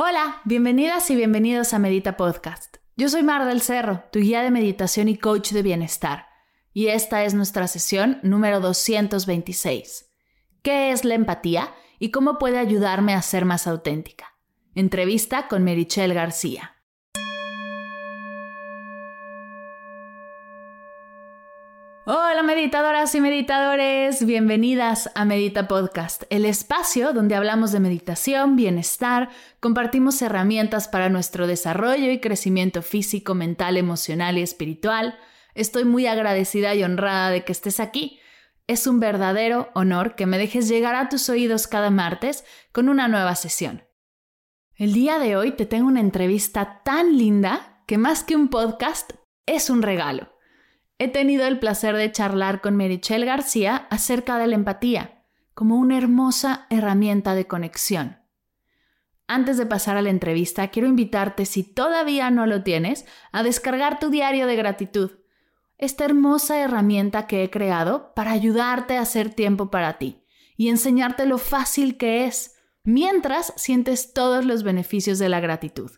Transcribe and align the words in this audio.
Hola, 0.00 0.42
bienvenidas 0.44 1.10
y 1.10 1.16
bienvenidos 1.16 1.74
a 1.74 1.80
Medita 1.80 2.16
Podcast. 2.16 2.76
Yo 2.96 3.08
soy 3.08 3.24
Mar 3.24 3.44
del 3.46 3.60
Cerro, 3.60 4.04
tu 4.12 4.20
guía 4.20 4.42
de 4.42 4.52
meditación 4.52 5.08
y 5.08 5.18
coach 5.18 5.50
de 5.50 5.60
bienestar, 5.60 6.28
y 6.72 6.86
esta 6.86 7.24
es 7.24 7.34
nuestra 7.34 7.66
sesión 7.66 8.20
número 8.22 8.60
226. 8.60 10.08
¿Qué 10.62 10.92
es 10.92 11.04
la 11.04 11.14
empatía 11.14 11.74
y 11.98 12.12
cómo 12.12 12.38
puede 12.38 12.58
ayudarme 12.58 13.12
a 13.12 13.22
ser 13.22 13.44
más 13.44 13.66
auténtica? 13.66 14.36
Entrevista 14.76 15.48
con 15.48 15.64
Merichel 15.64 16.14
García. 16.14 16.76
Hola 22.06 22.44
meditadoras 22.58 23.14
y 23.14 23.20
meditadores, 23.20 24.26
bienvenidas 24.26 25.12
a 25.14 25.24
Medita 25.24 25.68
Podcast, 25.68 26.24
el 26.28 26.44
espacio 26.44 27.12
donde 27.12 27.36
hablamos 27.36 27.70
de 27.70 27.78
meditación, 27.78 28.56
bienestar, 28.56 29.28
compartimos 29.60 30.20
herramientas 30.22 30.88
para 30.88 31.08
nuestro 31.08 31.46
desarrollo 31.46 32.10
y 32.10 32.18
crecimiento 32.18 32.82
físico, 32.82 33.36
mental, 33.36 33.76
emocional 33.76 34.38
y 34.38 34.42
espiritual. 34.42 35.16
Estoy 35.54 35.84
muy 35.84 36.08
agradecida 36.08 36.74
y 36.74 36.82
honrada 36.82 37.30
de 37.30 37.44
que 37.44 37.52
estés 37.52 37.78
aquí. 37.78 38.18
Es 38.66 38.88
un 38.88 38.98
verdadero 38.98 39.68
honor 39.76 40.16
que 40.16 40.26
me 40.26 40.36
dejes 40.36 40.68
llegar 40.68 40.96
a 40.96 41.08
tus 41.08 41.28
oídos 41.28 41.68
cada 41.68 41.90
martes 41.90 42.44
con 42.72 42.88
una 42.88 43.06
nueva 43.06 43.36
sesión. 43.36 43.84
El 44.74 44.94
día 44.94 45.20
de 45.20 45.36
hoy 45.36 45.52
te 45.52 45.64
tengo 45.64 45.86
una 45.86 46.00
entrevista 46.00 46.82
tan 46.84 47.18
linda 47.18 47.84
que 47.86 47.98
más 47.98 48.24
que 48.24 48.34
un 48.34 48.48
podcast 48.48 49.12
es 49.46 49.70
un 49.70 49.80
regalo. 49.80 50.36
He 50.98 51.08
tenido 51.08 51.46
el 51.46 51.58
placer 51.58 51.96
de 51.96 52.10
charlar 52.10 52.60
con 52.60 52.76
Merichel 52.76 53.24
García 53.24 53.86
acerca 53.90 54.38
de 54.38 54.48
la 54.48 54.56
empatía, 54.56 55.24
como 55.54 55.76
una 55.76 55.96
hermosa 55.96 56.66
herramienta 56.70 57.34
de 57.34 57.46
conexión. 57.46 58.18
Antes 59.28 59.58
de 59.58 59.66
pasar 59.66 59.96
a 59.96 60.02
la 60.02 60.10
entrevista, 60.10 60.68
quiero 60.68 60.88
invitarte, 60.88 61.44
si 61.44 61.62
todavía 61.62 62.30
no 62.30 62.46
lo 62.46 62.62
tienes, 62.62 63.06
a 63.30 63.42
descargar 63.42 63.98
tu 63.98 64.10
diario 64.10 64.46
de 64.46 64.56
gratitud, 64.56 65.18
esta 65.76 66.04
hermosa 66.04 66.58
herramienta 66.58 67.26
que 67.26 67.44
he 67.44 67.50
creado 67.50 68.12
para 68.14 68.32
ayudarte 68.32 68.96
a 68.96 69.02
hacer 69.02 69.32
tiempo 69.32 69.70
para 69.70 69.98
ti 69.98 70.24
y 70.56 70.68
enseñarte 70.68 71.24
lo 71.26 71.38
fácil 71.38 71.96
que 71.96 72.24
es, 72.24 72.56
mientras 72.82 73.52
sientes 73.56 74.12
todos 74.12 74.44
los 74.44 74.64
beneficios 74.64 75.20
de 75.20 75.28
la 75.28 75.38
gratitud. 75.38 75.92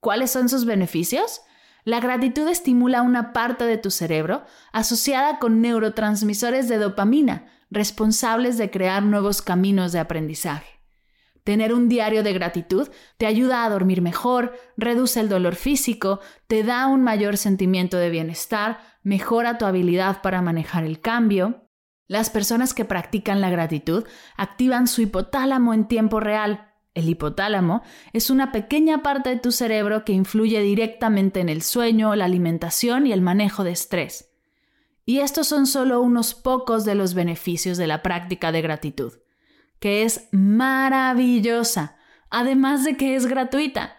¿Cuáles 0.00 0.30
son 0.30 0.48
sus 0.48 0.64
beneficios? 0.64 1.42
La 1.86 2.00
gratitud 2.00 2.48
estimula 2.48 3.00
una 3.02 3.32
parte 3.32 3.64
de 3.64 3.78
tu 3.78 3.92
cerebro 3.92 4.44
asociada 4.72 5.38
con 5.38 5.60
neurotransmisores 5.60 6.68
de 6.68 6.78
dopamina, 6.78 7.46
responsables 7.70 8.58
de 8.58 8.72
crear 8.72 9.04
nuevos 9.04 9.40
caminos 9.40 9.92
de 9.92 10.00
aprendizaje. 10.00 10.80
Tener 11.44 11.72
un 11.72 11.88
diario 11.88 12.24
de 12.24 12.32
gratitud 12.32 12.88
te 13.18 13.26
ayuda 13.26 13.64
a 13.64 13.70
dormir 13.70 14.02
mejor, 14.02 14.58
reduce 14.76 15.20
el 15.20 15.28
dolor 15.28 15.54
físico, 15.54 16.18
te 16.48 16.64
da 16.64 16.88
un 16.88 17.04
mayor 17.04 17.36
sentimiento 17.36 17.98
de 17.98 18.10
bienestar, 18.10 18.80
mejora 19.04 19.56
tu 19.56 19.64
habilidad 19.64 20.22
para 20.22 20.42
manejar 20.42 20.82
el 20.82 21.00
cambio. 21.00 21.68
Las 22.08 22.30
personas 22.30 22.74
que 22.74 22.84
practican 22.84 23.40
la 23.40 23.50
gratitud 23.50 24.04
activan 24.36 24.88
su 24.88 25.02
hipotálamo 25.02 25.72
en 25.72 25.86
tiempo 25.86 26.18
real, 26.18 26.65
el 26.96 27.08
hipotálamo 27.08 27.82
es 28.12 28.30
una 28.30 28.50
pequeña 28.50 29.02
parte 29.02 29.30
de 29.30 29.36
tu 29.36 29.52
cerebro 29.52 30.04
que 30.04 30.14
influye 30.14 30.60
directamente 30.62 31.40
en 31.40 31.48
el 31.48 31.62
sueño, 31.62 32.16
la 32.16 32.24
alimentación 32.24 33.06
y 33.06 33.12
el 33.12 33.20
manejo 33.20 33.64
de 33.64 33.72
estrés. 33.72 34.32
Y 35.04 35.20
estos 35.20 35.46
son 35.46 35.66
solo 35.66 36.00
unos 36.00 36.34
pocos 36.34 36.84
de 36.84 36.94
los 36.94 37.14
beneficios 37.14 37.76
de 37.76 37.86
la 37.86 38.02
práctica 38.02 38.50
de 38.50 38.62
gratitud, 38.62 39.12
que 39.78 40.02
es 40.02 40.28
maravillosa, 40.32 41.96
además 42.30 42.82
de 42.82 42.96
que 42.96 43.14
es 43.14 43.26
gratuita. 43.26 43.96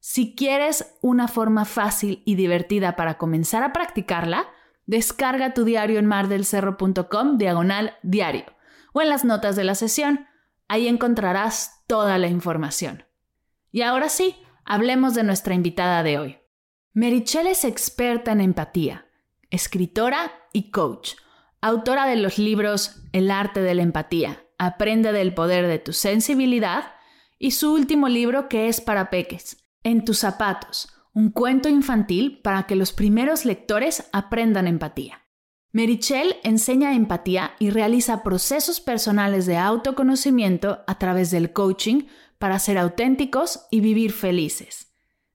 Si 0.00 0.34
quieres 0.34 0.96
una 1.00 1.28
forma 1.28 1.64
fácil 1.64 2.22
y 2.26 2.34
divertida 2.34 2.96
para 2.96 3.16
comenzar 3.16 3.62
a 3.62 3.72
practicarla, 3.72 4.48
descarga 4.86 5.54
tu 5.54 5.64
diario 5.64 6.00
en 6.00 6.06
mardelcerro.com 6.06 7.38
diagonal 7.38 7.96
diario 8.02 8.46
o 8.92 9.02
en 9.02 9.08
las 9.08 9.24
notas 9.24 9.54
de 9.54 9.62
la 9.62 9.76
sesión. 9.76 10.26
Ahí 10.70 10.86
encontrarás 10.86 11.82
toda 11.88 12.16
la 12.18 12.28
información. 12.28 13.04
Y 13.72 13.82
ahora 13.82 14.08
sí, 14.08 14.36
hablemos 14.64 15.14
de 15.14 15.24
nuestra 15.24 15.52
invitada 15.52 16.04
de 16.04 16.16
hoy. 16.20 16.38
Merichelle 16.92 17.50
es 17.50 17.64
experta 17.64 18.30
en 18.30 18.40
empatía, 18.40 19.04
escritora 19.50 20.30
y 20.52 20.70
coach, 20.70 21.14
autora 21.60 22.06
de 22.06 22.14
los 22.14 22.38
libros 22.38 23.02
El 23.12 23.32
arte 23.32 23.62
de 23.62 23.74
la 23.74 23.82
empatía, 23.82 24.44
Aprende 24.58 25.10
del 25.10 25.34
poder 25.34 25.66
de 25.66 25.80
tu 25.80 25.92
sensibilidad 25.92 26.94
y 27.36 27.50
su 27.50 27.74
último 27.74 28.08
libro 28.08 28.48
que 28.48 28.68
es 28.68 28.80
para 28.80 29.10
peques, 29.10 29.66
En 29.82 30.04
tus 30.04 30.18
zapatos, 30.18 30.94
un 31.12 31.32
cuento 31.32 31.68
infantil 31.68 32.42
para 32.44 32.68
que 32.68 32.76
los 32.76 32.92
primeros 32.92 33.44
lectores 33.44 34.08
aprendan 34.12 34.68
empatía. 34.68 35.19
Merichel 35.72 36.36
enseña 36.42 36.94
empatía 36.94 37.52
y 37.60 37.70
realiza 37.70 38.22
procesos 38.22 38.80
personales 38.80 39.46
de 39.46 39.56
autoconocimiento 39.56 40.82
a 40.86 40.98
través 40.98 41.30
del 41.30 41.52
coaching 41.52 42.06
para 42.38 42.58
ser 42.58 42.76
auténticos 42.76 43.66
y 43.70 43.80
vivir 43.80 44.12
felices. 44.12 44.92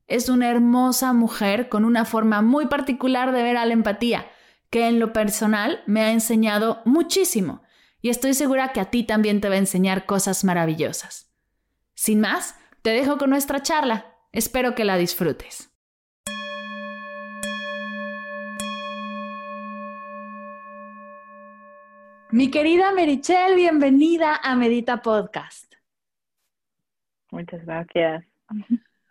Es 0.07 0.27
una 0.27 0.49
hermosa 0.49 1.13
mujer 1.13 1.69
con 1.69 1.85
una 1.85 2.03
forma 2.03 2.41
muy 2.41 2.67
particular 2.67 3.31
de 3.31 3.43
ver 3.43 3.57
a 3.57 3.65
la 3.65 3.73
empatía, 3.73 4.27
que 4.69 4.87
en 4.87 4.99
lo 4.99 5.13
personal 5.13 5.81
me 5.85 6.01
ha 6.01 6.11
enseñado 6.11 6.81
muchísimo 6.85 7.63
y 8.01 8.09
estoy 8.09 8.33
segura 8.33 8.73
que 8.73 8.81
a 8.81 8.91
ti 8.91 9.03
también 9.03 9.41
te 9.41 9.49
va 9.49 9.55
a 9.55 9.59
enseñar 9.59 10.05
cosas 10.05 10.43
maravillosas. 10.43 11.31
Sin 11.93 12.19
más, 12.19 12.55
te 12.81 12.91
dejo 12.91 13.17
con 13.17 13.29
nuestra 13.29 13.63
charla. 13.63 14.13
Espero 14.31 14.75
que 14.75 14.83
la 14.83 14.97
disfrutes. 14.97 15.74
Mi 22.35 22.51
querida 22.51 22.91
Merichel, 22.91 23.55
bienvenida 23.55 24.35
a 24.35 24.57
Medita 24.57 25.01
Podcast. 25.01 25.73
Muchas 27.31 27.65
gracias. 27.65 28.25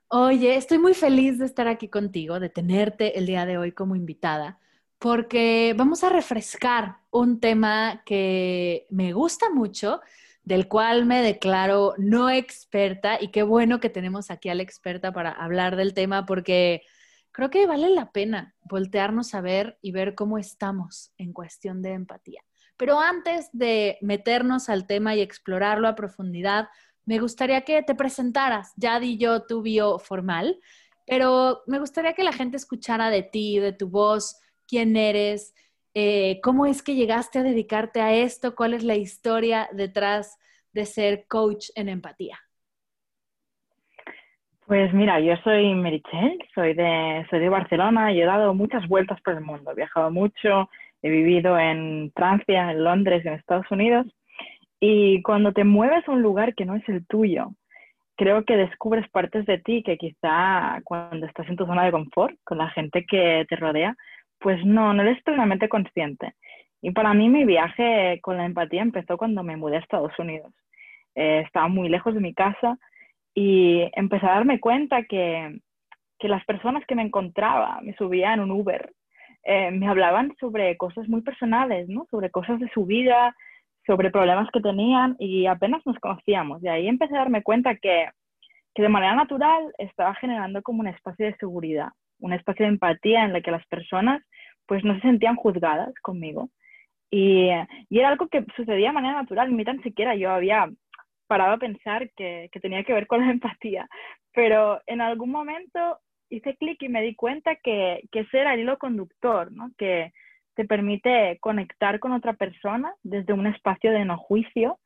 Oye, 0.09 0.57
estoy 0.57 0.77
muy 0.77 0.93
feliz 0.93 1.39
de 1.39 1.47
estar 1.47 1.67
aquí 1.67 1.89
contigo, 1.89 2.39
de 2.39 2.51
tenerte 2.51 3.19
el 3.19 3.25
día 3.25 3.47
de 3.47 3.57
hoy 3.57 3.73
como 3.73 3.97
invitada, 3.97 4.59
porque 4.99 5.75
vamos 5.75 6.05
a 6.05 6.11
refrescar 6.11 6.99
un 7.11 7.41
tema 7.41 8.03
que 8.05 8.87
me 8.91 9.15
gusta 9.15 9.49
mucho, 9.49 10.03
del 10.43 10.69
cual 10.69 11.07
me 11.07 11.23
declaro 11.23 11.95
no 11.97 12.29
experta 12.29 13.17
y 13.19 13.29
qué 13.29 13.43
bueno 13.43 13.81
que 13.81 13.89
tenemos 13.89 14.31
aquí 14.31 14.51
a 14.51 14.55
la 14.55 14.65
experta 14.65 15.15
para 15.15 15.31
hablar 15.31 15.77
del 15.77 15.95
tema 15.95 16.27
porque 16.27 16.83
creo 17.33 17.49
que 17.49 17.67
vale 17.67 17.89
la 17.89 18.13
pena 18.13 18.55
voltearnos 18.65 19.35
a 19.35 19.41
ver 19.41 19.79
y 19.81 19.93
ver 19.93 20.15
cómo 20.15 20.37
estamos 20.37 21.15
en 21.17 21.33
cuestión 21.33 21.81
de 21.81 21.95
empatía. 21.95 22.43
Pero 22.77 22.99
antes 22.99 23.51
de 23.53 23.99
meternos 24.01 24.69
al 24.69 24.87
tema 24.87 25.15
y 25.15 25.21
explorarlo 25.21 25.89
a 25.89 25.95
profundidad, 25.95 26.69
me 27.07 27.19
gustaría 27.19 27.63
que 27.63 27.83
te 27.83 27.95
presentaras. 27.95 28.73
Ya 28.77 28.99
di 28.99 29.17
yo 29.19 29.43
tu 29.47 29.63
bio 29.63 29.99
formal, 29.99 30.59
pero 31.07 31.63
me 31.67 31.79
gustaría 31.79 32.15
que 32.15 32.25
la 32.25 32.33
gente 32.33 32.57
escuchara 32.57 33.11
de 33.11 33.23
ti, 33.23 33.59
de 33.59 33.73
tu 33.73 33.89
voz, 33.89 34.41
quién 34.67 34.97
eres, 34.97 35.55
eh, 35.95 36.41
cómo 36.43 36.67
es 36.67 36.83
que 36.83 36.95
llegaste 36.95 37.39
a 37.39 37.43
dedicarte 37.43 38.01
a 38.01 38.13
esto, 38.13 38.55
cuál 38.55 38.75
es 38.75 38.83
la 38.83 38.97
historia 38.97 39.69
detrás 39.73 40.39
de 40.73 40.87
ser 40.87 41.27
coach 41.29 41.69
en 41.77 41.89
empatía. 41.89 42.39
Pues 44.67 44.93
mira, 44.95 45.21
yo 45.21 45.37
soy 45.45 45.75
Merichel, 45.75 46.39
soy 46.55 46.73
de, 46.73 47.27
soy 47.29 47.39
de 47.39 47.49
Barcelona 47.51 48.13
y 48.13 48.23
he 48.23 48.25
dado 48.25 48.55
muchas 48.55 48.89
vueltas 48.89 49.21
por 49.21 49.35
el 49.35 49.43
mundo, 49.43 49.71
he 49.71 49.75
viajado 49.75 50.11
mucho, 50.11 50.71
he 51.05 51.11
vivido 51.11 51.59
en 51.59 52.11
Francia, 52.17 52.71
en 52.71 52.83
Londres, 52.83 53.27
en 53.27 53.35
Estados 53.35 53.71
Unidos. 53.71 54.07
Y 54.81 55.21
cuando 55.23 55.53
te 55.53 55.63
mueves 55.63 56.09
a 56.09 56.13
un 56.13 56.23
lugar 56.23 56.55
que 56.55 56.65
no 56.65 56.77
es 56.77 56.89
el 56.89 57.07
tuyo, 57.07 57.51
creo 58.17 58.45
que 58.47 58.57
descubres 58.57 59.07
partes 59.11 59.45
de 59.45 59.59
ti 59.59 59.83
que 59.83 59.99
quizá 59.99 60.81
cuando 60.83 61.27
estás 61.27 61.47
en 61.51 61.57
tu 61.57 61.67
zona 61.67 61.85
de 61.85 61.93
confort, 61.93 62.35
con 62.43 62.57
la 62.57 62.71
gente 62.71 63.05
que 63.05 63.45
te 63.51 63.57
rodea, 63.57 63.95
pues 64.39 64.65
no, 64.65 64.95
no 64.95 65.03
eres 65.03 65.23
plenamente 65.23 65.69
consciente. 65.69 66.33
Y 66.81 66.93
para 66.93 67.13
mí 67.13 67.29
mi 67.29 67.45
viaje 67.45 68.19
con 68.23 68.39
la 68.39 68.47
empatía 68.47 68.81
empezó 68.81 69.19
cuando 69.19 69.43
me 69.43 69.59
mudé 69.59 69.77
a 69.77 69.81
Estados 69.81 70.19
Unidos. 70.19 70.53
eh, 71.15 71.43
estaba 71.47 71.69
muy 71.69 71.91
lejos 71.91 72.15
de 72.15 72.21
mi 72.21 72.33
casa 72.33 72.79
y 73.35 73.91
empecé 73.93 74.27
a 74.27 74.37
darme 74.37 74.59
cuenta 74.59 75.03
que, 75.05 75.59
que 76.19 76.29
las 76.29 76.45
personas 76.47 76.85
que 76.87 76.95
me 76.95 77.03
encontraba, 77.03 77.81
me 77.83 77.95
subían 77.95 78.35
en 78.35 78.41
un 78.41 78.53
Uber, 78.53 78.91
eh, 79.45 79.71
me 79.71 79.89
hablaban 79.89 80.35
sobre 80.41 80.77
cosas 80.77 81.09
muy 81.09 81.21
personales, 81.23 81.89
¿no? 81.89 82.07
Sobre 82.11 82.31
cosas 82.31 82.59
de 82.61 82.69
su 82.71 82.87
vida, 82.87 83.35
sobre 83.87 84.11
problemas 84.11 84.49
que 84.51 84.61
tenían 84.61 85.17
y 85.19 85.47
apenas 85.47 85.85
nos 85.85 85.99
conocíamos. 85.99 86.63
Y 86.63 86.69
ahí 86.69 86.89
empecé 86.89 87.15
a 87.15 87.21
darme 87.21 87.43
cuenta 87.43 87.77
que, 87.77 88.09
que 88.75 88.83
de 88.83 88.89
manera 88.89 89.15
natural 89.15 89.73
estaba 89.79 90.15
generando 90.15 90.63
como 90.63 90.81
un 90.81 90.89
espacio 90.89 91.27
de 91.27 91.37
seguridad, 91.37 91.89
un 92.21 92.33
espacio 92.33 92.65
de 92.65 92.73
empatía 92.73 93.25
en 93.25 93.37
el 93.37 93.43
que 93.43 93.51
las 93.51 93.67
personas 93.67 94.23
pues 94.67 94.83
no 94.83 94.95
se 94.95 95.03
sentían 95.03 95.37
juzgadas 95.37 95.93
conmigo. 96.01 96.49
Y, 97.11 97.51
y, 97.91 97.99
era 97.99 98.09
algo 98.09 98.29
que 98.29 98.45
sucedía 98.57 98.89
de 98.89 98.95
manera 98.95 99.15
natural, 99.15 99.55
ni 99.55 99.65
tan 99.65 99.83
siquiera 99.83 100.17
yo 100.17 100.31
había 100.31 100.69
parado 101.27 101.53
a 101.53 101.59
pensar 101.59 102.11
que, 102.17 102.49
que 102.51 102.61
tenía 102.61 102.83
que 102.83 102.95
ver 102.95 103.07
con 103.07 103.21
la 103.21 103.31
empatía, 103.31 103.89
pero 104.33 104.81
en 104.87 105.01
algún 105.01 105.31
momento 105.31 105.99
hice 106.37 106.57
clic 106.57 106.83
y 106.83 106.89
me 106.89 107.03
di 107.03 107.15
cuenta 107.15 107.57
que, 107.57 108.03
que 108.11 108.21
ese 108.21 108.43
el 108.43 108.61
hilo 108.61 108.79
conductor, 108.79 109.53
¿no? 109.53 109.71
que 109.79 110.13
te 110.55 110.65
permite 110.65 111.39
conectar 111.41 111.99
con 112.01 112.13
otra 112.13 112.35
persona 112.35 112.95
desde 113.03 113.33
un 113.33 113.47
espacio 113.47 113.91
de 113.91 114.05
no 114.05 114.17
juicio 114.17 114.79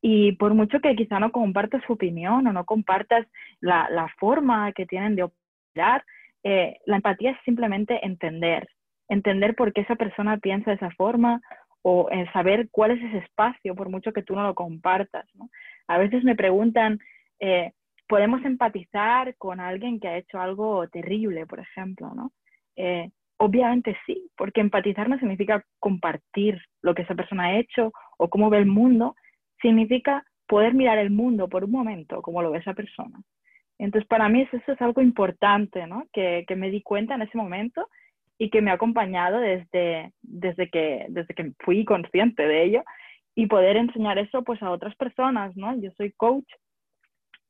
y 0.00 0.32
por 0.32 0.54
mucho 0.54 0.80
que 0.80 0.96
quizá 0.96 1.20
no 1.20 1.30
compartas 1.30 1.82
su 1.86 1.92
opinión 1.92 2.46
o 2.46 2.52
no 2.52 2.64
compartas 2.64 3.26
la, 3.60 3.88
la 3.90 4.08
forma 4.18 4.72
que 4.72 4.84
tienen 4.84 5.14
de 5.14 5.24
operar, 5.24 6.04
eh, 6.42 6.78
la 6.86 6.96
empatía 6.96 7.30
es 7.30 7.38
simplemente 7.44 8.04
entender, 8.04 8.68
entender 9.08 9.54
por 9.54 9.72
qué 9.72 9.82
esa 9.82 9.94
persona 9.94 10.38
piensa 10.38 10.70
de 10.70 10.76
esa 10.76 10.90
forma 10.90 11.40
o 11.82 12.08
eh, 12.10 12.28
saber 12.32 12.68
cuál 12.70 12.92
es 12.92 13.02
ese 13.02 13.18
espacio, 13.18 13.76
por 13.76 13.88
mucho 13.88 14.12
que 14.12 14.22
tú 14.22 14.34
no 14.34 14.42
lo 14.42 14.54
compartas. 14.54 15.26
¿no? 15.34 15.48
A 15.86 15.98
veces 15.98 16.24
me 16.24 16.34
preguntan, 16.34 16.98
eh, 17.38 17.72
¿podemos 18.12 18.44
empatizar 18.44 19.34
con 19.38 19.58
alguien 19.58 19.98
que 19.98 20.06
ha 20.06 20.18
hecho 20.18 20.38
algo 20.38 20.86
terrible, 20.88 21.46
por 21.46 21.60
ejemplo? 21.60 22.12
¿no? 22.14 22.30
Eh, 22.76 23.08
obviamente 23.38 23.96
sí, 24.04 24.28
porque 24.36 24.60
empatizar 24.60 25.08
no 25.08 25.18
significa 25.18 25.64
compartir 25.78 26.60
lo 26.82 26.94
que 26.94 27.00
esa 27.04 27.14
persona 27.14 27.44
ha 27.44 27.58
hecho 27.58 27.90
o 28.18 28.28
cómo 28.28 28.50
ve 28.50 28.58
el 28.58 28.66
mundo, 28.66 29.16
significa 29.62 30.26
poder 30.46 30.74
mirar 30.74 30.98
el 30.98 31.08
mundo 31.08 31.48
por 31.48 31.64
un 31.64 31.70
momento 31.70 32.20
como 32.20 32.42
lo 32.42 32.50
ve 32.50 32.58
esa 32.58 32.74
persona. 32.74 33.18
Entonces, 33.78 34.06
para 34.06 34.28
mí 34.28 34.42
eso, 34.42 34.58
es 34.58 34.82
algo 34.82 35.00
importante, 35.00 35.86
¿no? 35.86 36.04
Que, 36.12 36.44
que, 36.46 36.54
me 36.54 36.68
di 36.68 36.82
cuenta 36.82 37.14
en 37.14 37.22
ese 37.22 37.38
momento 37.38 37.88
y 38.36 38.50
que 38.50 38.60
me 38.60 38.72
ha 38.72 38.74
acompañado 38.74 39.40
desde, 39.40 40.12
desde, 40.20 40.68
que, 40.68 41.06
desde 41.08 41.32
que 41.32 41.52
fui 41.60 41.86
consciente 41.86 42.46
de 42.46 42.64
ello 42.64 42.82
y 43.34 43.46
poder 43.46 43.78
enseñar 43.78 44.18
eso 44.18 44.42
pues 44.42 44.62
a 44.62 44.70
otras 44.70 44.94
personas, 44.96 45.56
¿no? 45.56 45.74
Yo 45.80 45.90
soy 45.92 46.12
coach 46.12 46.52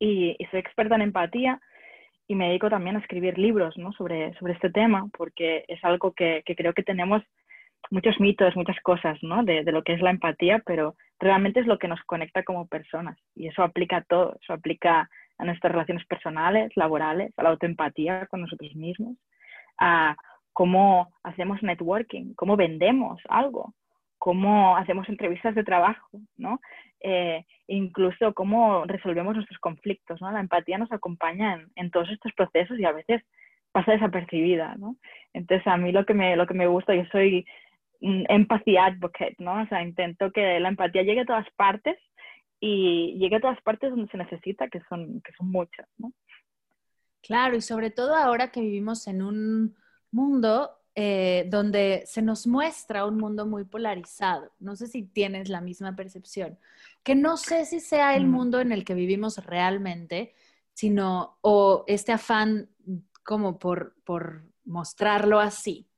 y, 0.02 0.36
soy 0.50 0.60
experta 0.60 0.96
en 0.96 1.02
empatía 1.02 1.60
y 2.26 2.34
me 2.34 2.48
dedico 2.48 2.68
también 2.68 2.96
a 2.96 2.98
escribir 2.98 3.38
libros, 3.38 3.76
¿no? 3.76 3.92
Sobre, 3.92 4.34
sobre 4.34 4.54
este 4.54 4.70
tema 4.70 5.08
porque 5.16 5.64
es 5.68 5.82
algo 5.84 6.12
que, 6.12 6.42
que 6.44 6.56
creo 6.56 6.72
que 6.72 6.82
tenemos 6.82 7.22
muchos 7.90 8.18
mitos, 8.18 8.56
muchas 8.56 8.78
cosas, 8.82 9.18
¿no? 9.22 9.44
De, 9.44 9.62
de, 9.62 9.72
lo 9.72 9.82
que 9.82 9.92
es 9.92 10.02
la 10.02 10.10
empatía, 10.10 10.60
pero 10.66 10.96
realmente 11.20 11.60
es 11.60 11.66
lo 11.66 11.78
que 11.78 11.88
nos 11.88 12.00
conecta 12.02 12.42
como 12.42 12.66
personas 12.66 13.16
y 13.36 13.46
eso 13.46 13.62
aplica 13.62 13.98
a 13.98 14.02
todo, 14.02 14.36
eso 14.42 14.52
aplica 14.52 15.08
a 15.38 15.44
nuestras 15.44 15.72
relaciones 15.72 16.04
personales, 16.06 16.72
laborales, 16.76 17.32
a 17.36 17.44
la 17.44 17.50
autoempatía 17.50 18.26
con 18.26 18.40
nosotros 18.40 18.74
mismos, 18.74 19.16
a 19.78 20.16
cómo 20.52 21.12
hacemos 21.22 21.62
networking, 21.62 22.34
cómo 22.34 22.56
vendemos 22.56 23.20
algo, 23.28 23.72
cómo 24.22 24.76
hacemos 24.76 25.08
entrevistas 25.08 25.52
de 25.56 25.64
trabajo, 25.64 26.20
¿no? 26.36 26.60
Eh, 27.00 27.44
incluso 27.66 28.32
cómo 28.34 28.84
resolvemos 28.84 29.34
nuestros 29.34 29.58
conflictos, 29.58 30.20
¿no? 30.20 30.30
La 30.30 30.38
empatía 30.38 30.78
nos 30.78 30.92
acompaña 30.92 31.66
en, 31.74 31.90
todos 31.90 32.08
estos 32.08 32.32
procesos 32.34 32.78
y 32.78 32.84
a 32.84 32.92
veces 32.92 33.20
pasa 33.72 33.90
desapercibida, 33.90 34.76
¿no? 34.76 34.94
Entonces 35.32 35.66
a 35.66 35.76
mí 35.76 35.90
lo 35.90 36.06
que 36.06 36.14
me, 36.14 36.36
lo 36.36 36.46
que 36.46 36.54
me 36.54 36.68
gusta, 36.68 36.94
yo 36.94 37.02
soy 37.10 37.44
empathy 38.00 38.76
advocate, 38.76 39.34
¿no? 39.40 39.60
O 39.60 39.66
sea, 39.66 39.82
intento 39.82 40.30
que 40.30 40.60
la 40.60 40.68
empatía 40.68 41.02
llegue 41.02 41.22
a 41.22 41.26
todas 41.26 41.50
partes 41.56 41.98
y 42.60 43.18
llegue 43.18 43.34
a 43.34 43.40
todas 43.40 43.60
partes 43.62 43.90
donde 43.90 44.08
se 44.12 44.18
necesita, 44.18 44.68
que 44.68 44.82
son, 44.88 45.20
que 45.22 45.32
son 45.32 45.50
muchas, 45.50 45.88
¿no? 45.98 46.12
Claro, 47.22 47.56
y 47.56 47.60
sobre 47.60 47.90
todo 47.90 48.14
ahora 48.14 48.52
que 48.52 48.60
vivimos 48.60 49.08
en 49.08 49.20
un 49.20 49.74
mundo 50.12 50.70
eh, 50.94 51.46
donde 51.48 52.04
se 52.06 52.20
nos 52.20 52.46
muestra 52.46 53.06
un 53.06 53.16
mundo 53.16 53.46
muy 53.46 53.64
polarizado. 53.64 54.52
No 54.60 54.76
sé 54.76 54.86
si 54.88 55.02
tienes 55.04 55.48
la 55.48 55.62
misma 55.62 55.96
percepción, 55.96 56.58
que 57.02 57.14
no 57.14 57.38
sé 57.38 57.64
si 57.64 57.80
sea 57.80 58.14
el 58.14 58.26
mm. 58.26 58.30
mundo 58.30 58.60
en 58.60 58.72
el 58.72 58.84
que 58.84 58.92
vivimos 58.94 59.38
realmente, 59.46 60.34
sino 60.74 61.38
o 61.40 61.84
este 61.86 62.12
afán 62.12 62.68
como 63.22 63.58
por, 63.58 63.94
por 64.04 64.44
mostrarlo 64.64 65.40
así. 65.40 65.88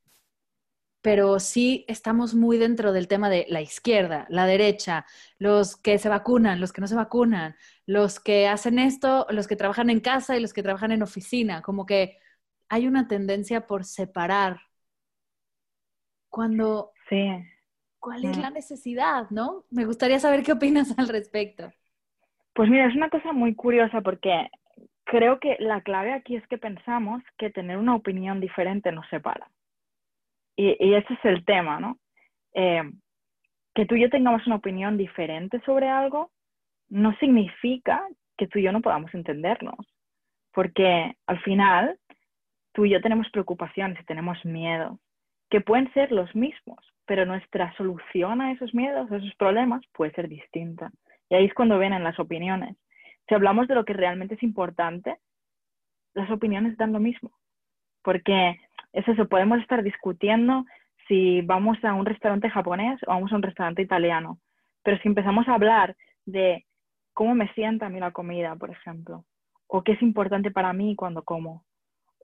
Pero 1.03 1.41
sí 1.41 1.85
estamos 1.89 2.35
muy 2.35 2.57
dentro 2.57 2.93
del 2.93 3.09
tema 3.09 3.29
de 3.29 3.47
la 3.49 3.61
izquierda, 3.61 4.27
la 4.31 4.47
derecha, 4.47 5.05
los 5.39 5.77
que 5.77 5.99
se 5.99 6.09
vacunan, 6.09 6.61
los 6.61 6.73
que 6.73 6.81
no 6.81 6.87
se 6.87 6.95
vacunan, 6.95 7.57
los 7.85 8.21
que 8.21 8.49
hacen 8.49 8.79
esto, 8.79 9.27
los 9.31 9.47
que 9.49 9.57
trabajan 9.57 9.91
en 9.91 10.01
casa 10.01 10.37
y 10.37 10.41
los 10.41 10.53
que 10.55 10.63
trabajan 10.63 10.93
en 10.93 11.03
oficina. 11.03 11.63
Como 11.63 11.85
que 11.85 12.19
hay 12.69 12.87
una 12.87 13.09
tendencia 13.09 13.67
por 13.67 13.85
separar 13.85 14.61
cuando... 16.35 16.91
Sí. 17.09 17.31
¿Cuál 18.01 18.25
es 18.25 18.37
la 18.37 18.51
necesidad, 18.51 19.31
no? 19.31 19.63
Me 19.71 19.85
gustaría 19.85 20.19
saber 20.19 20.43
qué 20.43 20.51
opinas 20.51 20.99
al 20.99 21.09
respecto. 21.09 21.73
Pues 22.55 22.69
mira, 22.69 22.89
es 22.89 22.97
una 22.97 23.09
cosa 23.09 23.33
muy 23.33 23.55
curiosa 23.55 24.01
porque 24.01 24.51
creo 25.05 25.39
que 25.39 25.57
la 25.61 25.81
clave 25.83 26.13
aquí 26.13 26.35
es 26.35 26.45
que 26.49 26.59
pensamos 26.59 27.23
que 27.39 27.51
tener 27.51 27.79
una 27.79 27.95
opinión 27.95 28.41
diferente 28.41 28.91
nos 28.91 29.09
separa. 29.11 29.49
Y, 30.57 30.77
y 30.85 30.95
ese 30.95 31.15
es 31.15 31.25
el 31.25 31.45
tema, 31.45 31.79
¿no? 31.79 31.99
Eh, 32.53 32.83
que 33.73 33.87
tú 33.87 33.95
y 33.95 34.03
yo 34.03 34.11
tengamos 34.11 34.45
una 34.49 34.57
opinión 34.57 34.97
diferente 34.97 35.63
sobre 35.65 35.89
algo 35.89 36.33
no 36.89 37.17
significa 37.19 38.05
que 38.37 38.49
tú 38.49 38.59
y 38.59 38.65
yo 38.65 38.73
no 38.73 38.83
podamos 38.83 39.15
entendernos. 39.15 39.87
Porque 40.53 41.17
al 41.29 41.41
final, 41.43 41.97
tú 42.73 42.87
y 42.87 42.91
yo 42.91 43.01
tenemos 43.01 43.31
preocupaciones 43.31 44.01
y 44.01 44.05
tenemos 44.05 44.45
miedo 44.45 44.99
que 45.55 45.61
pueden 45.61 45.89
ser 45.93 46.11
los 46.11 46.35
mismos, 46.35 46.85
pero 47.07 47.27
nuestra 47.27 47.73
solución 47.77 48.41
a 48.41 48.51
esos 48.51 48.75
miedos, 48.75 49.09
a 49.13 49.19
esos 49.19 49.33
problemas, 49.37 49.87
puede 49.93 50.11
ser 50.11 50.29
distinta. 50.29 50.91
Y 51.31 51.37
ahí 51.37 51.45
es 51.45 51.55
cuando 51.55 51.79
vienen 51.79 52.03
las 52.03 52.19
opiniones. 52.19 52.77
Si 53.29 53.37
hablamos 53.37 53.69
de 53.69 53.77
lo 53.77 53.85
que 53.85 53.93
realmente 53.93 54.35
es 54.35 54.43
importante, 54.43 55.17
las 56.13 56.29
opiniones 56.29 56.77
dan 56.77 56.93
lo 56.93 56.99
mismo. 56.99 57.31
Porque 58.03 58.59
es 58.93 59.07
eso, 59.07 59.29
podemos 59.29 59.61
estar 59.61 59.85
discutiendo 59.85 60.65
si 61.07 61.41
vamos 61.43 61.79
a 61.85 61.95
un 61.95 62.05
restaurante 62.05 62.51
japonés 62.51 63.01
o 63.05 63.13
vamos 63.13 63.31
a 63.31 63.37
un 63.37 63.43
restaurante 63.43 63.81
italiano. 63.81 64.41
Pero 64.83 64.99
si 64.99 65.07
empezamos 65.07 65.47
a 65.47 65.55
hablar 65.55 65.95
de 66.27 66.67
cómo 67.13 67.37
me 67.37 67.47
sienta 67.53 67.87
a 67.87 67.91
mí 67.91 68.01
la 68.01 68.11
comida, 68.11 68.57
por 68.57 68.71
ejemplo, 68.71 69.25
o 69.69 69.85
qué 69.85 69.93
es 69.93 70.03
importante 70.03 70.51
para 70.51 70.73
mí 70.73 70.97
cuando 70.97 71.23
como, 71.23 71.63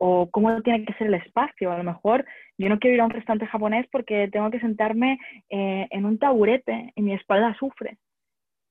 o 0.03 0.31
cómo 0.31 0.63
tiene 0.63 0.87
que 0.87 0.95
ser 0.95 1.09
el 1.09 1.15
espacio. 1.15 1.71
A 1.71 1.77
lo 1.77 1.85
mejor 1.85 2.25
yo 2.57 2.71
no 2.71 2.79
quiero 2.79 2.95
ir 2.95 3.01
a 3.03 3.05
un 3.05 3.11
restaurante 3.11 3.47
japonés 3.47 3.87
porque 3.93 4.29
tengo 4.33 4.51
que 4.51 4.59
sentarme 4.59 5.19
eh, 5.51 5.87
en 5.91 6.07
un 6.07 6.19
taburete 6.19 6.93
y 6.97 7.03
mi 7.03 7.13
espalda 7.13 7.55
sufre. 7.59 7.99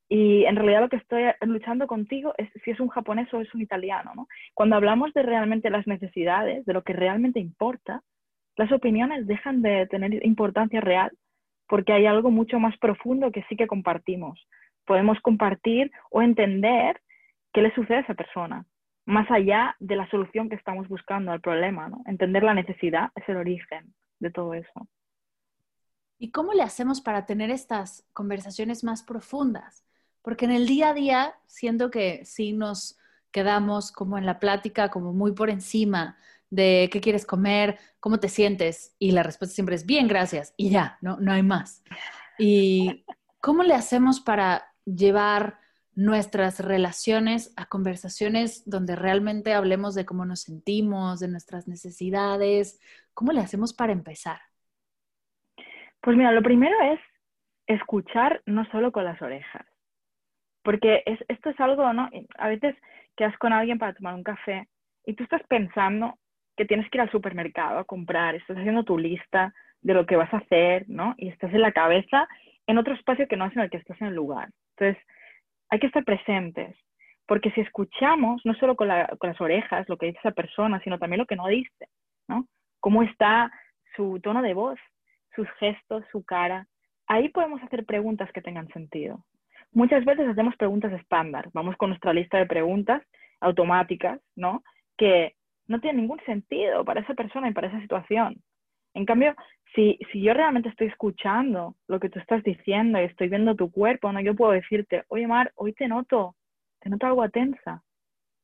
Y 0.10 0.46
en 0.46 0.56
realidad 0.56 0.82
lo 0.82 0.90
que 0.90 0.96
estoy 0.96 1.26
luchando 1.42 1.86
contigo 1.86 2.34
es 2.40 2.50
si 2.64 2.72
es 2.72 2.80
un 2.80 2.88
japonés 2.88 3.32
o 3.32 3.42
es 3.42 3.54
un 3.54 3.62
italiano. 3.62 4.12
¿no? 4.16 4.28
Cuando 4.56 4.76
hablamos 4.76 5.14
de 5.14 5.22
realmente 5.22 5.70
las 5.70 5.86
necesidades, 5.86 6.66
de 6.66 6.74
lo 6.74 6.82
que 6.82 6.94
realmente 6.94 7.40
importa, 7.40 8.02
las 8.58 8.72
opiniones 8.72 9.28
dejan 9.28 9.62
de 9.62 9.86
tener 9.86 10.26
importancia 10.26 10.82
real 10.82 11.12
porque 11.68 11.94
hay 11.94 12.08
algo 12.08 12.32
mucho 12.32 12.60
más 12.60 12.76
profundo 12.80 13.32
que 13.32 13.44
sí 13.50 13.56
que 13.56 13.68
compartimos. 13.68 14.48
Podemos 14.84 15.20
compartir 15.20 15.92
o 16.10 16.24
entender 16.24 17.00
qué 17.54 17.62
le 17.62 17.74
sucede 17.76 17.98
a 17.98 18.02
esa 18.02 18.16
persona, 18.16 18.66
más 19.10 19.30
allá 19.32 19.76
de 19.80 19.96
la 19.96 20.10
solución 20.10 20.50
que 20.50 20.56
estamos 20.56 20.88
buscando 20.88 21.32
al 21.32 21.42
problema, 21.42 21.90
¿no? 21.90 22.04
Entender 22.06 22.44
la 22.44 22.54
necesidad 22.54 23.10
es 23.16 23.28
el 23.28 23.38
origen 23.38 23.94
de 24.20 24.30
todo 24.30 24.54
eso. 24.54 24.88
¿Y 26.20 26.32
cómo 26.32 26.54
le 26.54 26.62
hacemos 26.62 27.02
para 27.02 27.26
tener 27.26 27.50
estas 27.50 28.06
conversaciones 28.14 28.84
más 28.84 29.02
profundas? 29.04 29.84
Porque 30.22 30.46
en 30.46 30.52
el 30.52 30.68
día 30.68 30.90
a 30.90 30.94
día 30.94 31.34
siento 31.48 31.90
que 31.90 32.24
sí 32.24 32.54
nos 32.54 33.00
quedamos 33.32 33.92
como 33.92 34.18
en 34.18 34.28
la 34.28 34.40
plática, 34.40 34.92
como 34.92 35.12
muy 35.12 35.32
por 35.32 35.50
encima 35.50 36.18
de 36.52 36.90
qué 36.92 37.02
quieres 37.02 37.26
comer, 37.26 37.80
cómo 38.00 38.20
te 38.20 38.30
sientes, 38.30 38.96
y 39.00 39.12
la 39.12 39.24
respuesta 39.24 39.56
siempre 39.56 39.76
es 39.76 39.86
bien, 39.86 40.08
gracias, 40.08 40.54
y 40.58 40.70
ya, 40.70 40.98
no, 41.02 41.18
no 41.20 41.32
hay 41.32 41.44
más. 41.44 41.84
¿Y 42.38 43.06
cómo 43.40 43.64
le 43.64 43.74
hacemos 43.74 44.20
para 44.20 44.66
llevar 44.86 45.60
nuestras 46.00 46.64
relaciones 46.64 47.54
a 47.58 47.66
conversaciones 47.66 48.64
donde 48.70 48.96
realmente 48.96 49.54
hablemos 49.54 49.96
de 49.96 50.06
cómo 50.06 50.24
nos 50.24 50.44
sentimos, 50.44 51.20
de 51.20 51.28
nuestras 51.28 51.68
necesidades. 51.68 52.80
¿Cómo 53.14 53.34
le 53.34 53.42
hacemos 53.42 53.74
para 53.74 53.92
empezar? 53.92 54.40
Pues 56.00 56.16
mira, 56.16 56.32
lo 56.32 56.42
primero 56.42 56.74
es 56.94 57.02
escuchar 57.68 58.42
no 58.46 58.64
solo 58.72 58.94
con 58.94 59.04
las 59.04 59.22
orejas. 59.22 59.66
Porque 60.64 61.04
es, 61.06 61.20
esto 61.28 61.50
es 61.50 61.60
algo, 61.60 61.92
¿no? 61.92 62.10
A 62.38 62.48
veces 62.48 62.78
quedas 63.18 63.38
con 63.38 63.52
alguien 63.52 63.78
para 63.78 63.94
tomar 63.94 64.16
un 64.16 64.24
café 64.24 64.70
y 65.06 65.16
tú 65.16 65.24
estás 65.24 65.42
pensando 65.50 66.18
que 66.56 66.64
tienes 66.64 66.90
que 66.90 66.98
ir 66.98 67.02
al 67.02 67.12
supermercado 67.12 67.78
a 67.78 67.84
comprar, 67.84 68.36
estás 68.36 68.56
haciendo 68.58 68.86
tu 68.86 68.98
lista 68.98 69.54
de 69.82 69.94
lo 69.94 70.06
que 70.06 70.16
vas 70.16 70.34
a 70.34 70.38
hacer, 70.38 70.86
¿no? 70.88 71.14
Y 71.18 71.28
estás 71.28 71.54
en 71.54 71.62
la 71.62 71.74
cabeza 71.74 72.26
en 72.68 72.78
otro 72.78 72.94
espacio 72.94 73.28
que 73.28 73.36
no 73.36 73.48
es 73.48 73.56
en 73.58 73.64
el 73.64 73.70
que 73.70 73.78
estás 73.78 74.00
en 74.00 74.08
el 74.08 74.16
lugar. 74.16 74.50
Entonces, 74.78 75.04
hay 75.70 75.80
que 75.80 75.88
estar 75.88 76.04
presentes, 76.04 76.76
porque 77.28 77.52
si 77.52 77.62
escuchamos, 77.62 78.42
no 78.44 78.54
solo 78.56 78.76
con, 78.76 78.88
las 78.88 79.42
orejas, 79.42 79.88
lo 79.88 79.98
que 79.98 80.08
dice 80.08 80.20
esa 80.20 80.32
persona, 80.32 80.82
sino 80.84 80.98
también 80.98 81.20
lo 81.20 81.26
que 81.26 81.36
no 81.36 81.48
dice, 81.48 81.88
¿no? 82.28 82.48
Cómo 82.80 83.04
está 83.04 83.52
su 83.96 84.20
tono 84.22 84.42
de 84.42 84.54
voz, 84.54 84.80
sus 85.36 85.48
gestos, 85.60 86.04
su 86.12 86.24
cara. 86.24 86.68
Ahí 87.08 87.30
podemos 87.30 87.62
hacer 87.62 87.86
preguntas 87.86 88.32
que 88.32 88.42
tengan 88.42 88.68
sentido. 88.70 89.24
Muchas 89.72 90.04
veces 90.06 90.28
hacemos 90.28 90.56
preguntas 90.56 90.92
estándar, 90.94 91.50
vamos 91.54 91.78
con 91.78 91.90
nuestra 91.90 92.14
lista 92.14 92.40
de 92.40 92.48
preguntas 92.48 93.04
automáticas, 93.40 94.20
¿no? 94.36 94.64
Que 94.98 95.36
no 95.68 95.80
tienen 95.80 96.02
ningún 96.02 96.20
sentido 96.26 96.84
para 96.84 97.02
esa 97.02 97.14
persona 97.14 97.50
y 97.50 97.54
para 97.54 97.68
esa 97.68 97.80
situación. 97.80 98.42
En 98.96 99.06
cambio, 99.06 99.36
si, 99.76 100.00
si 100.12 100.22
yo 100.22 100.34
realmente 100.34 100.70
estoy 100.70 100.88
escuchando 100.88 101.76
lo 101.88 102.00
que 102.00 102.10
tú 102.10 102.20
estás 102.20 102.44
diciendo 102.44 103.00
y 103.00 103.06
estoy 103.06 103.30
viendo 103.30 103.56
tu 103.56 103.72
cuerpo, 103.72 104.12
¿no? 104.12 104.20
yo 104.20 104.36
puedo 104.36 104.52
decirte, 104.52 105.04
oye 105.10 105.28
Mar, 105.28 105.52
hoy 105.56 105.74
te 105.74 105.88
noto, 105.88 106.36
te 106.80 106.90
noto 106.90 107.06
algo 107.06 107.30
tensa. 107.30 107.84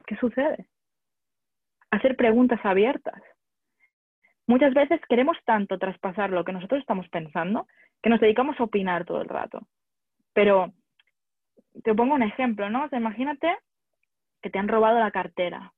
¿Qué 0.05 0.15
sucede? 0.17 0.67
Hacer 1.89 2.15
preguntas 2.15 2.60
abiertas. 2.63 3.22
Muchas 4.48 4.74
veces 4.74 5.01
queremos 5.10 5.38
tanto 5.46 5.79
traspasar 5.79 6.29
lo 6.29 6.44
que 6.46 6.53
nosotros 6.53 6.79
estamos 6.79 7.10
pensando 7.10 7.67
que 8.03 8.10
nos 8.10 8.20
dedicamos 8.20 8.60
a 8.60 8.63
opinar 8.63 9.05
todo 9.05 9.22
el 9.22 9.29
rato. 9.29 9.62
Pero 10.34 10.74
te 11.84 11.96
pongo 11.96 12.13
un 12.13 12.22
ejemplo, 12.22 12.70
¿no? 12.70 12.88
imagínate 12.91 13.58
que 14.41 14.51
te 14.51 14.60
han 14.60 14.67
robado 14.67 15.00
la 15.00 15.10
cartera. 15.10 15.74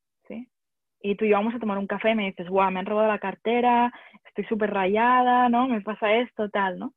Y 1.01 1.15
tú 1.15 1.25
y 1.25 1.31
vamos 1.31 1.53
a 1.53 1.59
tomar 1.59 1.77
un 1.77 1.87
café 1.87 2.11
y 2.11 2.15
me 2.15 2.25
dices, 2.25 2.49
guau, 2.49 2.71
me 2.71 2.79
han 2.79 2.85
robado 2.85 3.07
la 3.07 3.19
cartera, 3.19 3.91
estoy 4.25 4.45
súper 4.45 4.71
rayada, 4.71 5.49
¿no? 5.49 5.67
Me 5.67 5.81
pasa 5.81 6.13
esto, 6.15 6.49
tal, 6.49 6.79
¿no? 6.79 6.93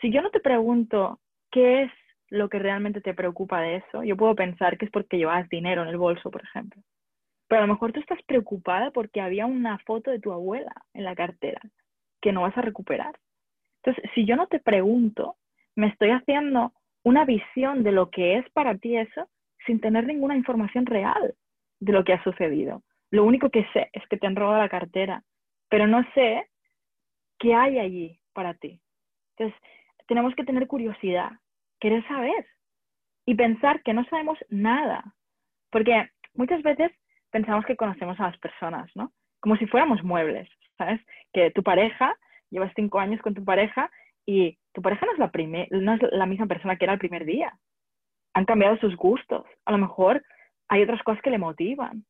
Si 0.00 0.10
yo 0.10 0.22
no 0.22 0.30
te 0.30 0.40
pregunto 0.40 1.20
qué 1.50 1.82
es 1.82 1.92
lo 2.30 2.48
que 2.48 2.58
realmente 2.58 3.00
te 3.00 3.14
preocupa 3.14 3.60
de 3.60 3.76
eso, 3.76 4.02
yo 4.04 4.16
puedo 4.16 4.34
pensar 4.34 4.78
que 4.78 4.84
es 4.84 4.90
porque 4.90 5.18
llevas 5.18 5.48
dinero 5.48 5.82
en 5.82 5.88
el 5.88 5.96
bolso, 5.96 6.30
por 6.30 6.42
ejemplo. 6.42 6.82
Pero 7.48 7.62
a 7.62 7.66
lo 7.66 7.72
mejor 7.72 7.92
tú 7.92 8.00
estás 8.00 8.22
preocupada 8.24 8.90
porque 8.90 9.20
había 9.20 9.46
una 9.46 9.78
foto 9.78 10.10
de 10.10 10.20
tu 10.20 10.32
abuela 10.32 10.72
en 10.92 11.04
la 11.04 11.14
cartera 11.14 11.60
que 12.20 12.32
no 12.32 12.42
vas 12.42 12.56
a 12.58 12.62
recuperar. 12.62 13.18
Entonces, 13.82 14.10
si 14.14 14.26
yo 14.26 14.36
no 14.36 14.46
te 14.46 14.58
pregunto, 14.58 15.36
me 15.74 15.86
estoy 15.88 16.10
haciendo 16.10 16.72
una 17.04 17.24
visión 17.24 17.82
de 17.84 17.92
lo 17.92 18.10
que 18.10 18.36
es 18.36 18.50
para 18.50 18.76
ti 18.76 18.96
eso 18.96 19.28
sin 19.66 19.80
tener 19.80 20.06
ninguna 20.06 20.36
información 20.36 20.84
real 20.84 21.34
de 21.80 21.92
lo 21.92 22.04
que 22.04 22.12
ha 22.12 22.22
sucedido. 22.22 22.82
Lo 23.10 23.24
único 23.24 23.50
que 23.50 23.66
sé 23.72 23.90
es 23.92 24.06
que 24.08 24.16
te 24.16 24.26
han 24.26 24.36
robado 24.36 24.58
la 24.58 24.68
cartera, 24.68 25.22
pero 25.68 25.86
no 25.86 26.04
sé 26.14 26.48
qué 27.38 27.54
hay 27.54 27.78
allí 27.78 28.20
para 28.32 28.54
ti. 28.54 28.80
Entonces, 29.36 29.58
tenemos 30.06 30.34
que 30.34 30.44
tener 30.44 30.66
curiosidad, 30.66 31.32
querer 31.80 32.06
saber 32.08 32.46
y 33.26 33.34
pensar 33.34 33.82
que 33.82 33.94
no 33.94 34.04
sabemos 34.04 34.38
nada, 34.48 35.14
porque 35.70 36.08
muchas 36.34 36.62
veces 36.62 36.92
pensamos 37.30 37.64
que 37.66 37.76
conocemos 37.76 38.18
a 38.20 38.24
las 38.24 38.38
personas, 38.38 38.90
¿no? 38.94 39.12
Como 39.40 39.56
si 39.56 39.66
fuéramos 39.66 40.02
muebles, 40.02 40.48
¿sabes? 40.76 41.00
Que 41.32 41.50
tu 41.50 41.62
pareja, 41.62 42.16
llevas 42.50 42.72
cinco 42.74 42.98
años 42.98 43.20
con 43.20 43.34
tu 43.34 43.44
pareja 43.44 43.90
y 44.24 44.58
tu 44.72 44.82
pareja 44.82 45.06
no 45.06 45.12
es 45.12 45.18
la, 45.18 45.30
no 45.78 45.94
es 45.94 46.02
la 46.12 46.26
misma 46.26 46.46
persona 46.46 46.76
que 46.76 46.84
era 46.84 46.94
el 46.94 46.98
primer 46.98 47.24
día. 47.24 47.52
Han 48.34 48.44
cambiado 48.44 48.76
sus 48.78 48.96
gustos. 48.96 49.44
A 49.64 49.72
lo 49.72 49.78
mejor 49.78 50.22
hay 50.68 50.82
otras 50.82 51.02
cosas 51.02 51.22
que 51.22 51.30
le 51.30 51.38
motivan. 51.38 52.04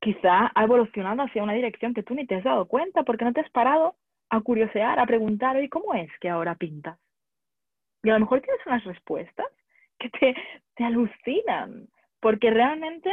Quizá 0.00 0.50
ha 0.54 0.64
evolucionado 0.64 1.22
hacia 1.22 1.42
una 1.42 1.52
dirección 1.52 1.94
que 1.94 2.02
tú 2.02 2.14
ni 2.14 2.26
te 2.26 2.36
has 2.36 2.44
dado 2.44 2.66
cuenta 2.66 3.02
porque 3.02 3.24
no 3.24 3.32
te 3.32 3.40
has 3.40 3.50
parado 3.50 3.96
a 4.30 4.40
curiosear, 4.40 4.98
a 4.98 5.06
preguntar, 5.06 5.56
oye, 5.56 5.68
¿cómo 5.68 5.94
es 5.94 6.10
que 6.20 6.28
ahora 6.28 6.54
pintas? 6.54 6.98
Y 8.02 8.10
a 8.10 8.14
lo 8.14 8.20
mejor 8.20 8.40
tienes 8.40 8.64
unas 8.66 8.84
respuestas 8.84 9.46
que 9.98 10.08
te, 10.08 10.34
te 10.74 10.84
alucinan, 10.84 11.88
porque 12.20 12.50
realmente 12.50 13.10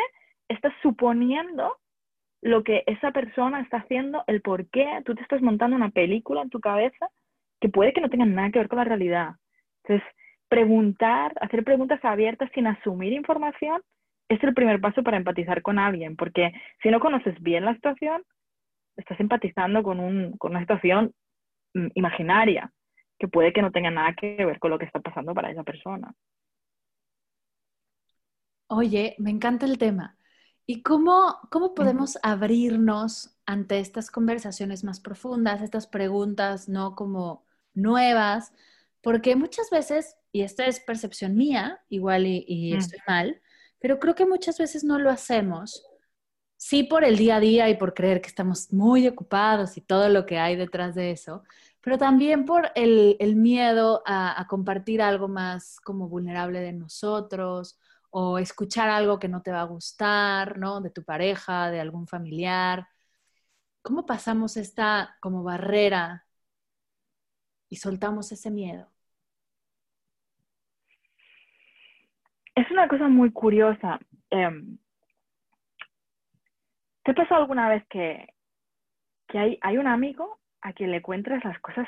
estás 0.48 0.74
suponiendo 0.82 1.78
lo 2.42 2.64
que 2.64 2.84
esa 2.86 3.12
persona 3.12 3.62
está 3.62 3.78
haciendo, 3.78 4.24
el 4.28 4.42
por 4.42 4.70
qué, 4.70 5.02
tú 5.06 5.16
te 5.16 5.22
estás 5.22 5.42
montando 5.42 5.76
una 5.76 5.90
película 5.90 6.42
en 6.42 6.50
tu 6.50 6.60
cabeza 6.60 7.10
que 7.60 7.70
puede 7.70 7.94
que 7.94 8.02
no 8.02 8.10
tenga 8.10 8.26
nada 8.26 8.52
que 8.52 8.60
ver 8.60 8.70
con 8.70 8.78
la 8.78 8.86
realidad. 8.86 9.32
Entonces, 9.84 10.08
preguntar, 10.48 11.34
hacer 11.42 11.64
preguntas 11.64 12.04
abiertas 12.06 12.50
sin 12.54 12.68
asumir 12.68 13.14
información 13.14 13.82
es 14.30 14.44
el 14.44 14.54
primer 14.54 14.82
paso 14.82 15.04
para 15.04 15.18
empatizar 15.18 15.62
con 15.62 15.80
alguien, 15.80 16.16
porque 16.16 16.52
si 16.82 16.90
no 16.90 17.00
conoces 17.00 17.40
bien 17.42 17.66
la 17.66 17.74
situación, 17.76 18.24
estás 18.98 19.20
empatizando 19.20 19.84
con, 19.84 20.00
un, 20.00 20.38
con 20.38 20.52
una 20.52 20.62
situación 20.62 21.14
mm, 21.74 21.88
imaginaria 21.96 22.72
que 23.20 23.28
puede 23.28 23.54
que 23.54 23.62
no 23.62 23.72
tenga 23.72 23.92
nada 23.92 24.14
que 24.14 24.46
ver 24.46 24.60
con 24.60 24.72
lo 24.72 24.78
que 24.78 24.86
está 24.86 25.00
pasando 25.00 25.34
para 25.34 25.52
esa 25.52 25.64
persona. 25.64 26.14
Oye, 28.68 29.16
me 29.18 29.32
encanta 29.32 29.66
el 29.66 29.78
tema. 29.78 30.18
¿Y 30.66 30.84
cómo, 30.84 31.40
cómo 31.50 31.74
podemos 31.74 32.20
abrirnos 32.24 33.40
ante 33.46 33.80
estas 33.80 34.12
conversaciones 34.12 34.84
más 34.84 35.00
profundas, 35.00 35.62
estas 35.62 35.88
preguntas 35.88 36.68
no 36.68 36.94
como 36.94 37.46
nuevas? 37.74 38.54
Porque 39.02 39.38
muchas 39.38 39.70
veces, 39.70 40.18
y 40.34 40.42
esta 40.42 40.66
es 40.66 40.82
percepción 40.82 41.36
mía, 41.36 41.80
igual 41.88 42.26
y, 42.28 42.74
mm. 42.74 42.78
estoy 42.78 43.00
mal, 43.08 43.42
pero 43.80 44.00
creo 44.00 44.16
que 44.16 44.26
muchas 44.26 44.58
veces 44.58 44.84
no 44.84 45.00
lo 45.00 45.10
hacemos, 45.10 45.84
sí 46.58 46.84
por 46.84 47.04
el 47.04 47.18
día 47.18 47.38
a 47.38 47.40
día 47.40 47.70
y 47.70 47.78
por 47.78 47.94
creer 47.94 48.22
que 48.22 48.30
estamos 48.30 48.74
muy 48.74 49.08
ocupados 49.08 49.78
y 49.78 49.82
todo 49.82 50.10
lo 50.10 50.26
que 50.26 50.40
hay 50.40 50.56
detrás 50.56 50.96
de 50.96 51.12
eso, 51.12 51.44
pero 51.82 51.98
también 51.98 52.46
por 52.46 52.72
el, 52.76 53.18
miedo 53.36 54.04
a, 54.06 54.40
a 54.42 54.48
compartir 54.48 55.02
algo 55.02 55.28
más 55.28 55.80
como 55.82 56.10
vulnerable 56.10 56.60
de 56.62 56.74
nosotros 56.74 57.80
o 58.10 58.40
escuchar 58.40 58.90
algo 58.90 59.20
que 59.20 59.28
no 59.30 59.42
te 59.42 59.52
va 59.52 59.62
a 59.62 59.66
gustar, 59.66 60.58
¿no? 60.58 60.82
De 60.82 60.90
tu 60.90 61.04
pareja, 61.04 61.70
de 61.72 61.80
algún 61.80 62.08
familiar. 62.08 62.88
¿Cómo 63.82 64.06
pasamos 64.06 64.58
esta 64.58 65.18
como 65.22 65.44
barrera 65.44 66.28
y 67.70 67.78
soltamos 67.78 68.32
ese 68.32 68.52
miedo? 68.52 68.92
Es 72.58 72.72
una 72.72 72.88
cosa 72.88 73.08
muy 73.08 73.32
curiosa. 73.32 74.00
Em, 74.32 74.80
¿Te 77.04 77.14
pasado 77.14 77.42
alguna 77.42 77.70
vez 77.70 77.86
que, 77.88 78.34
que 79.28 79.38
hay, 79.38 79.60
hay, 79.62 79.78
un 79.78 79.86
amigo 79.86 80.40
a 80.62 80.74
quien 80.74 80.90
le 80.90 81.04
cuentas 81.04 81.46
las 81.46 81.60
cosas 81.60 81.88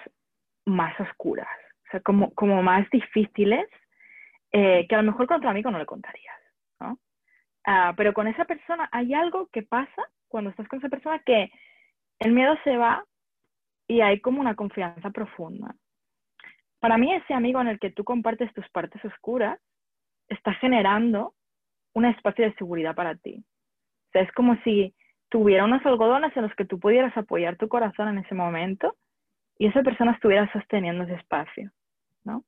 más 0.65 0.97
oscuras, 0.99 1.47
o 1.87 1.89
sea, 1.89 1.99
como, 2.01 2.31
como 2.35 2.61
más 2.61 2.87
difíciles 2.91 3.67
eh, 4.51 4.85
que 4.87 4.93
a 4.93 5.01
lo 5.01 5.11
mejor 5.11 5.25
con 5.25 5.37
otro 5.37 5.49
amigo 5.49 5.71
no 5.71 5.79
le 5.79 5.87
contarías, 5.87 6.37
¿no? 6.79 6.99
Ah, 7.65 7.95
pero 7.97 8.13
con 8.13 8.27
esa 8.27 8.45
persona 8.45 8.87
hay 8.91 9.15
algo 9.15 9.47
que 9.47 9.63
pasa 9.63 10.03
cuando 10.27 10.51
estás 10.51 10.67
con 10.67 10.77
esa 10.77 10.89
persona 10.89 11.17
que 11.25 11.51
el 12.19 12.31
miedo 12.31 12.55
se 12.63 12.77
va 12.77 13.03
y 13.87 14.01
hay 14.01 14.21
como 14.21 14.39
una 14.39 14.55
confianza 14.55 15.09
profunda. 15.09 15.75
Para 16.79 16.99
mí 16.99 17.11
ese 17.11 17.33
amigo 17.33 17.59
en 17.59 17.69
el 17.69 17.79
que 17.79 17.89
tú 17.89 18.03
compartes 18.03 18.53
tus 18.53 18.69
partes 18.69 19.03
oscuras 19.03 19.59
está 20.29 20.53
generando 20.55 21.33
un 21.93 22.05
espacio 22.05 22.45
de 22.45 22.55
seguridad 22.55 22.95
para 22.95 23.15
ti. 23.15 23.43
O 24.09 24.11
sea, 24.13 24.21
es 24.21 24.31
como 24.33 24.55
si 24.63 24.95
tuviera 25.29 25.65
unos 25.65 25.85
algodones 25.85 26.35
en 26.35 26.43
los 26.43 26.55
que 26.55 26.65
tú 26.65 26.79
pudieras 26.79 27.15
apoyar 27.17 27.57
tu 27.57 27.67
corazón 27.67 28.07
en 28.09 28.19
ese 28.19 28.35
momento 28.35 28.95
y 29.57 29.67
esa 29.67 29.83
persona 29.83 30.13
estuviera 30.13 30.51
sosteniendo 30.53 31.03
ese 31.03 31.15
espacio, 31.15 31.71
¿no? 32.23 32.43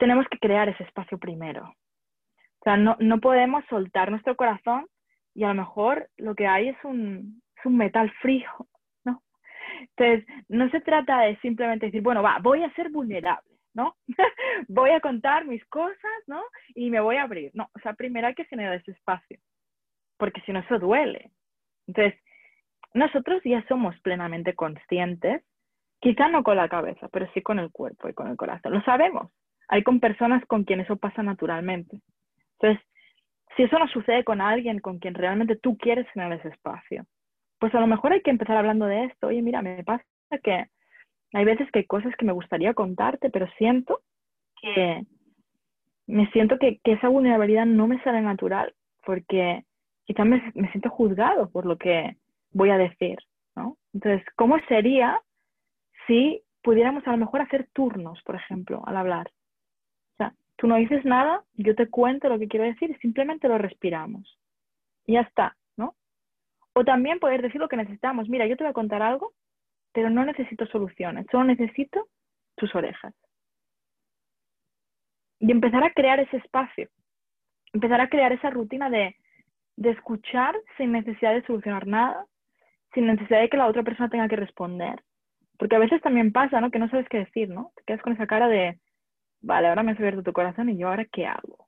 tenemos 0.00 0.26
que 0.28 0.38
crear 0.38 0.68
ese 0.68 0.82
espacio 0.82 1.18
primero. 1.18 1.66
O 1.68 2.64
sea, 2.64 2.76
no, 2.76 2.96
no 2.98 3.20
podemos 3.20 3.62
soltar 3.68 4.10
nuestro 4.10 4.34
corazón 4.34 4.86
y 5.34 5.44
a 5.44 5.48
lo 5.48 5.54
mejor 5.54 6.08
lo 6.16 6.34
que 6.34 6.46
hay 6.46 6.70
es 6.70 6.76
un, 6.82 7.42
es 7.56 7.66
un 7.66 7.76
metal 7.76 8.10
frío, 8.20 8.50
¿no? 9.04 9.22
Entonces, 9.80 10.26
no 10.48 10.68
se 10.70 10.80
trata 10.80 11.20
de 11.20 11.36
simplemente 11.36 11.86
decir, 11.86 12.02
bueno, 12.02 12.22
va, 12.22 12.38
voy 12.42 12.64
a 12.64 12.74
ser 12.74 12.90
vulnerable, 12.90 13.59
¿no? 13.74 13.96
voy 14.68 14.90
a 14.90 15.00
contar 15.00 15.46
mis 15.46 15.64
cosas, 15.66 16.12
¿no? 16.26 16.42
Y 16.74 16.90
me 16.90 17.00
voy 17.00 17.16
a 17.16 17.22
abrir. 17.22 17.50
No, 17.54 17.70
o 17.74 17.78
sea, 17.80 17.94
primero 17.94 18.26
hay 18.26 18.34
que 18.34 18.44
generar 18.44 18.74
ese 18.74 18.92
espacio, 18.92 19.38
porque 20.16 20.40
si 20.42 20.52
no, 20.52 20.60
eso 20.60 20.78
duele. 20.78 21.30
Entonces, 21.86 22.20
nosotros 22.94 23.42
ya 23.44 23.64
somos 23.68 23.98
plenamente 24.00 24.54
conscientes, 24.54 25.42
quizá 26.00 26.28
no 26.28 26.42
con 26.42 26.56
la 26.56 26.68
cabeza, 26.68 27.08
pero 27.08 27.30
sí 27.32 27.42
con 27.42 27.58
el 27.58 27.70
cuerpo 27.70 28.08
y 28.08 28.14
con 28.14 28.28
el 28.28 28.36
corazón. 28.36 28.72
Lo 28.72 28.82
sabemos, 28.82 29.30
hay 29.68 29.82
con 29.82 30.00
personas 30.00 30.44
con 30.46 30.64
quien 30.64 30.80
eso 30.80 30.96
pasa 30.96 31.22
naturalmente. 31.22 32.00
Entonces, 32.58 32.84
si 33.56 33.64
eso 33.64 33.78
no 33.78 33.88
sucede 33.88 34.24
con 34.24 34.40
alguien 34.40 34.80
con 34.80 34.98
quien 34.98 35.14
realmente 35.14 35.56
tú 35.56 35.76
quieres 35.76 36.06
tener 36.12 36.32
ese 36.32 36.48
espacio, 36.48 37.06
pues 37.58 37.74
a 37.74 37.80
lo 37.80 37.86
mejor 37.86 38.12
hay 38.12 38.22
que 38.22 38.30
empezar 38.30 38.56
hablando 38.56 38.86
de 38.86 39.04
esto. 39.04 39.28
Oye, 39.28 39.42
mira, 39.42 39.62
me 39.62 39.84
pasa 39.84 40.04
que 40.42 40.66
hay 41.32 41.44
veces 41.44 41.70
que 41.70 41.80
hay 41.80 41.86
cosas 41.86 42.14
que 42.16 42.24
me 42.24 42.32
gustaría 42.32 42.74
contarte, 42.74 43.30
pero 43.30 43.46
siento 43.56 44.00
que 44.60 45.04
me 46.06 46.28
siento 46.32 46.58
que, 46.58 46.80
esa 46.84 47.08
vulnerabilidad 47.08 47.66
no 47.66 47.86
me 47.86 48.02
sale 48.02 48.20
natural 48.20 48.74
porque 49.04 49.64
quizás 50.04 50.26
me, 50.26 50.52
siento 50.72 50.90
juzgado 50.90 51.50
por 51.50 51.66
lo 51.66 51.78
que 51.78 52.16
voy 52.52 52.70
a 52.70 52.78
decir, 52.78 53.18
¿no? 53.54 53.76
Entonces, 53.94 54.26
¿cómo 54.36 54.58
sería 54.68 55.20
si 56.06 56.42
pudiéramos 56.62 57.06
a 57.06 57.12
lo 57.12 57.18
mejor 57.18 57.40
hacer 57.40 57.68
turnos, 57.72 58.20
por 58.22 58.34
ejemplo, 58.34 58.82
al 58.86 58.96
hablar? 58.96 59.30
O 60.14 60.16
sea, 60.16 60.34
tú 60.56 60.66
no 60.66 60.76
dices 60.76 61.04
nada, 61.04 61.44
yo 61.54 61.74
te 61.76 61.88
cuento 61.88 62.28
lo 62.28 62.38
que 62.38 62.48
quiero 62.48 62.66
decir 62.66 62.98
simplemente 63.00 63.48
lo 63.48 63.58
respiramos. 63.58 64.36
Y 65.06 65.14
ya 65.14 65.20
está, 65.20 65.56
¿no? 65.76 65.94
O 66.72 66.84
también 66.84 67.20
poder 67.20 67.40
decir 67.40 67.60
lo 67.60 67.68
que 67.68 67.76
necesitamos. 67.76 68.28
Mira, 68.28 68.46
yo 68.46 68.56
te 68.56 68.64
voy 68.64 68.70
a 68.70 68.74
contar 68.74 69.02
algo, 69.02 69.32
pero 69.92 70.10
no 70.10 70.24
necesito 70.24 70.66
soluciones, 70.66 71.26
solo 71.30 71.44
necesito 71.44 72.08
tus 72.56 72.74
orejas 72.74 73.14
y 75.40 75.50
empezar 75.50 75.82
a 75.82 75.92
crear 75.92 76.20
ese 76.20 76.36
espacio, 76.36 76.88
empezar 77.72 78.00
a 78.00 78.08
crear 78.08 78.32
esa 78.32 78.50
rutina 78.50 78.90
de, 78.90 79.16
escuchar 79.82 80.54
sin 80.76 80.92
necesidad 80.92 81.32
de 81.32 81.44
solucionar 81.46 81.86
nada, 81.86 82.26
sin 82.92 83.06
necesidad 83.06 83.40
de 83.40 83.48
que 83.48 83.56
la 83.56 83.66
otra 83.66 83.82
persona 83.82 84.10
tenga 84.10 84.28
que 84.28 84.36
responder. 84.36 85.02
Porque 85.58 85.76
a 85.76 85.78
veces 85.78 86.02
también 86.02 86.32
pasa, 86.32 86.60
¿no? 86.60 86.70
Que 86.70 86.78
no 86.78 86.90
sabes 86.90 87.08
qué 87.08 87.18
decir, 87.18 87.48
¿no? 87.48 87.72
Te 87.76 87.84
quedas 87.86 88.02
con 88.02 88.12
esa 88.12 88.26
cara 88.26 88.46
de, 88.48 88.78
vale, 89.40 89.68
ahora 89.68 89.82
me 89.82 89.92
has 89.92 89.98
abierto 89.98 90.22
tu 90.22 90.34
corazón 90.34 90.68
y 90.68 90.76
yo 90.76 90.88
ahora 90.88 91.06
qué 91.06 91.26
hago. 91.26 91.66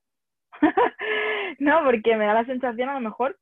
no, 1.59 1.83
porque 1.85 2.17
me 2.17 2.27
da 2.27 2.35
la 2.35 2.45
sensación, 2.45 2.91
a 2.91 2.95
lo 2.95 3.01
mejor 3.01 3.39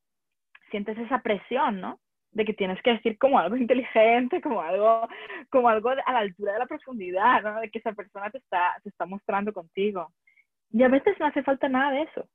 sientes 0.69 0.97
esa 0.97 1.19
presión, 1.19 1.81
¿no? 1.81 1.99
De 2.31 2.45
que 2.45 2.53
tienes 2.53 2.81
que 2.81 2.91
decir 2.91 3.17
como 3.17 3.39
algo 3.39 3.55
inteligente, 3.57 4.41
como 4.41 4.61
algo, 4.61 5.07
como 5.49 5.69
algo 5.69 5.89
a 5.89 5.95
la 5.95 6.19
altura 6.19 6.53
de 6.53 6.59
la 6.59 6.65
profundidad, 6.65 7.41
¿no? 7.43 7.59
De 7.59 7.69
que 7.69 7.79
esa 7.79 7.93
persona 7.93 8.29
te 8.29 8.37
está, 8.37 8.75
te 8.83 8.89
está 8.89 9.05
mostrando 9.05 9.53
contigo. 9.53 10.13
Y 10.71 10.83
a 10.83 10.87
veces 10.87 11.19
no 11.19 11.25
hace 11.25 11.43
falta 11.43 11.67
nada 11.67 11.91
de 11.91 12.03
eso. 12.03 12.27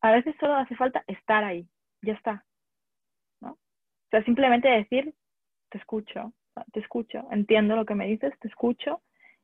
A 0.00 0.12
veces 0.12 0.34
solo 0.38 0.54
hace 0.54 0.76
falta 0.76 1.02
estar 1.06 1.42
ahí. 1.44 1.66
Ya 2.02 2.12
está. 2.12 2.44
¿no? 3.40 3.52
O 3.52 4.08
sea, 4.10 4.22
simplemente 4.24 4.68
decir, 4.68 5.14
te 5.70 5.78
escucho, 5.78 6.32
te 6.72 6.80
escucho, 6.80 7.26
entiendo 7.30 7.74
lo 7.74 7.84
que 7.84 7.94
me 7.94 8.06
dices, 8.06 8.32
te 8.40 8.48
escucho. 8.48 9.02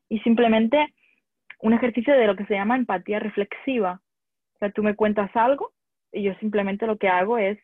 Y 0.08 0.20
simplemente 0.20 0.94
un 1.60 1.72
ejercicio 1.72 2.14
de 2.14 2.26
lo 2.26 2.36
que 2.36 2.46
se 2.46 2.54
llama 2.54 2.76
empatía 2.76 3.18
reflexiva. 3.18 4.00
O 4.54 4.58
sea, 4.58 4.70
tú 4.70 4.82
me 4.82 4.94
cuentas 4.94 5.34
algo 5.34 5.72
y 6.12 6.22
yo 6.22 6.34
simplemente 6.34 6.86
lo 6.86 6.98
que 6.98 7.08
hago 7.08 7.38
es 7.38 7.58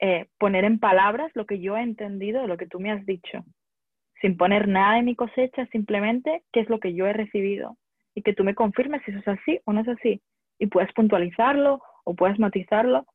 eh, 0.00 0.26
poner 0.38 0.64
en 0.64 0.78
palabras 0.78 1.30
lo 1.34 1.44
que 1.44 1.60
yo 1.60 1.76
he 1.76 1.82
entendido 1.82 2.40
de 2.40 2.48
lo 2.48 2.56
que 2.56 2.66
tú 2.66 2.80
me 2.80 2.90
has 2.90 3.04
dicho. 3.04 3.44
Sin 4.20 4.36
poner 4.36 4.66
nada 4.66 4.98
en 4.98 5.04
mi 5.04 5.14
cosecha, 5.14 5.66
simplemente 5.66 6.42
qué 6.52 6.60
es 6.60 6.68
lo 6.68 6.80
que 6.80 6.94
yo 6.94 7.06
he 7.06 7.12
recibido 7.12 7.76
y 8.14 8.22
que 8.22 8.32
tú 8.32 8.44
me 8.44 8.54
confirmes 8.54 9.02
si 9.04 9.10
eso 9.10 9.20
es 9.20 9.28
así 9.28 9.60
o 9.64 9.72
no 9.72 9.80
es 9.80 9.88
así. 9.88 10.22
Y 10.58 10.66
puedes 10.66 10.92
puntualizarlo 10.94 11.80
o 12.04 12.14
puedes 12.14 12.38
matizarlo, 12.38 13.06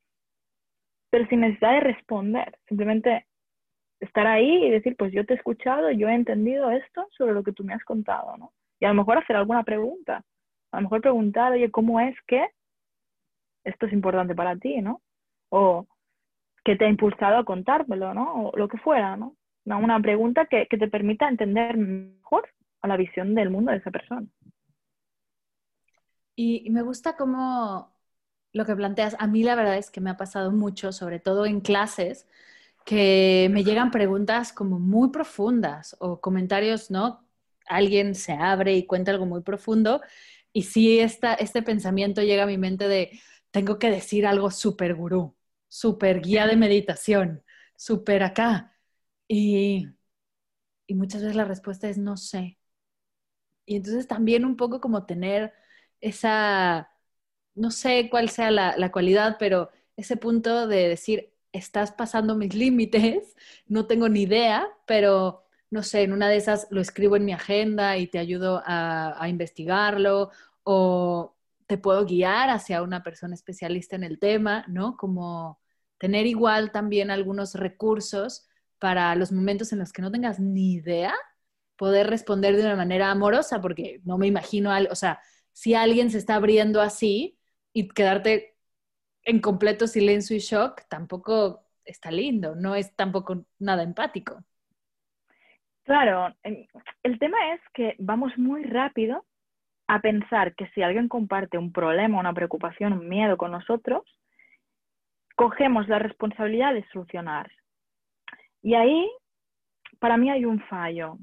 pero 1.10 1.26
sin 1.26 1.40
necesidad 1.40 1.72
de 1.72 1.80
responder, 1.80 2.56
simplemente 2.68 3.26
estar 4.00 4.26
ahí 4.26 4.66
y 4.66 4.70
decir, 4.70 4.96
pues 4.96 5.12
yo 5.12 5.24
te 5.24 5.34
he 5.34 5.36
escuchado, 5.36 5.90
yo 5.90 6.08
he 6.08 6.14
entendido 6.14 6.70
esto 6.70 7.08
sobre 7.16 7.34
lo 7.34 7.42
que 7.42 7.52
tú 7.52 7.64
me 7.64 7.74
has 7.74 7.82
contado, 7.84 8.36
¿no? 8.36 8.52
Y 8.78 8.84
a 8.84 8.88
lo 8.88 8.94
mejor 8.94 9.18
hacer 9.18 9.36
alguna 9.36 9.62
pregunta, 9.64 10.22
a 10.70 10.76
lo 10.76 10.82
mejor 10.82 11.00
preguntar, 11.00 11.52
oye, 11.52 11.70
¿cómo 11.70 11.98
es 12.00 12.14
que 12.26 12.46
esto 13.64 13.86
es 13.86 13.92
importante 13.92 14.34
para 14.34 14.56
ti, 14.56 14.80
¿no? 14.80 15.00
O 15.50 15.86
qué 16.66 16.74
te 16.74 16.84
ha 16.84 16.88
impulsado 16.88 17.38
a 17.38 17.44
contármelo, 17.44 18.12
¿no? 18.12 18.48
O 18.48 18.56
lo 18.56 18.66
que 18.66 18.76
fuera, 18.78 19.16
¿no? 19.16 19.36
Una 19.64 20.00
pregunta 20.00 20.46
que, 20.46 20.66
que 20.68 20.76
te 20.76 20.88
permita 20.88 21.28
entender 21.28 21.76
mejor 21.76 22.48
a 22.82 22.88
la 22.88 22.96
visión 22.96 23.36
del 23.36 23.50
mundo 23.50 23.70
de 23.70 23.78
esa 23.78 23.92
persona. 23.92 24.26
Y, 26.34 26.68
me 26.70 26.82
gusta 26.82 27.16
cómo 27.16 27.94
lo 28.52 28.64
que 28.66 28.74
planteas, 28.74 29.16
a 29.20 29.28
mí 29.28 29.44
la 29.44 29.54
verdad 29.54 29.76
es 29.76 29.90
que 29.90 30.00
me 30.00 30.10
ha 30.10 30.16
pasado 30.16 30.50
mucho, 30.50 30.90
sobre 30.90 31.20
todo 31.20 31.46
en 31.46 31.60
clases, 31.60 32.26
que 32.84 33.48
me 33.52 33.62
llegan 33.62 33.92
preguntas 33.92 34.52
como 34.52 34.80
muy 34.80 35.10
profundas 35.10 35.96
o 36.00 36.20
comentarios, 36.20 36.90
¿no? 36.90 37.24
Alguien 37.68 38.14
se 38.16 38.32
abre 38.32 38.74
y 38.76 38.86
cuenta 38.86 39.12
algo 39.12 39.26
muy 39.26 39.42
profundo 39.42 40.00
y 40.52 40.62
sí 40.62 40.98
esta, 41.00 41.34
este 41.34 41.62
pensamiento 41.62 42.22
llega 42.22 42.44
a 42.44 42.46
mi 42.46 42.58
mente 42.58 42.88
de, 42.88 43.20
tengo 43.50 43.78
que 43.78 43.90
decir 43.90 44.26
algo 44.26 44.50
súper 44.50 44.94
gurú, 44.94 45.36
súper 45.68 46.20
guía 46.20 46.46
de 46.46 46.56
meditación, 46.56 47.44
súper 47.76 48.22
acá. 48.22 48.76
Y, 49.28 49.88
y 50.86 50.94
muchas 50.94 51.22
veces 51.22 51.36
la 51.36 51.44
respuesta 51.44 51.88
es 51.88 51.98
no 51.98 52.16
sé. 52.16 52.58
Y 53.66 53.76
entonces 53.76 54.06
también 54.08 54.44
un 54.44 54.56
poco 54.56 54.80
como 54.80 55.06
tener 55.06 55.52
esa, 56.00 56.90
no 57.54 57.70
sé 57.70 58.08
cuál 58.10 58.30
sea 58.30 58.50
la, 58.50 58.92
cualidad, 58.92 59.36
pero 59.38 59.70
ese 59.96 60.16
punto 60.16 60.68
de 60.68 60.88
decir, 60.88 61.32
estás 61.52 61.92
pasando 61.92 62.36
mis 62.36 62.54
límites, 62.54 63.36
no 63.66 63.86
tengo 63.86 64.08
ni 64.08 64.22
idea, 64.22 64.68
pero 64.86 65.44
no 65.70 65.82
sé, 65.82 66.02
en 66.02 66.12
una 66.12 66.28
de 66.28 66.36
esas 66.36 66.68
lo 66.70 66.80
escribo 66.80 67.16
en 67.16 67.24
mi 67.24 67.32
agenda 67.32 67.98
y 67.98 68.06
te 68.08 68.18
ayudo 68.18 68.62
a, 68.66 69.22
a, 69.22 69.28
investigarlo 69.28 70.30
o 70.64 71.35
te 71.66 71.78
puedo 71.78 72.04
guiar 72.06 72.50
hacia 72.50 72.82
una 72.82 73.02
persona 73.02 73.34
especialista 73.34 73.96
en 73.96 74.04
el 74.04 74.18
tema, 74.18 74.64
¿no? 74.68 74.96
Como 74.96 75.60
tener 75.98 76.26
igual 76.26 76.72
también 76.72 77.10
algunos 77.10 77.54
recursos 77.54 78.48
para 78.78 79.14
los 79.14 79.32
momentos 79.32 79.72
en 79.72 79.78
los 79.78 79.92
que 79.92 80.02
no 80.02 80.10
tengas 80.10 80.38
ni 80.38 80.74
idea, 80.74 81.14
poder 81.76 82.08
responder 82.08 82.56
de 82.56 82.62
una 82.62 82.76
manera 82.76 83.10
amorosa, 83.10 83.60
porque 83.60 84.00
no 84.04 84.18
me 84.18 84.26
imagino, 84.26 84.70
algo, 84.70 84.92
o 84.92 84.96
sea, 84.96 85.20
si 85.52 85.74
alguien 85.74 86.10
se 86.10 86.18
está 86.18 86.36
abriendo 86.36 86.80
así 86.80 87.38
y 87.72 87.88
quedarte 87.88 88.56
en 89.24 89.40
completo 89.40 89.86
silencio 89.86 90.36
y 90.36 90.40
shock, 90.40 90.82
tampoco 90.88 91.66
está 91.84 92.10
lindo, 92.10 92.54
no 92.54 92.74
es 92.74 92.94
tampoco 92.94 93.46
nada 93.58 93.82
empático. 93.82 94.42
Claro, 95.84 96.34
el 96.42 97.18
tema 97.18 97.54
es 97.54 97.60
que 97.72 97.94
vamos 97.98 98.36
muy 98.36 98.64
rápido 98.64 99.24
a 99.88 100.00
pensar 100.00 100.54
que 100.54 100.68
si 100.68 100.82
alguien 100.82 101.08
comparte 101.08 101.58
un 101.58 101.72
problema, 101.72 102.18
una 102.18 102.32
preocupación, 102.32 102.92
un 102.92 103.08
miedo 103.08 103.36
con 103.36 103.52
nosotros, 103.52 104.02
cogemos 105.36 105.88
la 105.88 105.98
responsabilidad 105.98 106.74
de 106.74 106.84
solucionar. 106.92 107.50
Y 108.62 108.74
ahí, 108.74 109.08
para 110.00 110.16
mí 110.16 110.30
hay 110.30 110.44
un 110.44 110.60
fallo. 110.62 111.18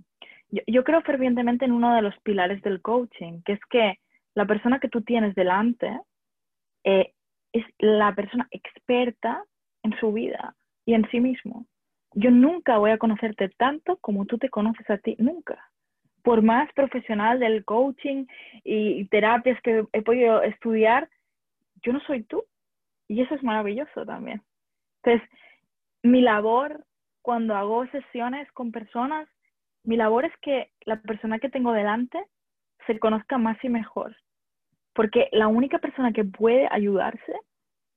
Yo, 0.68 0.84
creo 0.84 1.02
fervientemente 1.02 1.66
en 1.66 1.72
uno 1.72 1.96
de 1.96 2.04
los 2.04 2.16
pilares 2.20 2.62
del 2.62 2.82
coaching, 2.82 3.42
que 3.44 3.54
es 3.54 3.60
que 3.70 4.00
la 4.36 4.46
persona 4.46 4.80
que 4.80 4.88
tú 4.88 5.02
tienes 5.02 5.34
delante 5.36 6.00
eh, 6.84 7.12
es 7.52 7.66
la 7.80 8.14
persona 8.14 8.48
experta 8.52 9.44
en 9.84 9.98
su 10.00 10.14
vida 10.14 10.56
y 10.86 10.94
en 10.94 11.10
sí 11.10 11.20
mismo. 11.20 11.66
Yo 12.14 12.30
nunca 12.30 12.78
voy 12.78 12.92
a 12.92 13.00
conocerte 13.00 13.50
tanto 13.50 13.98
como 13.98 14.26
tú 14.26 14.38
te 14.38 14.50
conoces 14.50 14.88
a 14.90 15.00
ti, 15.00 15.16
nunca. 15.18 15.73
Por 16.24 16.42
más 16.42 16.72
profesional 16.74 17.40
del 17.40 17.66
coaching 17.66 18.26
y 18.64 19.06
terapias 19.10 19.62
que 19.62 19.86
he 19.94 20.02
podido 20.02 20.42
estudiar, 20.42 21.10
yo 21.84 21.94
no 21.94 22.00
soy 22.02 22.24
tú. 22.24 22.44
Y 23.08 23.22
eso 23.22 23.36
es 23.36 23.44
maravilloso 23.44 24.06
también. 24.06 24.42
Entonces, 25.04 25.30
mi 26.02 26.22
labor 26.22 26.86
cuando 27.24 27.56
hago 27.56 27.88
sesiones 27.88 28.52
con 28.52 28.72
personas, 28.72 29.28
mi 29.84 29.96
labor 29.96 30.26
es 30.26 30.34
que 30.42 30.72
la 30.82 31.02
persona 31.02 31.40
que 31.40 31.50
tengo 31.50 31.72
delante 31.72 32.22
se 32.86 33.00
conozca 33.00 33.38
más 33.38 33.58
y 33.64 33.70
mejor. 33.70 34.16
Porque 34.94 35.30
la 35.32 35.48
única 35.48 35.80
persona 35.80 36.12
que 36.12 36.26
puede 36.26 36.68
ayudarse 36.70 37.34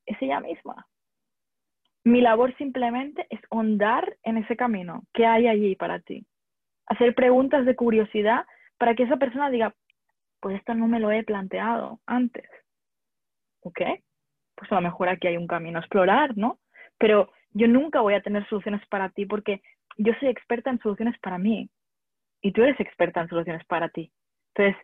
es 0.07 0.17
ella 0.23 0.41
misma. 0.41 0.87
Mi 2.05 2.21
labor 2.21 2.57
simplemente 2.57 3.27
es 3.31 3.41
hondar 3.51 4.17
en 4.23 4.37
ese 4.39 4.57
camino. 4.57 5.03
¿Qué 5.13 5.27
hay 5.27 5.49
allí 5.49 5.75
para 5.75 5.99
ti? 5.99 6.25
Hacer 6.87 7.15
preguntas 7.15 7.65
de 7.65 7.77
curiosidad 7.77 8.47
para 8.79 8.95
que 8.95 9.05
esa 9.05 9.17
persona 9.17 9.51
diga, 9.51 9.75
pues 10.41 10.57
esto 10.57 10.75
no 10.75 10.87
me 10.87 11.01
lo 11.01 11.11
he 11.11 11.25
planteado 11.25 12.01
antes. 12.07 12.49
¿Ok? 13.63 13.81
Pues 14.55 14.71
a 14.71 14.77
lo 14.77 14.81
mejor 14.83 15.09
aquí 15.09 15.27
hay 15.27 15.37
un 15.37 15.47
camino 15.47 15.79
a 15.79 15.83
explorar, 15.83 16.37
¿no? 16.37 16.59
Pero 16.99 17.31
yo 17.53 17.69
nunca 17.69 18.01
voy 18.01 18.15
a 18.15 18.23
tener 18.23 18.47
soluciones 18.49 18.87
para 18.89 19.11
ti 19.11 19.27
porque 19.27 19.63
yo 19.97 20.13
soy 20.21 20.29
experta 20.29 20.71
en 20.71 20.79
soluciones 20.79 21.19
para 21.21 21.39
mí 21.39 21.69
y 22.43 22.53
tú 22.53 22.63
eres 22.63 22.79
experta 22.81 23.21
en 23.21 23.29
soluciones 23.29 23.65
para 23.67 23.89
ti. 23.89 24.13
Entonces, 24.55 24.81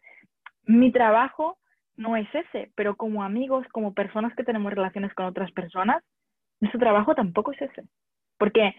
mi 0.64 0.90
trabajo 0.90 1.58
no 1.96 2.16
es 2.16 2.28
ese, 2.34 2.72
pero 2.74 2.96
como 2.96 3.22
amigos, 3.22 3.66
como 3.72 3.94
personas 3.94 4.34
que 4.34 4.44
tenemos 4.44 4.72
relaciones 4.72 5.12
con 5.14 5.26
otras 5.26 5.52
personas, 5.52 6.02
nuestro 6.60 6.80
trabajo 6.80 7.14
tampoco 7.14 7.52
es 7.52 7.62
ese. 7.62 7.84
Porque 8.38 8.74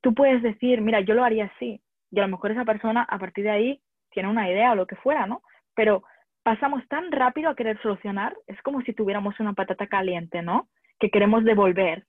tú 0.00 0.14
puedes 0.14 0.42
decir, 0.42 0.80
mira, 0.80 1.00
yo 1.00 1.14
lo 1.14 1.24
haría 1.24 1.46
así, 1.54 1.80
y 2.14 2.18
a 2.18 2.22
lo 2.22 2.28
mejor 2.28 2.52
esa 2.52 2.64
persona 2.64 3.02
a 3.02 3.18
partir 3.18 3.44
de 3.44 3.50
ahí 3.50 3.80
tiene 4.10 4.28
una 4.28 4.48
idea 4.50 4.72
o 4.72 4.74
lo 4.74 4.86
que 4.86 4.96
fuera, 4.96 5.26
¿no? 5.26 5.42
Pero 5.74 6.02
pasamos 6.42 6.86
tan 6.88 7.10
rápido 7.10 7.50
a 7.50 7.56
querer 7.56 7.80
solucionar, 7.82 8.36
es 8.46 8.60
como 8.62 8.82
si 8.82 8.92
tuviéramos 8.92 9.38
una 9.40 9.54
patata 9.54 9.86
caliente, 9.86 10.42
¿no? 10.42 10.68
Que 11.00 11.10
queremos 11.10 11.44
devolver. 11.44 12.04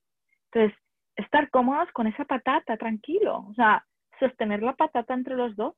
Entonces, 0.52 0.78
estar 1.16 1.50
cómodos 1.50 1.92
con 1.94 2.08
esa 2.08 2.26
patata, 2.26 2.78
tranquilo, 2.78 3.46
o 3.50 3.54
sea, 3.54 3.86
sostener 4.20 4.62
la 4.62 4.74
patata 4.74 5.14
entre 5.14 5.36
los 5.36 5.56
dos, 5.56 5.76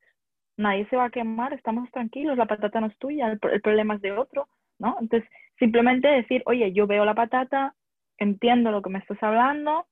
nadie 0.58 0.88
se 0.90 0.96
va 0.96 1.06
a 1.06 1.10
quemar, 1.12 1.54
estamos 1.54 1.90
tranquilos, 1.92 2.38
la 2.38 2.48
patata 2.48 2.82
no 2.82 2.88
es 2.88 2.98
tuya, 2.98 3.28
el, 3.32 3.62
problema 3.62 3.96
es 3.96 4.02
de 4.02 4.12
otro, 4.12 4.48
¿no? 4.80 4.98
Entonces, 5.00 5.30
Simplemente 5.60 6.08
decir, 6.08 6.44
oye, 6.46 6.72
yo 6.72 6.86
veo 6.86 7.04
la 7.04 7.16
patata, 7.16 7.74
entiendo 8.18 8.72
lo 8.72 8.82
que 8.82 8.90
me 8.90 9.00
estás 9.00 9.22
hablando, 9.24 9.88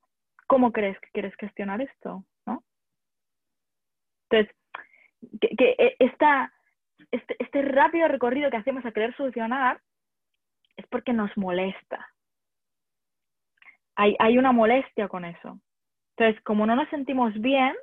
¿cómo 0.46 0.72
crees 0.72 0.98
que 1.00 1.08
quieres 1.12 1.34
gestionar 1.36 1.80
esto? 1.80 2.24
Entonces, 4.30 4.54
que, 5.40 5.74
e, 5.78 5.96
esta, 5.98 6.52
este, 7.10 7.36
este 7.38 7.62
rápido 7.62 8.08
recorrido 8.08 8.50
que 8.50 8.56
hacemos 8.56 8.84
a 8.84 8.92
querer 8.92 9.14
solucionar 9.16 9.80
es 10.76 10.86
porque 10.88 11.12
nos 11.12 11.34
molesta. 11.36 12.08
Hay, 13.96 14.14
hay 14.18 14.38
una 14.38 14.52
molestia 14.52 15.08
con 15.08 15.24
eso. 15.24 15.58
Entonces, 16.16 16.42
como 16.44 16.66
no 16.66 16.76
nos 16.76 16.88
sentimos 16.90 17.32
bien 17.40 17.74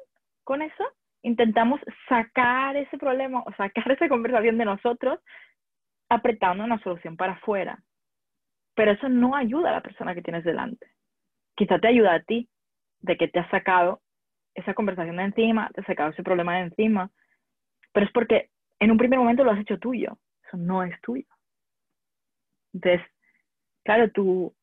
con 0.43 0.61
eso, 0.61 0.83
intentamos 1.23 1.79
sacar 2.07 2.75
ese 2.75 2.97
problema 2.97 3.43
o 3.45 3.53
sacar 3.53 3.91
esa 3.91 4.09
conversación 4.09 4.57
de 4.57 4.65
nosotros 4.65 5.19
apretando 6.09 6.63
una 6.63 6.79
solución 6.79 7.17
para 7.17 7.33
afuera. 7.33 7.79
Pero 8.75 8.91
eso 8.91 9.09
no 9.09 9.35
ayuda 9.35 9.69
a 9.69 9.73
la 9.73 9.81
persona 9.81 10.13
que 10.13 10.21
tienes 10.21 10.43
delante. 10.43 10.87
Quizá 11.55 11.79
te 11.79 11.87
ayuda 11.87 12.15
a 12.15 12.23
ti, 12.23 12.49
de 13.01 13.17
que 13.17 13.27
te 13.27 13.39
has 13.39 13.49
sacado 13.49 14.01
esa 14.55 14.73
conversación 14.73 15.17
de 15.17 15.23
encima, 15.23 15.69
te 15.73 15.81
has 15.81 15.87
sacado 15.87 16.11
ese 16.11 16.23
problema 16.23 16.55
de 16.55 16.63
encima, 16.63 17.09
pero 17.91 18.05
es 18.05 18.11
porque 18.11 18.49
en 18.79 18.91
un 18.91 18.97
primer 18.97 19.19
momento 19.19 19.43
lo 19.43 19.51
has 19.51 19.59
hecho 19.59 19.79
tuyo. 19.79 20.17
Eso 20.45 20.57
no 20.57 20.83
es 20.83 20.99
tuyo. 21.01 21.27
Entonces, 22.73 23.01
claro, 23.83 24.11
tu, 24.11 24.53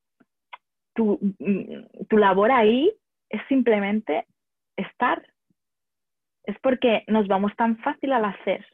tu, 0.94 1.18
mm, 1.38 2.06
tu 2.08 2.18
labor 2.18 2.50
ahí 2.50 2.92
es 3.28 3.40
simplemente 3.48 4.26
estar. 4.76 5.24
Es 6.44 6.58
porque 6.60 7.04
nos 7.06 7.28
vamos 7.28 7.54
tan 7.56 7.78
fácil 7.78 8.12
al 8.12 8.24
hacer. 8.24 8.66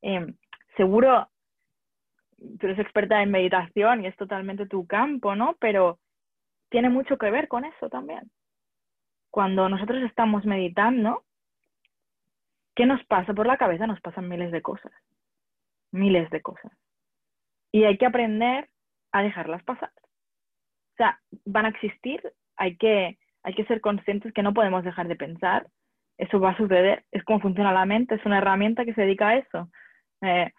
Em, 0.00 0.36
seguro 0.76 1.28
tú 2.58 2.66
eres 2.66 2.78
experta 2.78 3.20
en 3.22 3.30
meditación 3.30 4.04
y 4.04 4.06
es 4.06 4.16
totalmente 4.16 4.66
tu 4.66 4.86
campo, 4.86 5.34
¿no? 5.34 5.56
Pero 5.60 5.98
tiene 6.70 6.88
mucho 6.88 7.18
que 7.18 7.30
ver 7.30 7.48
con 7.48 7.64
eso 7.64 7.88
también. 7.88 8.30
Cuando 9.38 9.68
nosotros 9.68 10.02
estamos 10.02 10.44
meditando, 10.44 11.22
¿qué 12.74 12.86
nos 12.86 13.04
pasa 13.04 13.32
por 13.34 13.46
la 13.46 13.56
cabeza? 13.56 13.86
Nos 13.86 14.00
pasan 14.00 14.28
miles 14.28 14.50
de 14.50 14.62
cosas. 14.62 14.90
Miles 15.92 16.28
de 16.30 16.42
cosas. 16.42 16.72
Y 17.70 17.84
hay 17.84 17.98
que 17.98 18.06
aprender 18.06 18.68
a 19.12 19.22
dejarlas 19.22 19.62
pasar. 19.62 19.92
O 19.94 20.96
sea, 20.96 21.20
van 21.44 21.66
a 21.66 21.68
existir, 21.68 22.20
hay 22.56 22.76
que, 22.78 23.16
hay 23.44 23.54
que 23.54 23.64
ser 23.66 23.80
conscientes 23.80 24.32
que 24.32 24.42
no 24.42 24.52
podemos 24.52 24.82
dejar 24.82 25.06
de 25.06 25.14
pensar. 25.14 25.68
Eso 26.16 26.40
va 26.40 26.50
a 26.50 26.56
suceder. 26.56 27.04
Es 27.12 27.22
como 27.22 27.38
funciona 27.38 27.72
la 27.72 27.86
mente, 27.86 28.16
es 28.16 28.26
una 28.26 28.38
herramienta 28.38 28.84
que 28.84 28.94
se 28.94 29.02
dedica 29.02 29.28
a 29.28 29.36
eso. 29.36 29.70
Eh, 30.22 30.50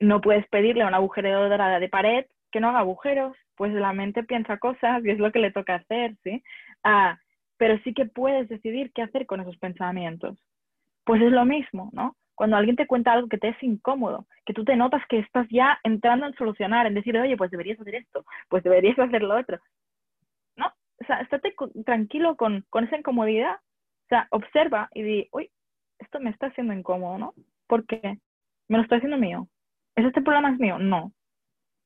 no 0.00 0.22
puedes 0.22 0.48
pedirle 0.48 0.82
a 0.82 0.86
una 0.86 0.96
agujeradora 0.96 1.78
de 1.78 1.88
pared 1.90 2.24
que 2.50 2.60
no 2.60 2.70
haga 2.70 2.78
agujeros, 2.78 3.36
pues 3.54 3.74
la 3.74 3.92
mente 3.92 4.22
piensa 4.24 4.56
cosas 4.56 5.04
y 5.04 5.10
es 5.10 5.18
lo 5.18 5.30
que 5.30 5.40
le 5.40 5.50
toca 5.50 5.74
hacer, 5.74 6.16
¿sí? 6.22 6.42
Ah, 6.82 7.18
pero 7.56 7.78
sí 7.84 7.94
que 7.94 8.06
puedes 8.06 8.48
decidir 8.48 8.92
qué 8.92 9.02
hacer 9.02 9.26
con 9.26 9.40
esos 9.40 9.56
pensamientos. 9.58 10.38
Pues 11.04 11.22
es 11.22 11.32
lo 11.32 11.44
mismo, 11.44 11.90
¿no? 11.92 12.16
Cuando 12.34 12.56
alguien 12.56 12.76
te 12.76 12.86
cuenta 12.86 13.12
algo 13.12 13.28
que 13.28 13.38
te 13.38 13.48
es 13.48 13.62
incómodo, 13.62 14.26
que 14.44 14.54
tú 14.54 14.64
te 14.64 14.76
notas 14.76 15.02
que 15.08 15.20
estás 15.20 15.46
ya 15.50 15.78
entrando 15.84 16.26
en 16.26 16.34
solucionar, 16.34 16.86
en 16.86 16.94
decir, 16.94 17.16
oye, 17.16 17.36
pues 17.36 17.50
deberías 17.50 17.80
hacer 17.80 17.94
esto, 17.96 18.24
pues 18.48 18.64
deberías 18.64 18.98
hacer 18.98 19.22
lo 19.22 19.38
otro. 19.38 19.58
No, 20.56 20.66
o 20.66 21.04
sea, 21.06 21.20
estate 21.20 21.54
tranquilo 21.84 22.36
con, 22.36 22.64
con 22.70 22.84
esa 22.84 22.98
incomodidad. 22.98 23.56
O 23.56 24.08
sea, 24.08 24.26
observa 24.30 24.88
y 24.92 25.02
di, 25.02 25.28
uy, 25.32 25.50
esto 25.98 26.20
me 26.20 26.30
está 26.30 26.48
haciendo 26.48 26.74
incómodo, 26.74 27.18
¿no? 27.18 27.34
¿Por 27.66 27.86
qué? 27.86 28.18
Me 28.68 28.78
lo 28.78 28.82
está 28.82 28.96
haciendo 28.96 29.16
mío. 29.16 29.48
¿Es 29.94 30.04
este 30.04 30.22
problema 30.22 30.50
es 30.50 30.58
mío? 30.58 30.78
No. 30.78 31.12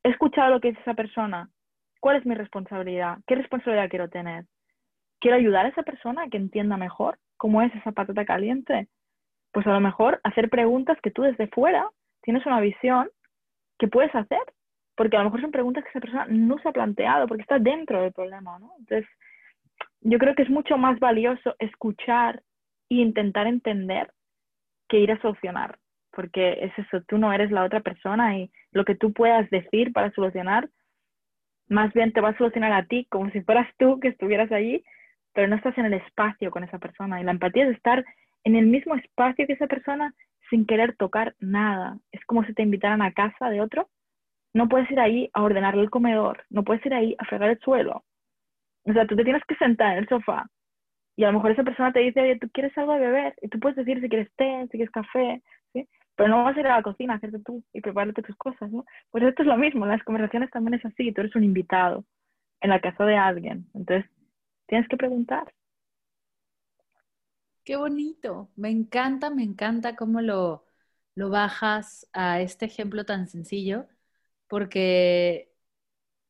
He 0.02 0.10
escuchado 0.10 0.50
lo 0.50 0.60
que 0.60 0.68
dice 0.68 0.80
esa 0.80 0.94
persona. 0.94 1.50
¿Cuál 2.00 2.16
es 2.16 2.26
mi 2.26 2.34
responsabilidad? 2.34 3.18
¿Qué 3.26 3.34
responsabilidad 3.34 3.90
quiero 3.90 4.08
tener? 4.08 4.46
¿Quiero 5.20 5.36
ayudar 5.36 5.66
a 5.66 5.70
esa 5.70 5.82
persona 5.82 6.24
a 6.24 6.28
que 6.28 6.36
entienda 6.36 6.76
mejor 6.76 7.18
cómo 7.36 7.62
es 7.62 7.74
esa 7.74 7.92
patata 7.92 8.24
caliente? 8.24 8.88
Pues 9.52 9.66
a 9.66 9.72
lo 9.72 9.80
mejor 9.80 10.20
hacer 10.24 10.50
preguntas 10.50 10.98
que 11.02 11.10
tú 11.10 11.22
desde 11.22 11.48
fuera 11.48 11.88
tienes 12.22 12.44
una 12.46 12.60
visión 12.60 13.10
que 13.78 13.88
puedes 13.88 14.14
hacer, 14.14 14.40
porque 14.96 15.16
a 15.16 15.20
lo 15.20 15.26
mejor 15.26 15.40
son 15.40 15.52
preguntas 15.52 15.84
que 15.84 15.90
esa 15.90 16.00
persona 16.00 16.26
no 16.28 16.58
se 16.58 16.68
ha 16.68 16.72
planteado, 16.72 17.26
porque 17.26 17.42
está 17.42 17.58
dentro 17.58 18.02
del 18.02 18.12
problema, 18.12 18.58
¿no? 18.58 18.72
Entonces, 18.78 19.08
yo 20.00 20.18
creo 20.18 20.34
que 20.34 20.42
es 20.42 20.50
mucho 20.50 20.76
más 20.76 20.98
valioso 20.98 21.54
escuchar 21.58 22.42
e 22.90 22.96
intentar 22.96 23.46
entender 23.46 24.12
que 24.88 24.98
ir 24.98 25.12
a 25.12 25.20
solucionar 25.20 25.78
porque 26.18 26.64
es 26.64 26.76
eso, 26.76 27.00
tú 27.06 27.16
no 27.16 27.32
eres 27.32 27.52
la 27.52 27.62
otra 27.62 27.78
persona 27.78 28.36
y 28.36 28.50
lo 28.72 28.84
que 28.84 28.96
tú 28.96 29.12
puedas 29.12 29.48
decir 29.50 29.92
para 29.92 30.10
solucionar, 30.10 30.68
más 31.68 31.92
bien 31.92 32.12
te 32.12 32.20
va 32.20 32.30
a 32.30 32.36
solucionar 32.36 32.72
a 32.72 32.86
ti, 32.86 33.06
como 33.08 33.30
si 33.30 33.40
fueras 33.42 33.68
tú 33.78 34.00
que 34.00 34.08
estuvieras 34.08 34.50
allí, 34.50 34.82
pero 35.38 35.46
no 35.46 35.54
estás 35.54 35.78
en 35.78 35.84
el 35.84 35.94
espacio 35.94 36.50
con 36.50 36.64
esa 36.64 36.80
persona. 36.80 37.20
Y 37.20 37.22
la 37.22 37.30
empatía 37.30 37.64
es 37.64 37.76
estar 37.76 38.04
en 38.42 38.56
el 38.56 38.66
mismo 38.66 38.96
espacio 38.96 39.46
que 39.46 39.52
esa 39.52 39.68
persona 39.68 40.12
sin 40.50 40.66
querer 40.66 40.96
tocar 40.96 41.36
nada. 41.38 41.96
Es 42.10 42.24
como 42.24 42.42
si 42.42 42.52
te 42.54 42.64
invitaran 42.64 43.02
a 43.02 43.12
casa 43.12 43.48
de 43.48 43.60
otro. 43.60 43.88
No 44.52 44.68
puedes 44.68 44.90
ir 44.90 44.98
ahí 44.98 45.30
a 45.34 45.44
ordenarle 45.44 45.82
el 45.82 45.90
comedor, 45.90 46.42
no 46.50 46.64
puedes 46.64 46.84
ir 46.84 46.92
ahí 46.92 47.14
a 47.18 47.24
fregar 47.24 47.50
el 47.50 47.60
suelo. 47.60 48.02
O 48.82 48.92
sea, 48.92 49.06
tú 49.06 49.14
te 49.14 49.22
tienes 49.22 49.44
que 49.46 49.54
sentar 49.54 49.92
en 49.92 49.98
el 49.98 50.08
sofá 50.08 50.50
y 51.14 51.22
a 51.22 51.28
lo 51.28 51.34
mejor 51.34 51.52
esa 51.52 51.62
persona 51.62 51.92
te 51.92 52.00
dice, 52.00 52.20
oye, 52.20 52.36
¿tú 52.40 52.50
quieres 52.52 52.76
algo 52.76 52.94
de 52.94 52.98
beber? 52.98 53.36
Y 53.40 53.46
tú 53.46 53.60
puedes 53.60 53.76
decir 53.76 54.00
si 54.00 54.08
quieres 54.08 54.34
té, 54.34 54.62
si 54.72 54.76
quieres 54.76 54.90
café, 54.90 55.40
pero 56.16 56.30
no 56.30 56.42
vas 56.42 56.56
a 56.56 56.60
ir 56.60 56.66
a 56.66 56.78
la 56.78 56.82
cocina 56.82 57.12
a 57.12 57.16
hacerte 57.18 57.38
tú 57.44 57.62
y 57.72 57.80
prepararte 57.80 58.22
tus 58.22 58.34
cosas, 58.34 58.72
¿no? 58.72 58.84
Pues 59.12 59.22
esto 59.22 59.42
es 59.42 59.46
lo 59.46 59.56
mismo, 59.56 59.86
las 59.86 60.02
conversaciones 60.02 60.50
también 60.50 60.74
es 60.74 60.84
así, 60.84 61.12
tú 61.12 61.20
eres 61.20 61.36
un 61.36 61.44
invitado 61.44 62.04
en 62.60 62.70
la 62.70 62.80
casa 62.80 63.04
de 63.04 63.16
alguien, 63.16 63.66
entonces 63.72 64.10
tienes 64.68 64.88
que 64.88 64.96
preguntar. 64.96 65.52
Qué 67.64 67.76
bonito, 67.76 68.50
me 68.56 68.70
encanta, 68.70 69.28
me 69.30 69.42
encanta 69.42 69.94
cómo 69.96 70.20
lo, 70.22 70.64
lo 71.14 71.28
bajas 71.30 72.08
a 72.14 72.40
este 72.40 72.64
ejemplo 72.66 73.04
tan 73.04 73.28
sencillo, 73.28 73.86
porque 74.48 75.52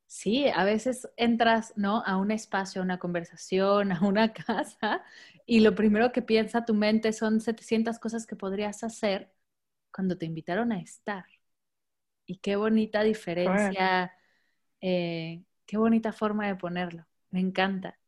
sí, 0.06 0.48
a 0.48 0.64
veces 0.64 1.08
entras, 1.16 1.74
¿no? 1.76 2.02
A 2.06 2.18
un 2.18 2.30
espacio, 2.32 2.82
a 2.82 2.84
una 2.84 2.98
conversación, 3.00 3.92
a 3.92 4.02
una 4.06 4.32
casa, 4.34 5.04
y 5.46 5.60
lo 5.60 5.74
primero 5.76 6.12
que 6.12 6.22
piensa 6.22 6.64
tu 6.66 6.74
mente 6.74 7.12
son 7.14 7.40
700 7.40 7.98
cosas 8.00 8.26
que 8.26 8.36
podrías 8.36 8.84
hacer 8.84 9.32
cuando 9.92 10.18
te 10.18 10.26
invitaron 10.26 10.72
a 10.72 10.80
estar. 10.80 11.26
Y 12.26 12.36
qué 12.38 12.56
bonita 12.56 13.02
diferencia, 13.02 14.12
eh, 14.80 15.44
qué 15.66 15.78
bonita 15.78 16.12
forma 16.12 16.46
de 16.48 16.56
ponerlo. 16.56 17.06
Me 17.30 17.40
encanta. 17.40 17.98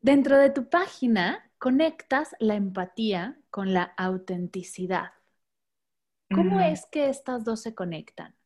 Dentro 0.00 0.38
de 0.38 0.50
tu 0.50 0.68
página 0.68 1.50
conectas 1.58 2.28
la 2.38 2.54
empatía 2.54 3.36
con 3.50 3.72
la 3.74 3.94
autenticidad. 3.96 5.10
¿Cómo 6.32 6.60
es 6.60 6.86
que 6.92 7.08
estas 7.08 7.42
dos 7.42 7.62
se 7.62 7.74
conectan? 7.74 8.36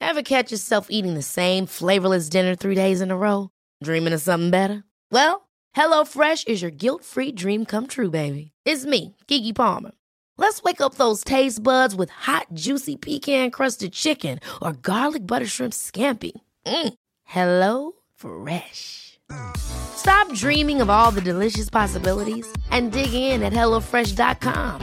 Ever 0.00 0.22
catch 0.22 0.52
yourself 0.52 0.86
eating 0.90 1.14
the 1.14 1.22
same 1.22 1.66
flavorless 1.66 2.28
dinner 2.28 2.54
three 2.54 2.76
days 2.76 3.00
in 3.00 3.10
a 3.10 3.16
row? 3.16 3.50
Dreaming 3.82 4.12
of 4.12 4.20
something 4.20 4.50
better? 4.50 4.84
Well, 5.10 5.48
HelloFresh 5.76 6.46
is 6.46 6.62
your 6.62 6.70
guilt-free 6.70 7.32
dream 7.32 7.64
come 7.64 7.88
true, 7.88 8.10
baby. 8.10 8.52
It's 8.64 8.86
me, 8.86 9.16
Kiki 9.26 9.52
Palmer. 9.52 9.90
Let's 10.38 10.62
wake 10.62 10.80
up 10.80 10.94
those 10.94 11.24
taste 11.24 11.62
buds 11.64 11.96
with 11.96 12.10
hot, 12.10 12.46
juicy 12.54 12.94
pecan-crusted 12.94 13.92
chicken 13.92 14.38
or 14.62 14.72
garlic 14.72 15.26
butter 15.26 15.46
shrimp 15.46 15.72
scampi. 15.72 16.32
Mm. 16.64 16.94
Hello 17.24 17.92
Fresh. 18.16 19.20
Stop 19.56 20.32
dreaming 20.34 20.80
of 20.80 20.90
all 20.90 21.10
the 21.10 21.20
delicious 21.20 21.70
possibilities 21.70 22.46
and 22.70 22.92
dig 22.92 23.12
in 23.12 23.42
at 23.42 23.52
HelloFresh.com. 23.52 24.82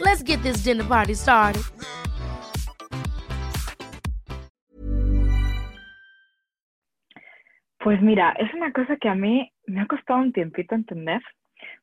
Let's 0.00 0.22
get 0.22 0.42
this 0.42 0.58
dinner 0.58 0.84
party 0.84 1.14
started. 1.14 1.62
Pues 7.86 8.02
mira, 8.02 8.34
es 8.40 8.52
una 8.52 8.72
cosa 8.72 8.96
que 8.96 9.08
a 9.08 9.14
mí 9.14 9.48
me 9.68 9.80
ha 9.80 9.86
costado 9.86 10.18
un 10.18 10.32
tiempito 10.32 10.74
entender, 10.74 11.22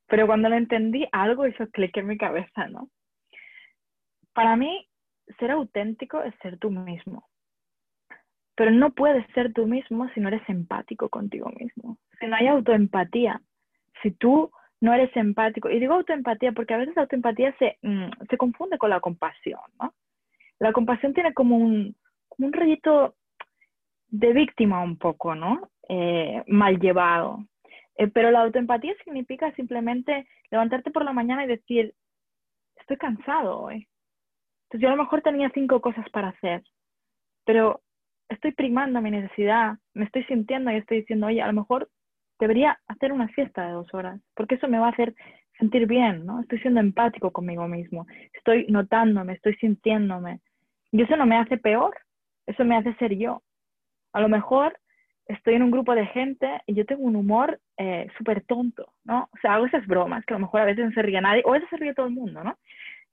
pero 0.07 0.27
cuando 0.27 0.49
lo 0.49 0.57
entendí, 0.57 1.07
algo 1.13 1.47
hizo 1.47 1.65
clic 1.67 1.95
en 1.95 2.07
mi 2.07 2.17
cabeza, 2.17 2.67
¿no? 2.67 2.89
Para 4.33 4.57
mí, 4.57 4.85
ser 5.39 5.51
auténtico 5.51 6.21
es 6.21 6.33
ser 6.41 6.59
tú 6.59 6.71
mismo. 6.71 7.25
Pero 8.55 8.71
no 8.71 8.91
puedes 8.91 9.25
ser 9.33 9.53
tú 9.53 9.65
mismo 9.65 10.09
si 10.09 10.19
no 10.19 10.27
eres 10.27 10.47
empático 10.47 11.09
contigo 11.09 11.51
mismo. 11.59 11.97
Si 12.19 12.27
no 12.27 12.35
hay 12.35 12.47
autoempatía, 12.47 13.41
si 14.01 14.11
tú 14.11 14.51
no 14.81 14.93
eres 14.93 15.15
empático, 15.15 15.69
y 15.69 15.79
digo 15.79 15.93
autoempatía 15.93 16.51
porque 16.51 16.73
a 16.73 16.77
veces 16.77 16.95
la 16.95 17.03
autoempatía 17.03 17.55
se, 17.57 17.77
mm, 17.81 18.09
se 18.29 18.37
confunde 18.37 18.77
con 18.77 18.89
la 18.89 18.99
compasión, 18.99 19.61
¿no? 19.81 19.93
La 20.59 20.73
compasión 20.73 21.13
tiene 21.13 21.33
como 21.33 21.57
un, 21.57 21.95
como 22.29 22.47
un 22.47 22.53
rollito 22.53 23.15
de 24.09 24.33
víctima 24.33 24.83
un 24.83 24.97
poco, 24.97 25.35
¿no? 25.35 25.69
Eh, 25.89 26.43
mal 26.47 26.79
llevado. 26.79 27.45
Eh, 27.95 28.07
pero 28.07 28.31
la 28.31 28.41
autoempatía 28.41 28.93
significa 29.03 29.51
simplemente 29.55 30.27
levantarte 30.51 30.91
por 30.91 31.05
la 31.05 31.13
mañana 31.13 31.45
y 31.45 31.47
decir, 31.47 31.93
estoy 32.75 32.97
cansado 32.97 33.61
hoy, 33.61 33.87
Entonces 34.63 34.81
yo 34.81 34.87
a 34.89 34.95
lo 34.95 35.03
mejor 35.03 35.21
tenía 35.21 35.49
cinco 35.53 35.81
cosas 35.81 36.07
para 36.09 36.29
hacer, 36.29 36.63
pero 37.45 37.81
estoy 38.29 38.51
primando 38.51 39.01
mi 39.01 39.11
necesidad, 39.11 39.77
me 39.93 40.05
estoy 40.05 40.23
sintiendo 40.25 40.71
y 40.71 40.75
estoy 40.75 41.01
diciendo, 41.01 41.27
oye, 41.27 41.41
a 41.41 41.47
lo 41.47 41.53
mejor 41.53 41.89
debería 42.39 42.79
hacer 42.87 43.11
una 43.11 43.27
siesta 43.29 43.65
de 43.65 43.73
dos 43.73 43.93
horas, 43.93 44.19
porque 44.35 44.55
eso 44.55 44.67
me 44.67 44.79
va 44.79 44.87
a 44.87 44.91
hacer 44.91 45.13
sentir 45.59 45.87
bien, 45.87 46.25
¿no? 46.25 46.41
Estoy 46.41 46.59
siendo 46.59 46.79
empático 46.79 47.31
conmigo 47.31 47.67
mismo, 47.67 48.07
estoy 48.33 48.65
notándome, 48.67 49.33
estoy 49.33 49.55
sintiéndome. 49.55 50.39
Y 50.91 51.01
eso 51.01 51.15
no 51.15 51.25
me 51.25 51.37
hace 51.37 51.57
peor, 51.57 51.95
eso 52.45 52.63
me 52.65 52.75
hace 52.75 52.93
ser 52.95 53.15
yo. 53.15 53.41
A 54.13 54.21
lo 54.21 54.29
mejor 54.29 54.77
estoy 55.27 55.55
en 55.55 55.63
un 55.63 55.71
grupo 55.71 55.95
de 55.95 56.05
gente 56.07 56.61
y 56.67 56.73
yo 56.73 56.85
tengo 56.85 57.03
un 57.03 57.15
humor 57.15 57.59
eh, 57.77 58.07
súper 58.17 58.43
tonto, 58.45 58.93
¿no? 59.03 59.29
O 59.31 59.37
sea, 59.41 59.55
hago 59.55 59.65
esas 59.65 59.85
bromas 59.87 60.25
que 60.25 60.33
a 60.33 60.37
lo 60.37 60.45
mejor 60.45 60.61
a 60.61 60.65
veces 60.65 60.85
no 60.85 60.91
se 60.91 61.01
ríe 61.01 61.21
nadie, 61.21 61.43
o 61.45 61.51
a 61.51 61.53
veces 61.53 61.69
se 61.69 61.77
ríe 61.77 61.93
todo 61.93 62.07
el 62.07 62.13
mundo, 62.13 62.43
¿no? 62.43 62.57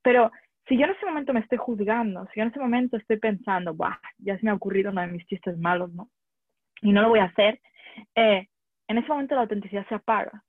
Pero 0.01 0.31
si 0.67 0.77
yo 0.77 0.85
en 0.85 0.91
ese 0.91 1.05
momento 1.05 1.33
me 1.33 1.39
estoy 1.39 1.57
juzgando, 1.57 2.25
si 2.27 2.39
yo 2.39 2.43
en 2.43 2.49
ese 2.49 2.59
momento 2.59 2.97
estoy 2.97 3.17
pensando, 3.17 3.73
Buah, 3.73 3.97
ya 4.19 4.37
se 4.37 4.45
me 4.45 4.51
ha 4.51 4.55
ocurrido 4.55 4.91
uno 4.91 5.01
de 5.01 5.07
mis 5.07 5.25
chistes 5.25 5.57
malos, 5.57 5.91
¿no? 5.93 6.09
Y 6.81 6.91
no 6.91 7.01
lo 7.01 7.09
voy 7.09 7.19
a 7.19 7.25
hacer, 7.25 7.59
eh, 8.15 8.47
en 8.87 8.97
ese 8.97 9.07
momento 9.07 9.35
la 9.35 9.41
autenticidad 9.41 9.87
se 9.87 9.95
apaga. 9.95 10.43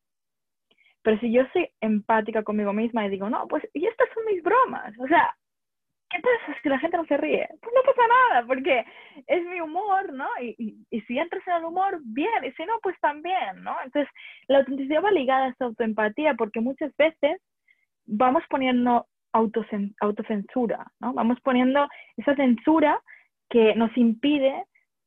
Pero 1.02 1.18
si 1.18 1.32
yo 1.32 1.42
soy 1.52 1.68
empática 1.80 2.42
conmigo 2.42 2.72
misma 2.72 3.06
y 3.06 3.10
digo, 3.10 3.28
no, 3.28 3.46
pues, 3.48 3.62
y 3.74 3.86
estas 3.86 4.08
son 4.14 4.24
mis 4.26 4.42
bromas, 4.42 4.94
o 4.98 5.06
sea, 5.08 5.34
¿qué 6.10 6.18
pasa 6.20 6.60
si 6.62 6.68
la 6.68 6.78
gente 6.78 6.96
no 6.96 7.06
se 7.06 7.16
ríe? 7.16 7.48
Pues 7.60 7.74
no 7.74 7.82
pasa 7.82 8.06
nada, 8.06 8.46
porque 8.46 8.84
es 9.26 9.44
mi 9.46 9.60
humor, 9.60 10.12
¿no? 10.12 10.28
Y, 10.40 10.84
y, 10.90 11.00
si 11.02 11.18
entras 11.18 11.46
en 11.48 11.54
el 11.54 11.64
humor, 11.64 12.00
bien, 12.04 12.44
y 12.44 12.52
si 12.52 12.64
no, 12.64 12.74
pues 12.82 12.96
también, 13.00 13.62
¿no? 13.62 13.74
Entonces, 13.84 14.12
la 14.46 14.58
autenticidad 14.58 15.02
va 15.02 15.10
ligada 15.10 15.46
a 15.46 15.48
esta 15.48 15.64
autoempatía, 15.64 16.34
porque 16.34 16.60
muchas 16.60 16.94
veces 16.96 17.40
vamos 18.06 18.44
poniendo 18.48 19.06
autocensura, 19.32 20.86
¿no? 21.00 21.12
Vamos 21.14 21.40
poniendo 21.40 21.88
esa 22.16 22.34
censura 22.34 23.00
que 23.48 23.74
nos 23.74 23.96
impide 23.96 24.64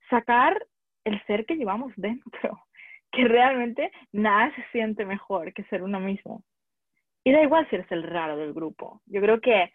sacar 0.10 0.66
el 1.04 1.24
ser 1.26 1.46
que 1.46 1.56
llevamos 1.56 1.94
dentro, 1.96 2.64
que 3.12 3.28
realmente 3.28 3.92
nada 4.12 4.54
se 4.56 4.64
siente 4.72 5.06
mejor 5.06 5.54
que 5.54 5.64
ser 5.66 5.84
uno 5.84 6.00
mismo. 6.00 6.44
Y 7.24 7.32
da 7.32 7.42
igual 7.42 7.68
si 7.70 7.76
eres 7.76 7.92
el 7.92 8.04
raro 8.04 8.38
del 8.38 8.54
grupo. 8.54 9.02
Yo 9.08 9.22
creo 9.22 9.42
que 9.42 9.72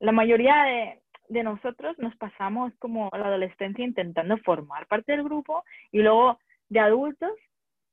la 0.00 0.12
mayoría 0.12 0.62
de, 0.64 1.02
de 1.28 1.42
nosotros 1.42 1.96
nos 1.98 2.16
pasamos 2.16 2.72
como 2.78 3.08
la 3.12 3.26
adolescencia 3.26 3.84
intentando 3.84 4.36
formar 4.38 4.86
parte 4.86 5.12
del 5.12 5.22
grupo 5.22 5.64
y 5.92 5.98
luego 5.98 6.38
de 6.68 6.80
adultos 6.80 7.30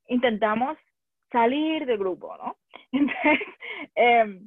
intentamos 0.07 0.77
salir 1.31 1.85
del 1.85 1.97
grupo, 1.97 2.35
¿no? 2.37 2.57
Entonces, 2.91 3.47
eh, 3.95 4.39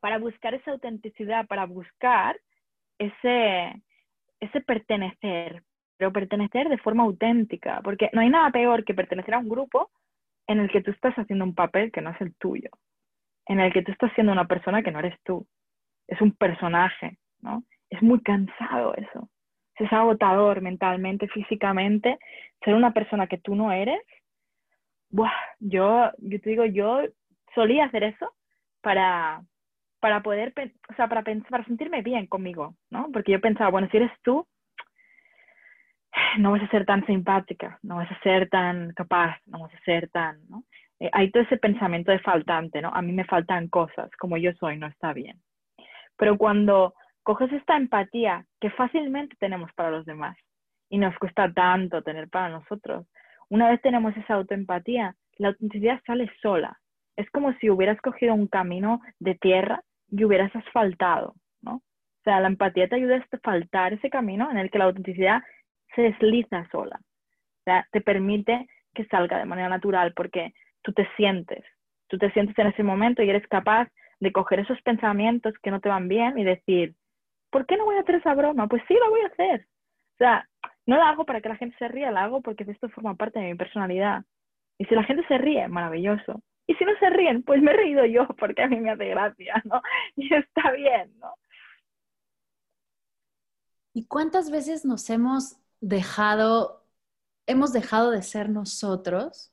para 0.00 0.18
buscar 0.18 0.54
esa 0.54 0.70
autenticidad, 0.70 1.46
para 1.46 1.66
buscar 1.66 2.38
ese, 2.98 3.82
ese 4.40 4.60
pertenecer, 4.60 5.62
pero 5.96 6.12
pertenecer 6.12 6.68
de 6.68 6.78
forma 6.78 7.04
auténtica, 7.04 7.80
porque 7.82 8.10
no 8.12 8.20
hay 8.20 8.30
nada 8.30 8.50
peor 8.50 8.84
que 8.84 8.94
pertenecer 8.94 9.34
a 9.34 9.38
un 9.38 9.48
grupo 9.48 9.90
en 10.46 10.60
el 10.60 10.70
que 10.70 10.82
tú 10.82 10.90
estás 10.90 11.14
haciendo 11.16 11.44
un 11.44 11.54
papel 11.54 11.92
que 11.92 12.00
no 12.00 12.10
es 12.10 12.20
el 12.20 12.34
tuyo, 12.36 12.70
en 13.46 13.60
el 13.60 13.72
que 13.72 13.82
tú 13.82 13.92
estás 13.92 14.12
siendo 14.14 14.32
una 14.32 14.46
persona 14.46 14.82
que 14.82 14.90
no 14.90 15.00
eres 15.00 15.18
tú, 15.24 15.46
es 16.06 16.20
un 16.20 16.32
personaje, 16.32 17.18
¿no? 17.40 17.64
Es 17.90 18.02
muy 18.02 18.20
cansado 18.22 18.94
eso, 18.94 19.28
es 19.78 19.92
agotador 19.92 20.60
mentalmente, 20.60 21.28
físicamente, 21.28 22.18
ser 22.64 22.74
una 22.74 22.92
persona 22.92 23.26
que 23.26 23.38
tú 23.38 23.54
no 23.54 23.72
eres. 23.72 24.00
Buah, 25.10 25.32
yo, 25.60 26.10
yo 26.18 26.40
te 26.40 26.50
digo, 26.50 26.64
yo 26.64 27.02
solía 27.54 27.84
hacer 27.84 28.04
eso 28.04 28.34
para, 28.80 29.42
para 30.00 30.22
poder, 30.22 30.52
o 30.90 30.94
sea, 30.94 31.08
para, 31.08 31.22
para 31.22 31.64
sentirme 31.64 32.02
bien 32.02 32.26
conmigo, 32.26 32.74
¿no? 32.90 33.08
Porque 33.12 33.32
yo 33.32 33.40
pensaba, 33.40 33.70
bueno, 33.70 33.88
si 33.90 33.96
eres 33.96 34.12
tú, 34.22 34.46
no 36.38 36.52
vas 36.52 36.62
a 36.62 36.68
ser 36.68 36.84
tan 36.84 37.04
simpática, 37.06 37.78
no 37.82 37.96
vas 37.96 38.10
a 38.10 38.20
ser 38.20 38.48
tan 38.48 38.92
capaz, 38.92 39.36
no 39.46 39.60
vas 39.60 39.74
a 39.74 39.80
ser 39.80 40.08
tan, 40.10 40.38
¿no? 40.48 40.64
Eh, 41.00 41.10
hay 41.12 41.30
todo 41.30 41.42
ese 41.42 41.56
pensamiento 41.58 42.10
de 42.10 42.18
faltante, 42.20 42.82
¿no? 42.82 42.90
A 42.92 43.02
mí 43.02 43.12
me 43.12 43.24
faltan 43.24 43.68
cosas, 43.68 44.10
como 44.18 44.36
yo 44.36 44.52
soy, 44.54 44.76
no 44.76 44.86
está 44.86 45.12
bien. 45.12 45.40
Pero 46.16 46.36
cuando 46.36 46.94
coges 47.22 47.52
esta 47.52 47.76
empatía 47.76 48.44
que 48.60 48.70
fácilmente 48.70 49.36
tenemos 49.38 49.72
para 49.74 49.90
los 49.90 50.04
demás 50.06 50.36
y 50.88 50.98
nos 50.98 51.16
cuesta 51.18 51.52
tanto 51.52 52.02
tener 52.02 52.28
para 52.28 52.48
nosotros, 52.48 53.06
una 53.48 53.70
vez 53.70 53.80
tenemos 53.80 54.16
esa 54.16 54.34
autoempatía, 54.34 55.14
la 55.36 55.48
autenticidad 55.48 56.00
sale 56.04 56.30
sola. 56.42 56.78
Es 57.16 57.30
como 57.30 57.52
si 57.54 57.70
hubieras 57.70 58.00
cogido 58.00 58.34
un 58.34 58.46
camino 58.46 59.00
de 59.18 59.34
tierra 59.36 59.82
y 60.10 60.24
hubieras 60.24 60.54
asfaltado, 60.54 61.34
¿no? 61.62 61.76
O 61.76 62.22
sea, 62.24 62.40
la 62.40 62.48
empatía 62.48 62.88
te 62.88 62.96
ayuda 62.96 63.16
a 63.16 63.36
asfaltar 63.36 63.92
ese 63.92 64.10
camino 64.10 64.50
en 64.50 64.58
el 64.58 64.70
que 64.70 64.78
la 64.78 64.84
autenticidad 64.84 65.42
se 65.94 66.02
desliza 66.02 66.68
sola. 66.70 67.00
O 67.00 67.62
sea, 67.64 67.86
te 67.92 68.00
permite 68.00 68.66
que 68.94 69.04
salga 69.06 69.38
de 69.38 69.44
manera 69.44 69.68
natural 69.68 70.12
porque 70.14 70.52
tú 70.82 70.92
te 70.92 71.08
sientes, 71.16 71.64
tú 72.08 72.18
te 72.18 72.30
sientes 72.32 72.58
en 72.58 72.68
ese 72.68 72.82
momento 72.82 73.22
y 73.22 73.30
eres 73.30 73.46
capaz 73.48 73.88
de 74.20 74.32
coger 74.32 74.60
esos 74.60 74.80
pensamientos 74.82 75.54
que 75.62 75.70
no 75.70 75.80
te 75.80 75.88
van 75.88 76.08
bien 76.08 76.38
y 76.38 76.44
decir, 76.44 76.94
¿por 77.50 77.66
qué 77.66 77.76
no 77.76 77.84
voy 77.84 77.96
a 77.96 78.00
hacer 78.00 78.16
esa 78.16 78.34
broma? 78.34 78.66
Pues 78.66 78.82
sí, 78.88 78.94
la 78.94 79.08
voy 79.08 79.20
a 79.20 79.26
hacer. 79.26 79.66
O 80.14 80.18
sea, 80.18 80.48
no 80.86 80.96
la 80.96 81.10
hago 81.10 81.24
para 81.24 81.40
que 81.40 81.48
la 81.48 81.56
gente 81.56 81.76
se 81.78 81.88
ría, 81.88 82.10
la 82.10 82.24
hago 82.24 82.40
porque 82.40 82.64
esto 82.66 82.88
forma 82.88 83.14
parte 83.14 83.38
de 83.38 83.46
mi 83.52 83.54
personalidad. 83.54 84.24
Y 84.78 84.84
si 84.86 84.94
la 84.94 85.04
gente 85.04 85.26
se 85.28 85.38
ríe, 85.38 85.68
maravilloso. 85.68 86.42
Y 86.68 86.74
si 86.74 86.84
no 86.84 86.92
se 87.00 87.08
ríen, 87.10 87.42
pues 87.42 87.62
me 87.62 87.72
he 87.72 87.76
reído 87.76 88.04
yo 88.04 88.28
porque 88.38 88.62
a 88.62 88.68
mí 88.68 88.78
me 88.78 88.90
hace 88.92 89.08
gracia, 89.08 89.62
¿no? 89.64 89.82
Y 90.16 90.32
está 90.32 90.70
bien, 90.72 91.12
¿no? 91.18 91.34
¿Y 93.94 94.04
cuántas 94.06 94.50
veces 94.50 94.84
nos 94.84 95.08
hemos 95.10 95.56
dejado, 95.80 96.86
hemos 97.46 97.72
dejado 97.72 98.10
de 98.10 98.22
ser 98.22 98.50
nosotros 98.50 99.50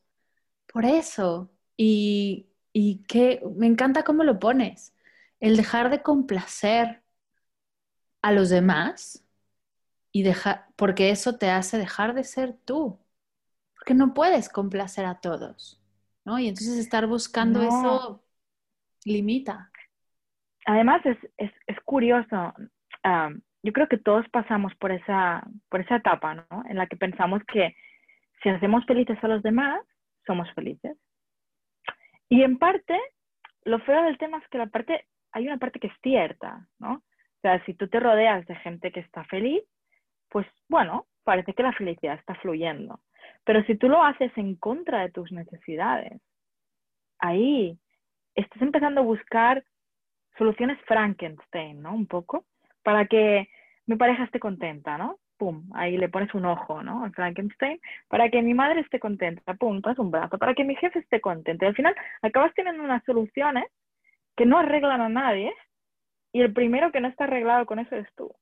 por 0.67 0.85
eso? 0.85 1.49
Y, 1.77 2.47
y 2.73 3.03
que 3.07 3.41
me 3.55 3.65
encanta 3.65 4.03
cómo 4.03 4.23
lo 4.23 4.37
pones, 4.37 4.93
el 5.39 5.55
dejar 5.57 5.89
de 5.89 6.03
complacer 6.03 7.01
a 8.21 8.33
los 8.33 8.49
demás 8.49 9.23
y 10.11 10.23
dejar, 10.23 10.67
porque 10.75 11.11
eso 11.11 11.37
te 11.37 11.49
hace 11.49 11.77
dejar 11.77 12.13
de 12.13 12.25
ser 12.25 12.53
tú, 12.65 12.99
porque 13.75 13.93
no 13.93 14.13
puedes 14.13 14.49
complacer 14.49 15.05
a 15.05 15.21
todos. 15.21 15.79
¿No? 16.25 16.39
Y 16.39 16.47
entonces 16.47 16.77
estar 16.77 17.07
buscando 17.07 17.61
eso 17.61 18.23
limita. 19.05 19.71
Además, 20.65 21.05
es, 21.05 21.17
es, 21.37 21.79
curioso. 21.85 22.53
yo 23.63 23.71
creo 23.71 23.87
que 23.87 23.97
todos 23.97 24.27
pasamos 24.29 24.73
por 24.75 24.91
esa, 24.91 25.47
por 25.69 25.81
esa 25.81 25.97
etapa, 25.97 26.33
¿no? 26.33 26.63
En 26.67 26.77
la 26.77 26.87
que 26.87 26.97
pensamos 26.97 27.41
que 27.45 27.75
si 28.41 28.49
hacemos 28.49 28.85
felices 28.85 29.17
a 29.23 29.27
los 29.27 29.43
demás, 29.43 29.79
somos 30.25 30.51
felices. 30.53 30.97
Y 32.29 32.41
en 32.41 32.57
parte, 32.57 32.99
lo 33.63 33.79
feo 33.79 34.03
del 34.03 34.17
tema 34.17 34.39
es 34.39 34.47
que 34.49 34.57
la 34.57 34.67
parte, 34.67 35.07
hay 35.31 35.47
una 35.47 35.57
parte 35.57 35.79
que 35.79 35.87
es 35.87 35.93
cierta, 36.01 36.67
¿no? 36.79 36.93
O 36.95 37.41
sea, 37.41 37.63
si 37.65 37.75
tú 37.75 37.87
te 37.87 37.99
rodeas 37.99 38.45
de 38.47 38.55
gente 38.55 38.91
que 38.91 39.01
está 39.01 39.23
feliz, 39.25 39.61
pues 40.29 40.47
bueno, 40.67 41.05
parece 41.23 41.53
que 41.53 41.61
la 41.61 41.73
felicidad 41.73 42.15
está 42.15 42.33
fluyendo. 42.35 42.99
Pero 43.45 43.63
si 43.63 43.75
tú 43.75 43.87
lo 43.87 44.03
haces 44.03 44.31
en 44.37 44.55
contra 44.55 45.01
de 45.01 45.11
tus 45.11 45.31
necesidades, 45.31 46.21
ahí 47.19 47.77
estás 48.35 48.61
empezando 48.61 49.01
a 49.01 49.05
buscar 49.05 49.63
soluciones 50.37 50.79
Frankenstein, 50.85 51.81
¿no? 51.81 51.93
Un 51.93 52.07
poco, 52.07 52.45
para 52.83 53.05
que 53.05 53.47
mi 53.85 53.95
pareja 53.95 54.25
esté 54.25 54.39
contenta, 54.39 54.97
¿no? 54.97 55.19
Pum, 55.37 55.69
ahí 55.73 55.97
le 55.97 56.09
pones 56.09 56.33
un 56.33 56.45
ojo, 56.45 56.81
¿no? 56.81 57.09
Frankenstein, 57.13 57.79
para 58.07 58.29
que 58.29 58.41
mi 58.41 58.53
madre 58.53 58.81
esté 58.81 58.99
contenta, 58.99 59.53
pum, 59.53 59.81
pones 59.81 59.99
un 59.99 60.11
brazo, 60.11 60.37
para 60.37 60.53
que 60.53 60.63
mi 60.63 60.75
jefe 60.75 60.99
esté 60.99 61.21
contento. 61.21 61.65
Y 61.65 61.67
al 61.67 61.75
final 61.75 61.95
acabas 62.21 62.53
teniendo 62.53 62.83
unas 62.83 63.03
soluciones 63.03 63.65
que 64.35 64.45
no 64.45 64.57
arreglan 64.57 65.01
a 65.01 65.09
nadie 65.09 65.53
y 66.33 66.41
el 66.41 66.53
primero 66.53 66.91
que 66.91 66.99
no 66.99 67.07
está 67.07 67.25
arreglado 67.25 67.65
con 67.65 67.79
eso 67.79 67.95
es 67.95 68.07
tú. 68.15 68.33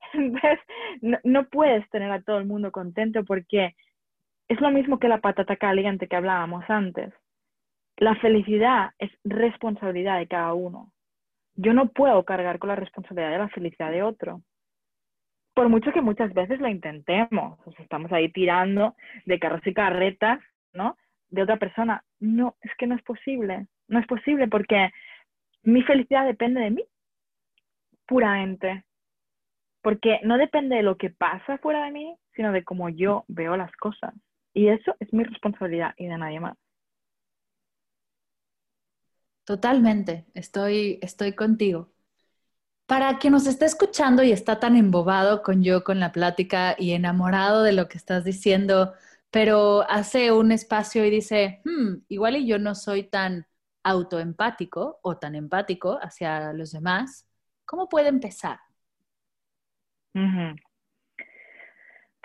Entonces, 0.14 0.58
no, 1.24 1.48
puedes 1.48 1.88
tener 1.90 2.10
a 2.10 2.22
todo 2.22 2.38
el 2.38 2.46
mundo 2.46 2.72
contento 2.72 3.24
porque 3.24 3.74
es 4.48 4.60
lo 4.60 4.70
mismo 4.70 4.98
que 4.98 5.08
la 5.08 5.20
patata 5.20 5.56
caliente 5.56 6.08
que 6.08 6.16
hablábamos 6.16 6.64
antes. 6.68 7.12
La 7.96 8.14
felicidad 8.16 8.92
es 8.98 9.10
responsabilidad 9.24 10.18
de 10.18 10.28
cada 10.28 10.54
uno. 10.54 10.92
Yo 11.54 11.72
no 11.72 11.88
puedo 11.88 12.24
cargar 12.24 12.58
con 12.58 12.68
la 12.68 12.76
responsabilidad 12.76 13.32
de 13.32 13.38
la 13.38 13.48
felicidad 13.48 13.90
de 13.90 14.02
otro. 14.02 14.42
Por 15.54 15.68
mucho 15.68 15.92
que 15.92 16.00
muchas 16.00 16.32
veces 16.32 16.60
lo 16.60 16.68
intentemos, 16.68 17.58
estamos 17.78 18.12
ahí 18.12 18.30
tirando 18.30 18.94
de 19.26 19.38
carros 19.40 19.66
y 19.66 19.74
carretas, 19.74 20.38
¿no? 20.72 20.96
De 21.30 21.42
otra 21.42 21.56
persona. 21.56 22.04
No, 22.20 22.56
es 22.62 22.70
que 22.76 22.86
no 22.86 22.94
es 22.94 23.02
posible. 23.02 23.66
No 23.88 23.98
es 23.98 24.06
posible 24.06 24.46
porque 24.46 24.90
mi 25.64 25.82
felicidad 25.82 26.24
depende 26.24 26.60
de 26.60 26.70
mí, 26.70 26.84
puramente 28.06 28.84
porque 29.82 30.20
no 30.22 30.36
depende 30.38 30.76
de 30.76 30.82
lo 30.82 30.96
que 30.96 31.10
pasa 31.10 31.58
fuera 31.58 31.84
de 31.84 31.92
mí, 31.92 32.16
sino 32.34 32.52
de 32.52 32.64
cómo 32.64 32.88
yo 32.88 33.24
veo 33.28 33.56
las 33.56 33.72
cosas. 33.76 34.12
Y 34.54 34.68
eso 34.68 34.94
es 35.00 35.10
mi 35.14 35.24
responsabilidad 35.24 35.94
y 35.96 36.06
de 36.06 36.18
nadie 36.18 36.40
más. 36.40 36.56
Totalmente, 39.44 40.26
estoy, 40.34 40.98
estoy 41.02 41.34
contigo. 41.34 41.90
Para 42.86 43.18
quien 43.18 43.32
nos 43.34 43.46
está 43.46 43.66
escuchando 43.66 44.22
y 44.22 44.32
está 44.32 44.60
tan 44.60 44.76
embobado 44.76 45.42
con 45.42 45.62
yo, 45.62 45.84
con 45.84 46.00
la 46.00 46.12
plática 46.12 46.74
y 46.78 46.92
enamorado 46.92 47.62
de 47.62 47.72
lo 47.72 47.88
que 47.88 47.98
estás 47.98 48.24
diciendo, 48.24 48.94
pero 49.30 49.82
hace 49.90 50.32
un 50.32 50.52
espacio 50.52 51.04
y 51.04 51.10
dice, 51.10 51.60
hmm, 51.64 52.04
igual 52.08 52.36
y 52.36 52.46
yo 52.46 52.58
no 52.58 52.74
soy 52.74 53.04
tan 53.04 53.46
autoempático 53.84 55.00
o 55.02 55.18
tan 55.18 55.34
empático 55.36 55.98
hacia 56.02 56.52
los 56.54 56.72
demás, 56.72 57.26
¿cómo 57.66 57.88
puede 57.88 58.08
empezar? 58.08 58.60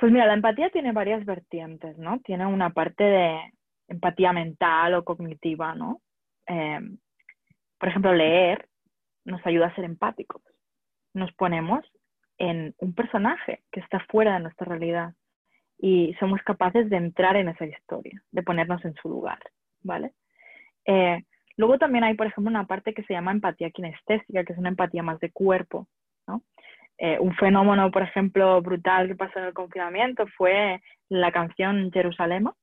Pues 0.04 0.12
mira, 0.12 0.26
la 0.26 0.34
empatía 0.34 0.70
tiene 0.70 0.92
varias 0.92 1.24
vertientes, 1.24 1.98
¿no? 1.98 2.20
Tiene 2.20 2.46
una 2.46 2.72
parte 2.72 3.06
de 3.06 3.40
empatía 3.88 4.34
mental 4.34 4.96
o 4.96 5.06
cognitiva, 5.06 5.76
¿no? 5.76 6.02
Em, 6.46 6.98
por 7.80 7.88
ejemplo, 7.88 8.14
leer 8.14 8.68
nos 9.24 9.40
ayuda 9.48 9.68
a 9.68 9.76
ser 9.76 9.86
empáticos 9.86 10.42
nos 11.14 11.32
ponemos 11.36 11.86
en 12.38 12.76
un 12.80 12.94
personaje 12.94 13.64
que 13.72 13.80
está 13.80 14.02
fuera 14.12 14.34
de 14.34 14.42
nuestra 14.42 14.66
realidad 14.66 15.14
y 15.78 16.14
somos 16.20 16.42
capaces 16.42 16.90
de 16.90 16.98
entrar 16.98 17.38
en 17.38 17.48
esa 17.48 17.66
historia, 17.66 18.22
de 18.30 18.44
ponernos 18.44 18.84
en 18.84 18.96
su 18.96 19.08
lugar, 19.08 19.40
¿vale? 19.84 20.12
Eh, 20.86 21.24
luego 21.56 21.78
también 21.78 22.04
hay, 22.04 22.16
por 22.16 22.28
ejemplo, 22.28 22.50
una 22.50 22.68
parte 22.68 22.94
que 22.94 23.04
se 23.04 23.14
llama 23.14 23.32
empatía 23.32 23.72
kinestésica, 23.72 24.44
que 24.44 24.52
es 24.52 24.60
una 24.60 24.68
empatía 24.68 25.02
más 25.02 25.22
de 25.22 25.32
cuerpo, 25.32 25.88
¿no? 26.28 26.44
Eh, 26.98 27.18
un 27.20 27.36
fenómeno, 27.36 27.92
por 27.92 28.04
ejemplo, 28.04 28.62
brutal 28.62 29.08
que 29.08 29.16
pasó 29.16 29.40
en 29.40 29.46
el 29.46 29.54
confinamiento 29.54 30.26
fue 30.38 30.82
la 31.10 31.32
canción 31.32 31.92
Jerusalema, 31.92 32.56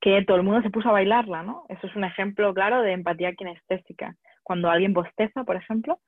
que 0.00 0.22
todo 0.24 0.36
el 0.36 0.42
mundo 0.42 0.62
se 0.62 0.70
puso 0.70 0.88
a 0.88 0.92
bailarla, 0.92 1.42
¿no? 1.42 1.64
Eso 1.68 1.86
es 1.86 1.96
un 1.96 2.04
ejemplo 2.04 2.52
claro 2.52 2.82
de 2.82 2.92
empatía 2.92 3.34
kinestésica. 3.34 4.16
Cuando 4.42 4.70
alguien 4.70 4.92
bosteza, 4.92 5.44
por 5.44 5.56
ejemplo, 5.56 6.00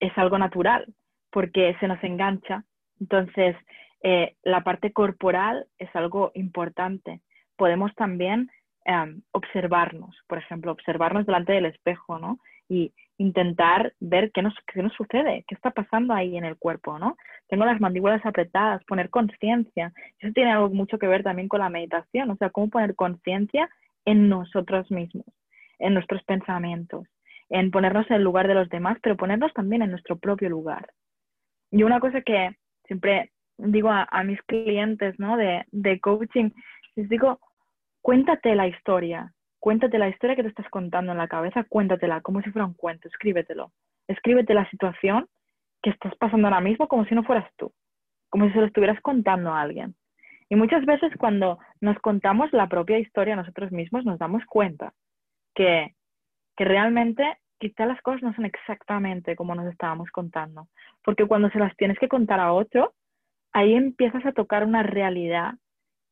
es 0.00 0.16
algo 0.16 0.38
natural 0.38 0.86
porque 1.30 1.76
se 1.80 1.88
nos 1.88 2.02
engancha. 2.02 2.64
Entonces, 3.00 3.56
eh, 4.02 4.36
la 4.42 4.62
parte 4.62 4.92
corporal 4.92 5.66
es 5.78 5.94
algo 5.94 6.30
importante. 6.34 7.20
Podemos 7.56 7.94
también 7.94 8.50
em, 8.84 9.22
observarnos, 9.32 10.16
por 10.28 10.38
ejemplo, 10.38 10.72
observarnos 10.72 11.26
delante 11.26 11.52
del 11.52 11.66
espejo, 11.66 12.18
¿no? 12.18 12.38
Y 12.68 12.92
intentar 13.18 13.94
ver 14.00 14.30
qué 14.32 14.42
nos, 14.42 14.54
qué 14.72 14.82
nos 14.82 14.92
sucede, 14.94 15.44
qué 15.48 15.54
está 15.54 15.70
pasando 15.70 16.12
ahí 16.12 16.36
en 16.36 16.44
el 16.44 16.56
cuerpo, 16.56 16.98
¿no? 16.98 17.16
Tengo 17.48 17.64
las 17.64 17.80
mandíbulas 17.80 18.24
apretadas, 18.26 18.84
poner 18.84 19.08
conciencia. 19.08 19.92
Eso 20.18 20.32
tiene 20.32 20.52
algo 20.52 20.68
mucho 20.70 20.98
que 20.98 21.06
ver 21.06 21.22
también 21.22 21.48
con 21.48 21.60
la 21.60 21.68
meditación, 21.68 22.30
o 22.30 22.36
sea, 22.36 22.50
cómo 22.50 22.68
poner 22.68 22.94
conciencia 22.94 23.68
en 24.04 24.28
nosotros 24.28 24.90
mismos, 24.90 25.26
en 25.78 25.94
nuestros 25.94 26.22
pensamientos 26.24 27.06
en 27.48 27.70
ponernos 27.70 28.08
en 28.10 28.16
el 28.16 28.22
lugar 28.22 28.48
de 28.48 28.54
los 28.54 28.68
demás, 28.68 28.98
pero 29.02 29.16
ponernos 29.16 29.52
también 29.52 29.82
en 29.82 29.90
nuestro 29.90 30.16
propio 30.16 30.48
lugar. 30.48 30.90
Y 31.70 31.82
una 31.82 32.00
cosa 32.00 32.20
que 32.22 32.56
siempre 32.86 33.32
digo 33.58 33.90
a, 33.90 34.22
mis 34.24 34.40
clientes 34.42 35.18
¿no? 35.18 35.36
de, 35.36 35.64
de 35.70 36.00
coaching, 36.00 36.50
les 36.94 37.08
digo, 37.08 37.40
cuéntate 38.02 38.54
la 38.54 38.68
historia, 38.68 39.32
cuéntate 39.66 39.98
la 39.98 40.08
historia 40.08 40.36
que 40.36 40.44
te 40.44 40.50
estás 40.50 40.68
contando 40.70 41.10
en 41.10 41.18
la 41.18 41.26
cabeza, 41.26 41.64
cuéntatela 41.64 42.20
como 42.20 42.40
si 42.40 42.52
fuera 42.52 42.66
un 42.66 42.74
cuento, 42.74 43.08
escríbetelo. 43.08 43.72
Escríbete 44.06 44.54
la 44.54 44.70
situación 44.70 45.26
que 45.82 45.90
estás 45.90 46.14
pasando 46.14 46.46
ahora 46.46 46.60
mismo 46.60 46.86
como 46.86 47.04
si 47.06 47.16
no 47.16 47.24
fueras 47.24 47.50
tú, 47.56 47.72
como 48.28 48.46
si 48.46 48.52
se 48.52 48.60
lo 48.60 48.66
estuvieras 48.66 49.00
contando 49.00 49.52
a 49.52 49.60
alguien. 49.60 49.96
Y 50.48 50.54
muchas 50.54 50.86
veces 50.86 51.10
cuando 51.18 51.58
nos 51.80 51.98
contamos 51.98 52.52
la 52.52 52.68
propia 52.68 53.00
historia 53.00 53.34
nosotros 53.34 53.72
mismos 53.72 54.04
nos 54.04 54.20
damos 54.20 54.44
cuenta 54.44 54.92
que 55.52 55.96
que 56.56 56.64
realmente 56.64 57.24
quizá 57.58 57.86
las 57.86 58.00
cosas 58.02 58.22
no 58.22 58.32
son 58.36 58.44
exactamente 58.44 59.34
como 59.34 59.56
nos 59.56 59.66
estábamos 59.66 60.12
contando. 60.12 60.68
Porque 61.04 61.26
cuando 61.26 61.50
se 61.50 61.58
las 61.58 61.76
tienes 61.76 61.98
que 61.98 62.06
contar 62.06 62.38
a 62.38 62.52
otro, 62.52 62.94
ahí 63.52 63.74
empiezas 63.74 64.24
a 64.26 64.32
tocar 64.32 64.62
una 64.62 64.84
realidad 64.84 65.54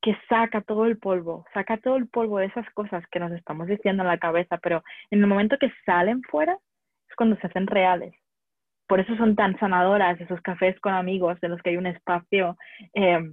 que 0.05 0.15
saca 0.29 0.61
todo 0.61 0.85
el 0.85 0.99
polvo, 0.99 1.47
saca 1.55 1.79
todo 1.79 1.97
el 1.97 2.09
polvo 2.09 2.37
de 2.37 2.47
esas 2.47 2.69
cosas 2.75 3.03
que 3.11 3.19
nos 3.19 3.33
estamos 3.33 3.67
diciendo 3.67 4.03
en 4.03 4.11
la 4.11 4.19
cabeza, 4.19 4.59
pero 4.59 4.85
en 5.11 5.21
el 5.21 5.27
momento 5.27 5.57
que 5.59 5.73
salen 5.87 6.21
fuera 6.25 6.59
es 7.09 7.17
cuando 7.17 7.37
se 7.37 7.47
hacen 7.47 7.67
reales. 7.67 8.15
Por 8.87 9.01
eso 9.01 9.17
son 9.17 9.35
tan 9.35 9.59
sanadoras 9.59 10.21
esos 10.21 10.43
cafés 10.43 10.79
con 10.81 10.93
amigos 10.93 11.39
en 11.41 11.53
los 11.53 11.63
que 11.63 11.71
hay 11.71 11.79
un 11.79 11.87
espacio 11.87 12.59
eh, 12.93 13.33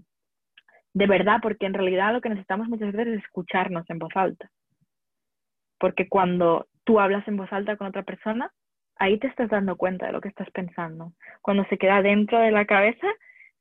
de 0.93 1.07
verdad, 1.07 1.39
porque 1.41 1.65
en 1.65 1.73
realidad 1.73 2.13
lo 2.13 2.21
que 2.21 2.29
necesitamos 2.29 2.69
muchas 2.69 2.93
veces 2.93 3.17
es 3.17 3.23
escucharnos 3.25 3.89
en 3.89 3.99
voz 3.99 4.15
alta. 4.15 4.49
Porque 5.77 6.07
cuando 6.07 6.67
tú 6.85 7.01
hablas 7.01 7.27
en 7.27 7.35
voz 7.35 7.51
alta 7.51 7.75
con 7.75 7.87
otra 7.87 8.03
persona, 8.03 8.49
ahí 8.95 9.19
te 9.19 9.27
estás 9.27 9.49
dando 9.49 9.75
cuenta 9.75 10.05
de 10.05 10.13
lo 10.13 10.21
que 10.21 10.29
estás 10.29 10.49
pensando. 10.51 11.11
Cuando 11.41 11.65
se 11.65 11.77
queda 11.77 12.01
dentro 12.01 12.39
de 12.39 12.51
la 12.51 12.65
cabeza, 12.65 13.07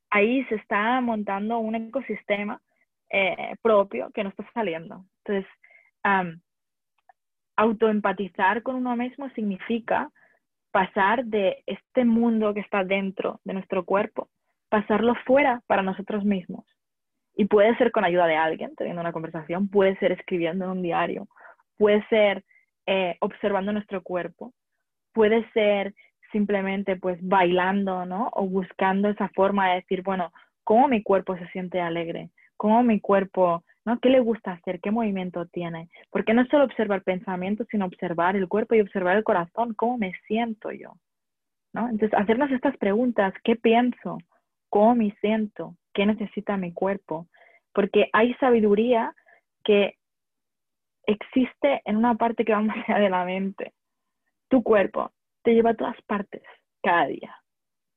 ahí 0.09 0.45
se 0.45 0.55
está 0.55 1.01
montando 1.01 1.59
un 1.59 1.75
ecosistema 1.75 2.61
eh, 3.11 3.55
propio 3.61 4.09
que 4.13 4.23
no 4.23 4.29
está 4.29 4.49
saliendo. 4.53 5.05
Entonces, 5.25 5.51
autoempatizar 7.55 8.63
con 8.63 8.75
uno 8.75 8.95
mismo 8.95 9.29
significa 9.31 10.09
pasar 10.71 11.25
de 11.25 11.63
este 11.67 12.05
mundo 12.05 12.53
que 12.53 12.61
está 12.61 12.83
dentro 12.83 13.39
de 13.43 13.53
nuestro 13.53 13.85
cuerpo, 13.85 14.29
pasarlo 14.69 15.15
fuera 15.25 15.61
para 15.67 15.83
nosotros 15.83 16.23
mismos. 16.23 16.65
Y 17.35 17.45
puede 17.45 17.75
ser 17.77 17.91
con 17.91 18.03
ayuda 18.03 18.25
de 18.27 18.35
alguien, 18.35 18.75
teniendo 18.75 19.01
una 19.01 19.13
conversación, 19.13 19.69
puede 19.69 19.97
ser 19.97 20.11
escribiendo 20.11 20.65
en 20.65 20.71
un 20.71 20.81
diario, 20.81 21.27
puede 21.77 22.05
ser 22.07 22.43
eh, 22.85 23.17
observando 23.19 23.71
nuestro 23.71 24.01
cuerpo. 24.01 24.53
Puede 25.13 25.49
ser 25.51 25.93
simplemente 26.31 26.95
pues 26.95 27.19
bailando, 27.21 28.05
¿no? 28.05 28.29
O 28.33 28.47
buscando 28.47 29.09
esa 29.09 29.29
forma 29.29 29.69
de 29.69 29.75
decir, 29.75 30.01
bueno, 30.01 30.31
¿cómo 30.63 30.87
mi 30.87 31.03
cuerpo 31.03 31.37
se 31.37 31.47
siente 31.49 31.81
alegre? 31.81 32.29
¿Cómo 32.61 32.83
mi 32.83 32.99
cuerpo, 32.99 33.63
¿no? 33.85 33.99
¿Qué 33.99 34.09
le 34.09 34.19
gusta 34.19 34.51
hacer? 34.51 34.79
¿Qué 34.81 34.91
movimiento 34.91 35.47
tiene? 35.47 35.89
Porque 36.11 36.35
no 36.35 36.45
solo 36.45 36.65
observar 36.65 37.01
pensamiento, 37.01 37.65
sino 37.71 37.85
observar 37.85 38.35
el 38.35 38.47
cuerpo 38.47 38.75
y 38.75 38.81
observar 38.81 39.17
el 39.17 39.23
corazón, 39.23 39.73
¿cómo 39.73 39.97
me 39.97 40.13
siento 40.27 40.71
yo? 40.71 40.93
¿No? 41.73 41.89
Entonces, 41.89 42.13
hacernos 42.13 42.51
estas 42.51 42.77
preguntas, 42.77 43.33
¿qué 43.43 43.55
pienso? 43.55 44.19
¿Cómo 44.69 44.93
me 44.93 45.09
siento? 45.21 45.75
¿Qué 45.91 46.05
necesita 46.05 46.55
mi 46.55 46.71
cuerpo? 46.71 47.25
Porque 47.73 48.11
hay 48.13 48.35
sabiduría 48.35 49.11
que 49.63 49.95
existe 51.07 51.81
en 51.85 51.97
una 51.97 52.13
parte 52.13 52.45
que 52.45 52.53
va 52.53 52.61
más 52.61 52.77
allá 52.87 52.99
de 52.99 53.09
la 53.09 53.25
mente. 53.25 53.73
Tu 54.49 54.61
cuerpo 54.61 55.11
te 55.41 55.55
lleva 55.55 55.71
a 55.71 55.75
todas 55.75 55.99
partes 56.03 56.43
cada 56.83 57.07
día. 57.07 57.35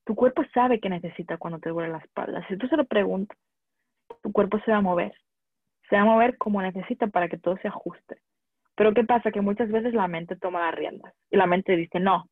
Tu 0.07 0.14
cuerpo 0.14 0.42
sabe 0.55 0.81
qué 0.81 0.88
necesita 0.88 1.37
cuando 1.37 1.59
te 1.59 1.68
duele 1.68 1.92
la 1.92 1.98
espalda. 1.98 2.48
Si 2.48 2.57
tú 2.57 2.66
se 2.68 2.79
lo 2.79 2.87
preguntas, 2.87 3.37
tu 4.23 4.33
cuerpo 4.33 4.59
se 4.64 4.71
va 4.71 4.79
a 4.79 4.83
mover. 4.83 5.12
Se 5.88 5.97
va 5.97 6.03
a 6.03 6.07
mover 6.07 6.38
como 6.38 6.62
necesita 6.62 7.07
para 7.09 7.29
que 7.29 7.38
todo 7.38 7.57
se 7.59 7.69
ajuste. 7.69 8.19
Pero 8.77 8.93
¿qué 8.95 9.05
pasa? 9.05 9.31
Que 9.31 9.40
muchas 9.40 9.71
veces 9.71 9.95
la 9.95 10.09
mente 10.09 10.37
toma 10.37 10.67
las 10.67 10.75
riendas 10.75 11.14
y 11.31 11.37
la 11.37 11.47
mente 11.47 11.77
dice, 11.77 12.01
no, 12.01 12.29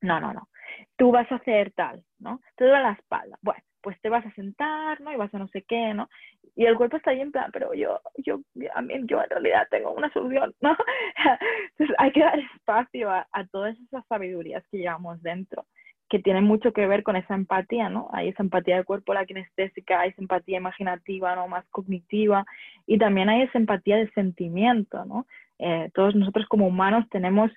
no, 0.00 0.20
no, 0.20 0.32
no, 0.32 0.48
tú 0.96 1.10
vas 1.10 1.30
a 1.32 1.36
hacer 1.36 1.72
tal, 1.72 2.04
¿no? 2.18 2.40
Te 2.56 2.64
duele 2.64 2.82
la 2.82 2.92
espalda. 2.92 3.38
Bueno, 3.42 3.62
pues 3.84 4.00
te 4.00 4.08
vas 4.08 4.24
a 4.24 4.32
sentar, 4.32 5.00
¿no? 5.00 5.12
Y 5.12 5.16
vas 5.16 5.34
a 5.34 5.38
no 5.38 5.48
sé 5.48 5.62
qué, 5.62 5.92
¿no? 5.92 6.08
Y 6.56 6.64
el 6.66 6.76
cuerpo 6.76 6.96
está 6.96 7.10
ahí 7.10 7.20
en 7.20 7.32
plan, 7.32 7.50
pero 7.52 7.74
yo, 7.74 8.00
yo, 8.16 8.40
a 8.74 8.80
mí, 8.80 8.94
yo 9.04 9.22
en 9.22 9.28
realidad 9.28 9.66
tengo 9.70 9.92
una 9.92 10.10
solución, 10.12 10.54
¿no? 10.60 10.76
Entonces 11.70 11.96
hay 11.98 12.12
que 12.12 12.20
dar 12.20 12.38
espacio 12.38 13.10
a, 13.10 13.26
todas 13.50 13.76
esas 13.78 14.06
sabidurías 14.06 14.64
que 14.70 14.78
llevamos 14.78 15.20
dentro, 15.22 15.66
que 16.14 16.22
tienen 16.22 16.44
mucho 16.44 16.72
que 16.72 16.86
ver 16.86 17.02
con 17.02 17.16
esa 17.16 17.34
empatía, 17.34 17.88
¿no? 17.88 18.08
Hay 18.12 18.28
esa 18.28 18.44
empatía 18.44 18.76
del 18.76 18.84
cuerpo, 18.84 19.12
la 19.14 19.26
kinestésica, 19.26 19.98
hay 19.98 20.10
esa 20.10 20.22
empatía 20.22 20.58
imaginativa, 20.58 21.34
¿no? 21.34 21.48
Más 21.48 21.64
cognitiva, 21.70 22.46
y 22.86 22.98
también 22.98 23.28
hay 23.28 23.42
esa 23.42 23.58
empatía 23.58 23.96
de 23.96 24.08
sentimiento, 24.12 25.04
¿no? 25.06 25.26
Eh, 25.58 25.90
todos 25.92 26.14
nosotros 26.14 26.46
como 26.46 26.68
humanos 26.68 27.04
tenemos 27.10 27.50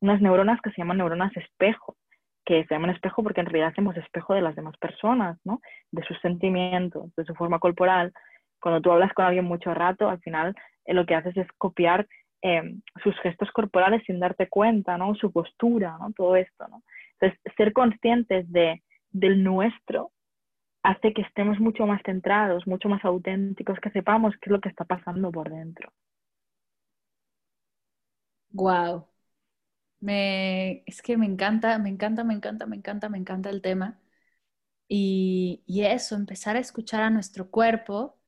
unas 0.00 0.20
neuronas 0.20 0.60
que 0.60 0.70
se 0.70 0.78
llaman 0.78 0.96
neuronas 0.96 1.30
espejo, 1.36 1.94
que 2.44 2.64
se 2.64 2.74
llaman 2.74 2.90
espejo 2.90 3.22
porque 3.22 3.42
en 3.42 3.46
realidad 3.46 3.68
hacemos 3.68 3.96
espejo 3.96 4.34
de 4.34 4.42
las 4.42 4.56
demás 4.56 4.76
personas, 4.78 5.38
¿no? 5.44 5.60
De 5.92 6.02
sus 6.02 6.18
sentimientos, 6.20 7.14
de 7.14 7.24
su 7.24 7.36
forma 7.36 7.60
corporal. 7.60 8.12
Cuando 8.60 8.80
tú 8.80 8.90
hablas 8.90 9.12
con 9.12 9.24
alguien 9.24 9.44
mucho 9.44 9.72
rato, 9.72 10.08
al 10.08 10.18
final 10.18 10.56
eh, 10.84 10.94
lo 10.94 11.06
que 11.06 11.14
haces 11.14 11.36
es 11.36 11.46
copiar 11.58 12.08
em, 12.42 12.82
sus 13.04 13.16
gestos 13.20 13.52
corporales 13.52 14.02
sin 14.04 14.18
darte 14.18 14.48
cuenta, 14.48 14.98
¿no? 14.98 15.14
Su 15.14 15.30
postura, 15.30 15.96
¿no? 16.00 16.10
Todo 16.12 16.34
esto, 16.34 16.66
¿no? 16.66 16.82
Entonces, 17.20 17.40
ser 17.56 17.72
conscientes 17.72 18.50
de, 18.52 18.82
del 19.10 19.44
nuestro 19.44 20.12
hace 20.82 21.14
que 21.14 21.22
estemos 21.22 21.60
mucho 21.60 21.86
más 21.86 22.02
centrados, 22.04 22.66
mucho 22.66 22.88
más 22.88 23.04
auténticos, 23.04 23.80
que 23.80 23.90
sepamos 23.90 24.34
qué 24.40 24.50
es 24.50 24.52
lo 24.52 24.60
que 24.60 24.68
está 24.70 24.84
pasando 24.84 25.32
por 25.32 25.50
dentro. 25.50 25.92
Wow, 28.52 29.06
me, 30.00 30.82
es 30.86 31.02
que 31.02 31.16
me 31.16 31.26
encanta, 31.26 31.78
me 31.78 31.90
encanta, 31.90 32.24
me 32.24 32.34
encanta, 32.34 32.66
me 32.66 32.76
encanta, 32.76 33.08
me 33.08 33.18
encanta 33.18 33.50
el 33.50 33.62
tema. 33.62 34.00
Y, 34.88 35.62
y 35.66 35.82
eso, 35.84 36.16
empezar 36.16 36.56
a 36.56 36.60
escuchar 36.60 37.02
a 37.02 37.10
nuestro 37.10 37.50
cuerpo, 37.50 38.18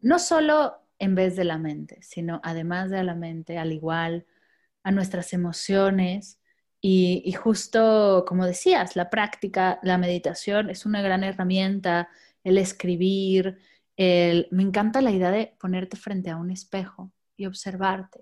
no 0.00 0.18
solo 0.20 0.76
en 0.98 1.14
vez 1.16 1.36
de 1.36 1.44
la 1.44 1.58
mente, 1.58 1.98
sino 2.02 2.40
además 2.44 2.90
de 2.90 3.04
la 3.04 3.14
mente, 3.16 3.58
al 3.58 3.72
igual, 3.72 4.26
a 4.84 4.92
nuestras 4.92 5.32
emociones 5.34 6.40
Y, 6.84 7.32
justo 7.34 8.24
como 8.26 8.46
decías, 8.46 8.96
la 8.96 9.08
práctica, 9.10 9.78
la 9.82 9.98
meditación 9.98 10.68
es 10.70 10.84
una 10.86 11.00
gran 11.02 11.24
herramienta, 11.24 12.08
el 12.44 12.58
escribir, 12.58 13.58
el... 13.96 14.48
me 14.50 14.62
encanta 14.64 15.00
la 15.00 15.12
idea 15.12 15.30
de 15.30 15.56
ponerte 15.60 15.96
frente 15.96 16.30
a 16.30 16.36
un 16.36 16.50
espejo 16.50 17.12
y 17.36 17.46
observarte. 17.46 18.20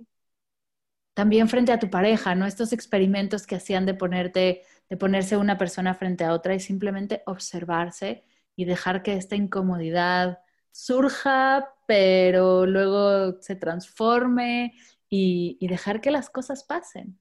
También 1.14 1.48
frente 1.48 1.72
a 1.72 1.78
tu 1.78 1.90
pareja, 1.90 2.34
¿no? 2.34 2.46
Estos 2.46 2.72
experimentos 2.72 3.46
que 3.46 3.56
hacían 3.56 3.86
de 3.86 3.94
ponerte, 3.94 4.62
de 4.88 4.96
ponerse 4.96 5.36
una 5.36 5.58
persona 5.58 5.94
frente 5.94 6.24
a 6.24 6.32
otra 6.32 6.54
y 6.54 6.60
simplemente 6.60 7.22
observarse 7.26 8.24
y 8.56 8.64
dejar 8.64 9.02
que 9.02 9.14
esta 9.14 9.36
incomodidad 9.36 10.38
surja, 10.70 11.74
pero 11.86 12.66
luego 12.66 13.40
se 13.42 13.56
transforme 13.56 14.74
y, 15.08 15.58
dejar 15.66 16.00
que 16.00 16.10
las 16.10 16.30
cosas 16.30 16.64
pasen. 16.64 17.18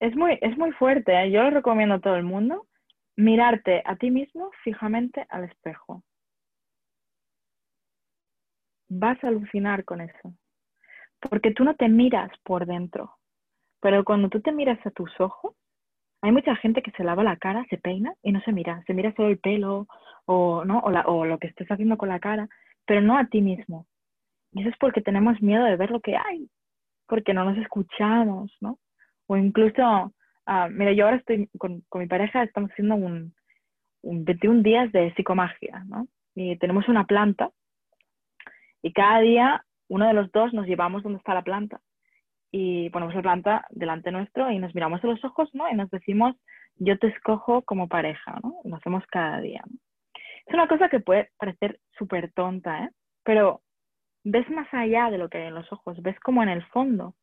Es 0.00 0.16
muy, 0.16 0.38
es 0.40 0.56
muy 0.56 0.72
fuerte, 0.72 1.12
¿eh? 1.12 1.30
yo 1.30 1.42
lo 1.42 1.50
recomiendo 1.50 1.96
a 1.96 2.00
todo 2.00 2.16
el 2.16 2.24
mundo, 2.24 2.66
mirarte 3.16 3.82
a 3.84 3.96
ti 3.96 4.10
mismo 4.10 4.50
fijamente 4.64 5.26
al 5.28 5.44
espejo. 5.44 6.02
Vas 8.88 9.22
a 9.22 9.28
alucinar 9.28 9.84
con 9.84 10.00
eso, 10.00 10.34
porque 11.20 11.52
tú 11.52 11.64
no 11.64 11.76
te 11.76 11.88
miras 11.88 12.30
por 12.44 12.64
dentro, 12.66 13.18
pero 13.80 14.02
cuando 14.04 14.30
tú 14.30 14.40
te 14.40 14.52
miras 14.52 14.84
a 14.86 14.90
tus 14.90 15.20
ojos, 15.20 15.54
hay 16.22 16.32
mucha 16.32 16.56
gente 16.56 16.82
que 16.82 16.90
se 16.92 17.04
lava 17.04 17.22
la 17.22 17.36
cara, 17.36 17.66
se 17.68 17.76
peina 17.76 18.14
y 18.22 18.32
no 18.32 18.40
se 18.40 18.52
mira, 18.52 18.82
se 18.86 18.94
mira 18.94 19.12
solo 19.14 19.28
el 19.28 19.38
pelo 19.38 19.86
o, 20.24 20.64
¿no? 20.64 20.80
o, 20.80 21.24
lo 21.26 21.38
que 21.38 21.48
estés 21.48 21.68
haciendo 21.70 21.98
con 21.98 22.08
la 22.08 22.20
cara, 22.20 22.48
pero 22.86 23.02
no 23.02 23.18
a 23.18 23.26
ti 23.26 23.42
mismo. 23.42 23.86
Y 24.52 24.62
eso 24.62 24.70
es 24.70 24.76
porque 24.80 25.02
tenemos 25.02 25.40
miedo 25.42 25.64
de 25.64 25.76
ver 25.76 25.90
lo 25.90 26.00
que 26.00 26.16
hay, 26.16 26.50
porque 27.06 27.34
no 27.34 27.44
nos 27.44 27.58
escuchamos, 27.58 28.56
¿no? 28.60 28.78
O 29.30 29.36
incluso, 29.36 30.12
uh, 30.48 30.68
mira, 30.70 30.92
yo 30.92 31.04
ahora 31.04 31.18
estoy 31.18 31.48
con, 31.56 31.82
con, 31.88 32.00
mi 32.00 32.08
pareja, 32.08 32.42
estamos 32.42 32.72
haciendo 32.72 32.96
un, 32.96 33.32
un 34.02 34.24
21 34.24 34.62
días 34.62 34.90
de 34.90 35.14
psicomagia, 35.14 35.84
¿no? 35.86 36.08
Y 36.34 36.56
tenemos 36.56 36.88
una 36.88 37.04
planta 37.04 37.52
y 38.82 38.92
cada 38.92 39.20
día 39.20 39.64
uno 39.86 40.08
de 40.08 40.14
los 40.14 40.32
dos 40.32 40.52
nos 40.52 40.66
llevamos 40.66 41.04
donde 41.04 41.18
está 41.18 41.32
la 41.32 41.44
planta 41.44 41.80
y 42.50 42.90
ponemos 42.90 43.14
la 43.14 43.22
planta 43.22 43.66
delante 43.70 44.10
nuestro 44.10 44.50
y 44.50 44.58
nos 44.58 44.74
miramos 44.74 45.04
a 45.04 45.06
los 45.06 45.24
ojos, 45.24 45.48
¿no? 45.52 45.70
Y 45.70 45.76
nos 45.76 45.88
decimos, 45.90 46.34
yo 46.74 46.98
te 46.98 47.06
escojo 47.06 47.62
como 47.62 47.86
pareja, 47.86 48.36
¿no? 48.42 48.56
Lo 48.64 48.74
hacemos 48.74 49.04
cada 49.12 49.40
día. 49.40 49.62
Es 50.44 50.54
una 50.54 50.66
cosa 50.66 50.88
que 50.88 50.98
puede 50.98 51.30
parecer 51.38 51.78
súper 51.96 52.32
tonta, 52.32 52.82
¿eh? 52.82 52.90
Pero 53.22 53.62
ves 54.24 54.50
más 54.50 54.66
allá 54.74 55.08
de 55.08 55.18
lo 55.18 55.28
que 55.28 55.38
hay 55.38 55.46
en 55.46 55.54
los 55.54 55.72
ojos, 55.72 56.02
ves 56.02 56.18
como 56.18 56.42
en 56.42 56.48
el 56.48 56.64
fondo, 56.66 57.14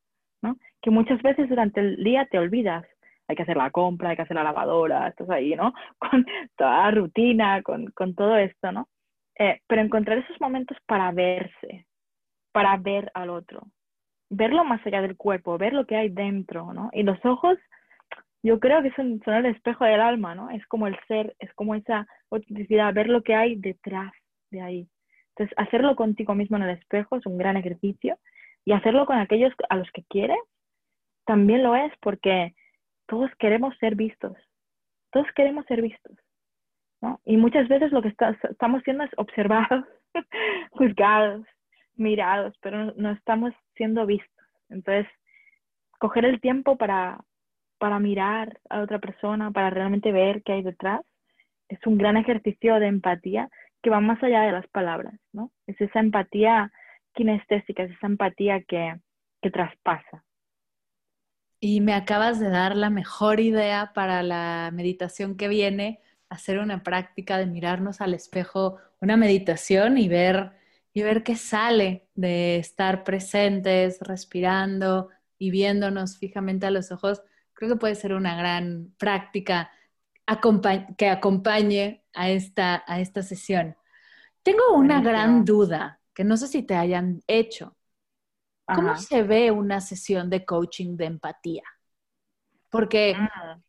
¿no? 0.42 0.58
Que 0.82 0.90
muchas 0.92 1.22
veces 1.22 1.50
durante 1.50 1.80
el 1.80 2.04
día 2.04 2.26
te 2.30 2.40
olvidas. 2.40 2.86
Hay 3.28 3.36
que 3.36 3.44
hacer 3.44 3.58
la 3.58 3.72
compra, 3.72 4.10
hay 4.10 4.16
que 4.16 4.22
hacer 4.22 4.36
la 4.36 4.44
lavadora, 4.44 5.08
estás 5.08 5.30
ahí, 5.30 5.56
¿no? 5.56 5.74
Con 6.00 6.26
toda 6.56 6.78
la 6.84 6.92
rutina, 6.92 7.62
con, 7.62 7.88
con 7.92 8.16
todo 8.16 8.38
esto, 8.38 8.72
¿no? 8.72 8.88
Eh, 9.40 9.62
pero 9.68 9.82
encontrar 9.82 10.18
esos 10.18 10.40
momentos 10.42 10.78
para 10.88 11.12
verse, 11.12 11.86
para 12.52 12.76
ver 12.78 13.12
al 13.14 13.30
otro, 13.30 13.68
verlo 14.30 14.64
más 14.64 14.86
allá 14.86 15.02
del 15.02 15.16
cuerpo, 15.16 15.58
ver 15.58 15.74
lo 15.74 15.86
que 15.86 15.96
hay 15.96 16.10
dentro, 16.10 16.74
¿no? 16.74 16.90
Y 16.92 17.04
los 17.04 17.24
ojos, 17.24 17.58
yo 18.42 18.60
creo 18.60 18.82
que 18.82 18.92
son, 18.94 19.22
son 19.24 19.36
el 19.36 19.46
espejo 19.48 19.86
del 19.86 20.02
alma, 20.02 20.34
¿no? 20.34 20.50
Es 20.50 20.66
como 20.66 20.88
el 20.88 20.98
ser, 21.08 21.36
es 21.40 21.54
como 21.54 21.76
esa 21.76 22.08
autenticidad, 22.32 22.94
ver 22.94 23.10
lo 23.10 23.22
que 23.22 23.36
hay 23.36 23.56
detrás 23.58 24.12
de 24.50 24.62
ahí. 24.62 24.90
Entonces, 25.36 25.56
hacerlo 25.58 25.96
contigo 25.96 26.34
mismo 26.34 26.58
en 26.58 26.64
el 26.64 26.78
espejo 26.78 27.18
es 27.18 27.26
un 27.28 27.38
gran 27.38 27.58
ejercicio 27.58 28.18
y 28.68 28.74
hacerlo 28.74 29.06
con 29.06 29.18
aquellos 29.18 29.54
a 29.70 29.78
los 29.78 29.90
que 29.92 30.04
quieres 30.10 30.38
también 31.26 31.64
lo 31.64 31.74
es 31.74 31.94
porque 32.02 32.54
todos 33.06 33.32
queremos 33.40 33.74
ser 33.78 33.96
vistos, 33.96 34.36
todos 35.10 35.26
queremos 35.38 35.66
ser 35.68 35.82
vistos. 35.82 36.18
¿no? 37.02 37.22
Y 37.24 37.38
muchas 37.38 37.70
veces 37.70 37.94
lo 37.94 38.02
que 38.02 38.10
estamos 38.10 38.84
siendo 38.84 39.06
es 39.06 39.12
observados, 39.16 39.86
juzgados, 40.72 41.46
mirados, 41.96 42.58
pero 42.62 42.92
no, 42.98 43.12
estamos 43.12 43.54
siendo 43.78 44.06
vistos. 44.06 44.46
Entonces, 44.68 45.08
coger 45.98 46.26
el 46.26 46.42
tiempo 46.42 46.76
para, 46.76 47.22
para 47.78 48.00
mirar 48.00 48.60
a 48.70 48.82
otra 48.82 49.00
persona, 49.00 49.50
para 49.50 49.70
realmente 49.70 50.12
ver 50.12 50.44
qué 50.44 50.52
hay 50.52 50.64
detrás, 50.64 51.06
es 51.70 51.80
un 51.88 51.98
gran 51.98 52.18
ejercicio 52.18 52.82
de 52.82 52.88
empatía 52.88 53.50
que 53.82 53.90
va 53.90 54.02
más 54.02 54.22
allá 54.22 54.42
de 54.42 54.52
las 54.52 54.68
palabras, 54.68 55.14
¿no? 55.32 55.52
Es 55.68 55.80
esa 55.80 56.02
empatía 56.02 56.70
kinestésica, 57.18 57.84
es 57.84 57.92
esa 57.92 58.08
empatía 58.08 58.64
que, 58.64 58.96
que 59.42 59.50
traspasa. 59.50 60.24
Y 61.60 61.82
me 61.82 61.94
acabas 61.94 62.40
de 62.40 62.50
dar 62.50 62.76
la 62.76 62.92
mejor 62.92 63.40
idea 63.40 63.92
para 63.96 64.22
la 64.22 64.70
meditación 64.72 65.36
que 65.36 65.48
viene, 65.48 66.00
hacer 66.30 66.60
una 66.60 66.84
práctica 66.84 67.40
de 67.40 67.48
mirarnos 67.48 68.00
al 68.00 68.14
espejo, 68.14 68.78
una 69.02 69.18
meditación 69.18 69.98
y 69.98 70.08
ver 70.08 70.52
y 70.94 71.02
ver 71.04 71.24
qué 71.24 71.36
sale 71.36 72.08
de 72.16 72.58
estar 72.58 73.04
presentes, 73.04 74.00
respirando 74.02 75.10
y 75.38 75.52
viéndonos 75.52 76.18
fijamente 76.18 76.66
a 76.66 76.72
los 76.72 76.92
ojos, 76.92 77.22
creo 77.54 77.70
que 77.70 77.80
puede 77.80 77.96
ser 77.96 78.14
una 78.14 78.36
gran 78.36 78.94
práctica 78.98 79.72
que 80.98 81.08
acompañe 81.10 82.04
a 82.14 82.30
esta, 82.30 82.84
a 82.88 83.00
esta 83.00 83.22
sesión. 83.24 83.76
Tengo 84.44 84.74
una 84.74 85.02
gran 85.02 85.46
duda 85.46 86.00
que 86.18 86.24
no 86.24 86.36
sé 86.36 86.48
si 86.48 86.64
te 86.64 86.74
hayan 86.74 87.22
hecho. 87.28 87.78
¿Cómo 88.66 88.98
se 88.98 89.22
ve 89.22 89.52
una 89.52 89.82
sesión 89.82 90.32
de 90.32 90.46
coaching 90.46 90.98
de 90.98 91.06
empatía? 91.06 91.62
Porque, 92.72 93.16
ah. 93.16 93.60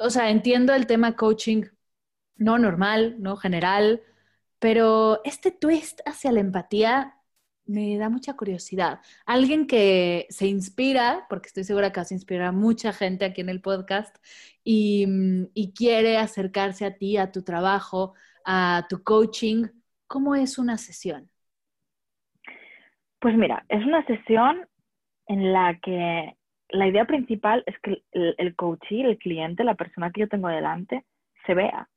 o 0.00 0.08
sea, 0.08 0.30
entiendo 0.30 0.72
el 0.72 0.86
tema 0.86 1.16
coaching 1.16 1.64
no 2.36 2.58
normal, 2.58 3.16
no 3.20 3.36
general, 3.36 4.00
pero 4.58 5.20
este 5.24 5.50
twist 5.50 6.00
hacia 6.06 6.32
la 6.32 6.40
empatía 6.40 7.18
me 7.66 7.98
da 7.98 8.08
mucha 8.08 8.36
curiosidad. 8.38 9.00
Alguien 9.26 9.66
que 9.66 10.26
se 10.30 10.46
inspira, 10.46 11.26
porque 11.28 11.48
estoy 11.48 11.64
segura 11.64 11.92
que 11.92 12.00
vas 12.00 12.10
a 12.10 12.14
inspirar 12.14 12.46
a 12.46 12.52
mucha 12.52 12.94
gente 12.94 13.26
aquí 13.26 13.42
en 13.42 13.50
el 13.50 13.60
podcast, 13.60 14.16
y, 14.64 15.06
mm, 15.06 15.50
y, 15.52 15.74
quiere 15.74 16.16
acercarse 16.16 16.86
a 16.86 16.96
ti, 16.96 17.18
a 17.18 17.30
tu 17.30 17.42
trabajo, 17.42 18.14
a 18.46 18.86
tu 18.88 19.02
coaching, 19.02 19.66
¿cómo 20.06 20.34
es 20.34 20.56
una 20.56 20.78
sesión? 20.78 21.31
Pues 23.22 23.36
mira, 23.36 23.64
es 23.68 23.84
una 23.84 24.04
sesión 24.04 24.66
en 25.28 25.52
la 25.52 25.78
que 25.78 26.34
la 26.70 26.88
idea 26.88 27.04
principal 27.04 27.62
es 27.66 27.78
que 27.78 28.02
el, 28.10 28.34
el 28.36 28.56
coachee, 28.56 29.04
el 29.04 29.16
cliente, 29.16 29.62
la 29.62 29.76
persona 29.76 30.10
que 30.10 30.22
yo 30.22 30.28
tengo 30.28 30.48
delante, 30.48 31.04
se 31.46 31.54
vea, 31.54 31.88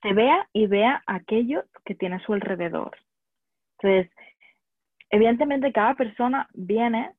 se 0.00 0.14
vea 0.14 0.48
y 0.54 0.66
vea 0.66 1.02
aquello 1.06 1.64
que 1.84 1.94
tiene 1.94 2.16
a 2.16 2.20
su 2.20 2.32
alrededor. 2.32 2.96
Entonces, 3.78 4.10
evidentemente 5.10 5.74
cada 5.74 5.94
persona 5.94 6.48
viene 6.54 7.12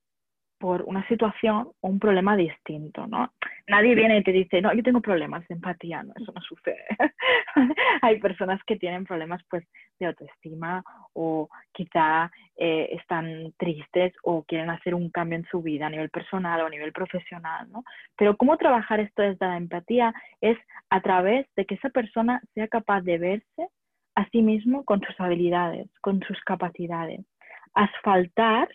por 0.64 0.82
una 0.84 1.06
situación 1.10 1.68
o 1.82 1.90
un 1.90 2.00
problema 2.00 2.38
distinto, 2.38 3.06
¿no? 3.06 3.34
Nadie 3.68 3.96
viene 3.96 4.20
y 4.20 4.24
te 4.24 4.32
dice, 4.32 4.62
no, 4.62 4.74
yo 4.74 4.82
tengo 4.82 5.02
problemas 5.02 5.46
de 5.50 5.56
empatía, 5.56 6.04
no, 6.04 6.14
eso 6.16 6.32
no 6.32 6.40
sucede. 6.40 6.86
Hay 8.02 8.18
personas 8.22 8.62
que 8.66 8.78
tienen 8.78 9.04
problemas, 9.04 9.42
pues, 9.50 9.68
de 10.00 10.06
autoestima 10.06 10.82
o 11.12 11.50
quizá 11.74 12.32
eh, 12.56 12.88
están 12.92 13.52
tristes 13.58 14.14
o 14.24 14.44
quieren 14.44 14.70
hacer 14.70 14.96
un 14.96 15.10
cambio 15.10 15.40
en 15.40 15.46
su 15.52 15.62
vida 15.62 15.88
a 15.88 15.90
nivel 15.90 16.10
personal 16.10 16.62
o 16.62 16.68
a 16.68 16.70
nivel 16.70 16.94
profesional, 16.94 17.70
¿no? 17.70 17.84
Pero 18.18 18.38
cómo 18.38 18.56
trabajar 18.56 19.02
esto 19.02 19.22
desde 19.22 19.46
la 19.46 19.58
empatía 19.58 20.14
es 20.40 20.58
a 20.90 21.02
través 21.02 21.46
de 21.58 21.66
que 21.66 21.76
esa 21.76 21.90
persona 21.90 22.42
sea 22.54 22.70
capaz 22.70 23.02
de 23.02 23.18
verse 23.18 23.68
a 24.16 24.30
sí 24.30 24.42
mismo 24.42 24.86
con 24.86 25.02
sus 25.02 25.20
habilidades, 25.20 25.90
con 26.00 26.22
sus 26.22 26.40
capacidades, 26.46 27.20
asfaltar 27.74 28.70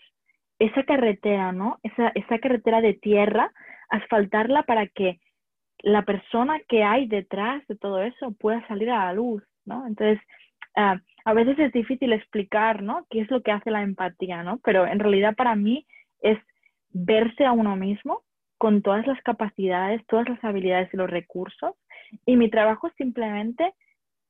esa 0.59 0.83
carretera, 0.83 1.51
¿no? 1.51 1.79
Esa, 1.83 2.09
esa 2.09 2.39
carretera 2.39 2.81
de 2.81 2.93
tierra, 2.93 3.51
asfaltarla 3.89 4.63
para 4.63 4.87
que 4.87 5.19
la 5.81 6.03
persona 6.03 6.59
que 6.67 6.83
hay 6.83 7.07
detrás 7.07 7.65
de 7.67 7.75
todo 7.75 8.01
eso 8.01 8.33
pueda 8.39 8.65
salir 8.67 8.89
a 8.89 9.05
la 9.05 9.13
luz, 9.13 9.43
¿no? 9.65 9.87
Entonces, 9.87 10.19
ah, 10.75 10.99
a 11.25 11.33
veces 11.33 11.57
es 11.59 11.71
difícil 11.71 12.13
explicar, 12.13 12.83
¿no? 12.83 13.05
¿Qué 13.09 13.21
es 13.21 13.31
lo 13.31 13.41
que 13.41 13.51
hace 13.51 13.71
la 13.71 13.81
empatía, 13.81 14.43
¿no? 14.43 14.59
Pero 14.63 14.85
en 14.85 14.99
realidad 14.99 15.35
para 15.35 15.55
mí 15.55 15.85
es 16.21 16.37
verse 16.91 17.45
a 17.45 17.51
uno 17.51 17.75
mismo 17.75 18.23
con 18.57 18.81
todas 18.81 19.07
las 19.07 19.21
capacidades, 19.21 20.05
todas 20.07 20.27
las 20.27 20.43
habilidades 20.43 20.93
y 20.93 20.97
los 20.97 21.09
recursos. 21.09 21.75
Y 22.25 22.35
mi 22.35 22.49
trabajo 22.49 22.89
simplemente 22.97 23.73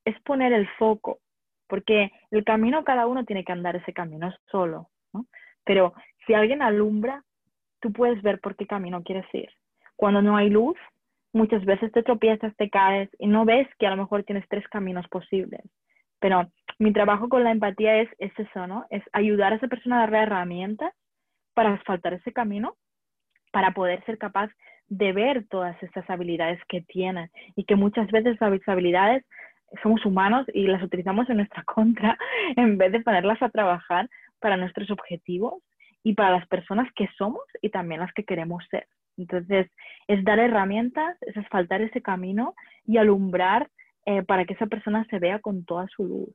es 0.06 0.20
poner 0.22 0.54
el 0.54 0.68
foco, 0.78 1.20
porque 1.68 2.12
el 2.32 2.44
camino 2.44 2.84
cada 2.84 3.08
uno 3.08 3.26
tiene 3.26 3.44
que 3.44 3.52
andar 3.52 3.76
ese 3.76 3.94
camino 3.94 4.32
solo, 4.52 4.90
¿no? 5.14 5.26
Pero 5.64 5.94
si 6.30 6.36
alguien 6.36 6.62
alumbra, 6.62 7.24
tú 7.82 7.92
puedes 7.92 8.22
ver 8.22 8.40
por 8.40 8.56
qué 8.56 8.68
camino 8.68 9.02
quieres 9.02 9.26
ir. 9.34 9.50
Cuando 9.96 10.22
no 10.22 10.38
hay 10.38 10.52
luz, 10.52 10.78
muchas 11.34 11.66
veces 11.66 11.92
te 11.92 12.04
tropiezas, 12.04 12.56
te 12.56 12.70
caes 12.70 13.10
y 13.18 13.26
no 13.26 13.46
ves 13.46 13.68
que 13.80 13.88
a 13.88 13.90
lo 13.90 13.98
mejor 13.98 14.24
tienes 14.24 14.48
tres 14.48 14.64
caminos 14.68 15.08
posibles. 15.08 15.62
Pero 16.20 16.48
mi 16.78 16.94
trabajo 16.94 17.30
con 17.30 17.44
la 17.44 17.50
empatía 17.50 18.00
es, 18.00 18.10
es 18.20 18.32
eso, 18.38 18.68
¿no? 18.68 18.86
Es 18.92 19.02
ayudar 19.12 19.54
a 19.54 19.56
esa 19.56 19.68
persona 19.68 19.98
a 19.98 20.00
darle 20.02 20.20
herramientas 20.20 20.94
para 21.56 21.74
asfaltar 21.74 22.14
ese 22.14 22.32
camino, 22.32 22.76
para 23.52 23.72
poder 23.72 24.06
ser 24.06 24.20
capaz 24.20 24.52
de 24.88 25.14
ver 25.14 25.48
todas 25.50 25.82
estas 25.82 26.08
habilidades 26.12 26.60
que 26.68 26.82
tienen 26.82 27.32
y 27.56 27.64
que 27.64 27.76
muchas 27.76 28.08
veces 28.12 28.38
las 28.40 28.68
habilidades 28.68 29.26
somos 29.82 30.06
humanos 30.06 30.46
y 30.54 30.68
las 30.68 30.84
utilizamos 30.84 31.28
en 31.32 31.38
nuestra 31.38 31.64
contra 31.66 32.20
en 32.56 32.78
vez 32.78 32.92
de 32.92 33.02
ponerlas 33.02 33.42
a 33.42 33.50
trabajar 33.50 34.08
para 34.40 34.58
nuestros 34.58 34.92
objetivos 34.92 35.56
y 36.04 36.14
para 36.14 36.32
las 36.32 36.48
personas 36.48 36.88
que 36.96 37.08
somos 37.18 37.44
y 37.62 37.70
también 37.70 38.02
las 38.02 38.14
que 38.14 38.24
queremos 38.24 38.64
ser. 38.70 38.88
Entonces, 39.18 39.70
es 40.08 40.24
dar 40.24 40.40
herramientas, 40.40 41.18
es 41.22 41.36
asfaltar 41.38 41.82
ese 41.82 42.02
camino 42.02 42.56
y 42.86 42.98
alumbrar 42.98 43.70
eh, 44.06 44.24
para 44.24 44.46
que 44.46 44.54
esa 44.54 44.68
persona 44.68 45.06
se 45.10 45.20
vea 45.20 45.40
con 45.40 45.66
toda 45.66 45.88
su 45.88 46.06
luz. 46.06 46.30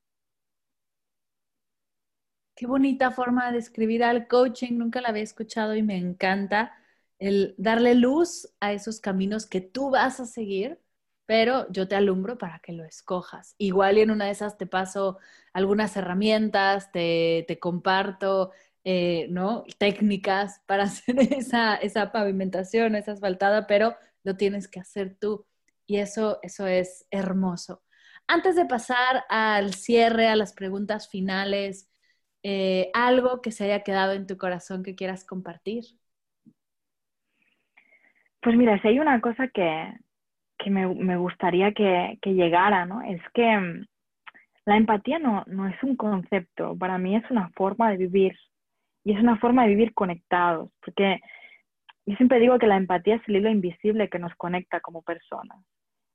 Qué 2.56 2.66
bonita 2.66 3.10
forma 3.10 3.48
de 3.48 3.56
describir 3.56 4.04
al 4.04 4.28
coaching, 4.28 4.78
nunca 4.78 5.00
la 5.00 5.08
había 5.08 5.22
escuchado 5.24 5.74
y 5.74 5.82
me 5.82 5.96
encanta 5.96 6.72
el 7.18 7.54
darle 7.58 7.94
luz 7.94 8.54
a 8.60 8.72
esos 8.72 9.00
caminos 9.00 9.46
que 9.46 9.60
tú 9.60 9.90
vas 9.90 10.20
a 10.20 10.26
seguir, 10.26 10.78
pero 11.26 11.66
yo 11.72 11.88
te 11.88 11.96
alumbro 11.96 12.38
para 12.38 12.60
que 12.60 12.72
lo 12.72 12.84
escojas. 12.84 13.54
Igual 13.58 13.98
en 13.98 14.10
una 14.10 14.26
de 14.26 14.32
esas 14.32 14.56
te 14.56 14.66
paso 14.66 15.18
algunas 15.52 15.96
herramientas, 15.96 16.92
te, 16.92 17.46
comparto 17.60 18.52
eh, 18.85 19.26
¿no? 19.30 19.64
técnicas 19.78 20.62
para 20.66 20.85
hacer 20.85 21.16
esa, 21.32 21.76
esa 21.76 22.12
pavimentación, 22.12 22.95
esa 22.95 23.12
asfaltada, 23.12 23.66
pero 23.66 23.97
lo 24.22 24.37
tienes 24.37 24.68
que 24.68 24.80
hacer 24.80 25.16
tú. 25.18 25.47
Y 25.87 25.99
eso, 25.99 26.39
eso 26.43 26.66
es 26.66 27.07
hermoso. 27.11 27.82
Antes 28.26 28.57
de 28.57 28.64
pasar 28.66 29.24
al 29.28 29.74
cierre, 29.74 30.28
a 30.28 30.37
las 30.37 30.55
preguntas 30.55 31.09
finales, 31.11 31.91
eh, 32.43 32.91
algo 32.95 33.43
que 33.43 33.53
se 33.53 33.64
haya 33.64 33.82
quedado 33.82 34.12
en 34.12 34.26
tu 34.26 34.37
corazón 34.39 34.82
que 34.82 34.95
quieras 34.95 35.24
compartir. 35.24 35.85
Pues 38.41 38.57
mira, 38.57 38.80
si 38.82 38.89
hay 38.89 38.99
una 38.99 39.20
cosa 39.20 39.49
que, 39.49 39.95
me, 40.70 41.16
gustaría 41.16 41.72
que, 41.72 42.18
llegara, 42.24 42.85
¿no? 42.87 43.03
Es 43.03 43.20
que 43.32 43.57
mm, 43.57 43.87
la 44.66 44.76
empatía 44.76 45.18
no, 45.18 45.45
no 45.47 45.68
es 45.68 45.82
un 45.82 45.97
concepto, 45.97 46.76
para 46.76 46.99
mí 46.99 47.16
es 47.16 47.30
una 47.30 47.51
forma 47.51 47.91
de 47.91 47.97
vivir 47.97 48.35
y 49.05 49.12
es 49.12 49.20
una 49.20 49.38
forma 49.38 49.62
de 49.62 49.68
vivir 49.68 49.94
conectados, 49.94 50.70
porque 50.82 51.20
yo 52.07 52.16
siempre 52.16 52.40
digo 52.40 52.59
que 52.59 52.66
la 52.66 52.76
empatía 52.76 53.16
es 53.16 53.22
el 53.28 53.36
hilo 53.36 53.50
invisible 53.50 54.09
que 54.09 54.18
nos 54.18 54.34
conecta 54.34 54.80
como 54.80 55.02
personas. 55.02 55.59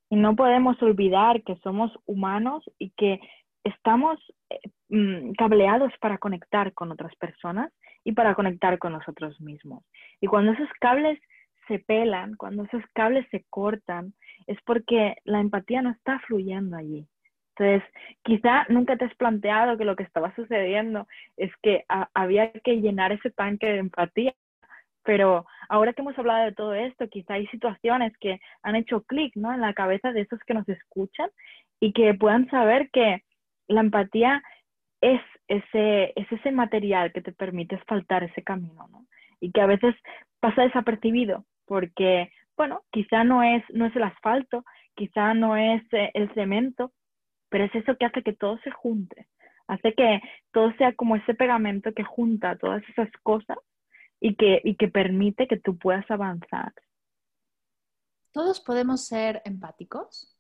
Y 0.10 0.16
no 0.16 0.36
podemos 0.36 0.82
olvidar 0.82 1.44
que 1.44 1.56
somos 1.58 1.92
humanos 2.06 2.64
y 2.80 2.92
que 2.92 3.20
estamos 3.64 4.20
eh, 4.50 4.60
mm, 4.90 5.34
cableados 5.34 5.94
para 6.00 6.18
conectar 6.18 6.74
con 6.74 6.92
otras 6.92 7.16
personas 7.16 7.72
y 8.04 8.14
para 8.14 8.34
conectar 8.34 8.80
con 8.80 8.94
nosotros 8.94 9.40
mismos. 9.40 9.84
Y 10.20 10.28
cuando 10.28 10.54
esos 10.54 10.70
cables 10.80 11.20
se 11.68 11.80
pelan, 11.80 12.36
cuando 12.36 12.64
esos 12.64 12.84
cables 12.94 13.28
se 13.30 13.46
cortan, 13.50 14.14
es 14.48 14.58
porque 14.66 15.16
la 15.24 15.40
empatía 15.40 15.84
no 15.84 15.92
está 15.92 16.20
fluyendo 16.22 16.78
allí. 16.78 17.08
Entonces, 17.60 17.84
quizá 18.24 18.66
nunca 18.70 18.96
te 18.96 19.06
has 19.06 19.16
planteado 19.16 19.78
que 19.78 19.84
lo 19.84 19.96
que 19.96 20.04
estaba 20.04 20.34
sucediendo 20.36 21.08
es 21.36 21.52
que 21.62 21.84
había 22.14 22.52
que 22.52 22.80
llenar 22.80 23.12
ese 23.12 23.32
tanque 23.32 23.68
de 23.68 23.80
empatía. 23.80 24.34
Pero 25.04 25.46
ahora 25.68 25.94
que 25.94 26.02
hemos 26.02 26.18
hablado 26.18 26.46
de 26.46 26.54
todo 26.54 26.74
esto, 26.74 27.10
quizá 27.10 27.34
hay 27.34 27.48
situaciones 27.48 28.14
que 28.20 28.40
han 28.64 28.76
hecho 28.76 29.04
clic 29.04 29.36
¿no? 29.36 29.54
en 29.54 29.62
la 29.62 29.74
cabeza 29.74 30.14
de 30.14 30.22
esos 30.22 30.40
que 30.42 30.54
nos 30.54 30.68
escuchan 30.70 31.30
y 31.80 31.92
que 31.92 32.14
puedan 32.14 32.50
saber 32.50 32.90
que 32.92 33.24
la 33.68 33.82
empatía 33.82 34.42
es 35.02 35.22
ese, 35.48 36.14
es 36.16 36.32
ese 36.32 36.52
material 36.52 37.12
que 37.12 37.22
te 37.22 37.32
permite 37.32 37.76
asfaltar 37.76 38.24
ese 38.24 38.44
camino, 38.44 38.88
¿no? 38.90 39.06
Y 39.40 39.52
que 39.52 39.62
a 39.62 39.66
veces 39.66 39.96
pasa 40.40 40.64
desapercibido 40.64 41.46
porque, 41.66 42.32
bueno, 42.58 42.82
quizá 42.92 43.24
no 43.24 43.42
es, 43.42 43.64
no 43.70 43.86
es 43.86 43.96
el 43.96 44.04
asfalto, 44.04 44.64
quizá 44.96 45.34
no 45.34 45.56
es 45.56 45.82
eh, 45.94 46.12
el 46.14 46.32
cemento, 46.34 46.92
pero 47.50 47.66
es 47.66 47.76
eso 47.76 47.98
que 47.98 48.06
hace 48.06 48.24
que 48.24 48.34
todo 48.34 48.58
se 48.60 48.72
junte, 48.72 49.28
hace 49.68 49.94
que 49.94 50.22
todo 50.52 50.72
sea 50.78 50.94
como 50.96 51.16
ese 51.16 51.34
pegamento 51.34 51.94
que 51.94 52.04
junta 52.04 52.58
todas 52.58 52.84
esas 52.90 53.10
cosas 53.24 53.58
y 54.20 54.36
que, 54.36 54.62
y 54.64 54.76
que 54.76 54.88
permite 54.88 55.48
que 55.48 55.58
tú 55.58 55.78
puedas 55.78 56.10
avanzar. 56.10 56.74
¿Todos 58.32 58.62
podemos 58.62 59.06
ser 59.06 59.42
empáticos? 59.46 60.36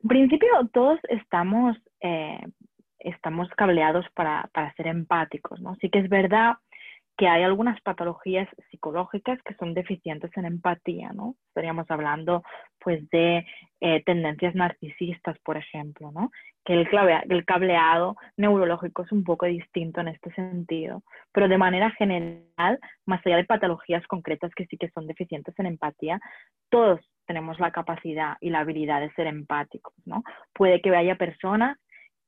En 0.00 0.08
principio, 0.08 0.48
todos 0.72 1.00
estamos, 1.08 1.76
eh, 2.00 2.40
estamos 3.00 3.48
cableados 3.56 4.06
para, 4.14 4.48
para, 4.52 4.72
ser 4.74 4.86
empáticos, 4.86 5.60
¿no? 5.60 5.74
Sí 5.76 5.90
que 5.90 5.98
es 5.98 6.08
verdad 6.08 6.56
que 7.18 7.26
hay 7.26 7.42
algunas 7.42 7.80
patologías 7.80 8.48
psicológicas 8.70 9.42
que 9.42 9.54
son 9.54 9.74
deficientes 9.74 10.30
en 10.36 10.44
empatía, 10.44 11.10
¿no? 11.12 11.34
Estaríamos 11.48 11.90
hablando, 11.90 12.44
pues, 12.78 13.10
de 13.10 13.44
eh, 13.80 14.02
tendencias 14.04 14.54
narcisistas, 14.54 15.36
por 15.40 15.56
ejemplo, 15.56 16.12
¿no? 16.12 16.30
Que 16.64 16.74
el, 16.74 16.88
el 17.28 17.44
cableado 17.44 18.16
neurológico 18.36 19.02
es 19.02 19.10
un 19.10 19.24
poco 19.24 19.46
distinto 19.46 20.00
en 20.00 20.08
este 20.08 20.32
sentido, 20.32 21.02
pero 21.32 21.48
de 21.48 21.58
manera 21.58 21.90
general, 21.90 22.78
más 23.04 23.20
allá 23.26 23.36
de 23.36 23.44
patologías 23.44 24.06
concretas 24.06 24.52
que 24.54 24.66
sí 24.66 24.76
que 24.76 24.90
son 24.90 25.08
deficientes 25.08 25.58
en 25.58 25.66
empatía, 25.66 26.20
todos 26.70 27.00
tenemos 27.26 27.58
la 27.58 27.72
capacidad 27.72 28.36
y 28.40 28.50
la 28.50 28.60
habilidad 28.60 29.00
de 29.00 29.10
ser 29.14 29.26
empáticos, 29.26 29.94
¿no? 30.06 30.22
Puede 30.54 30.80
que 30.80 30.94
haya 30.94 31.16
personas 31.16 31.78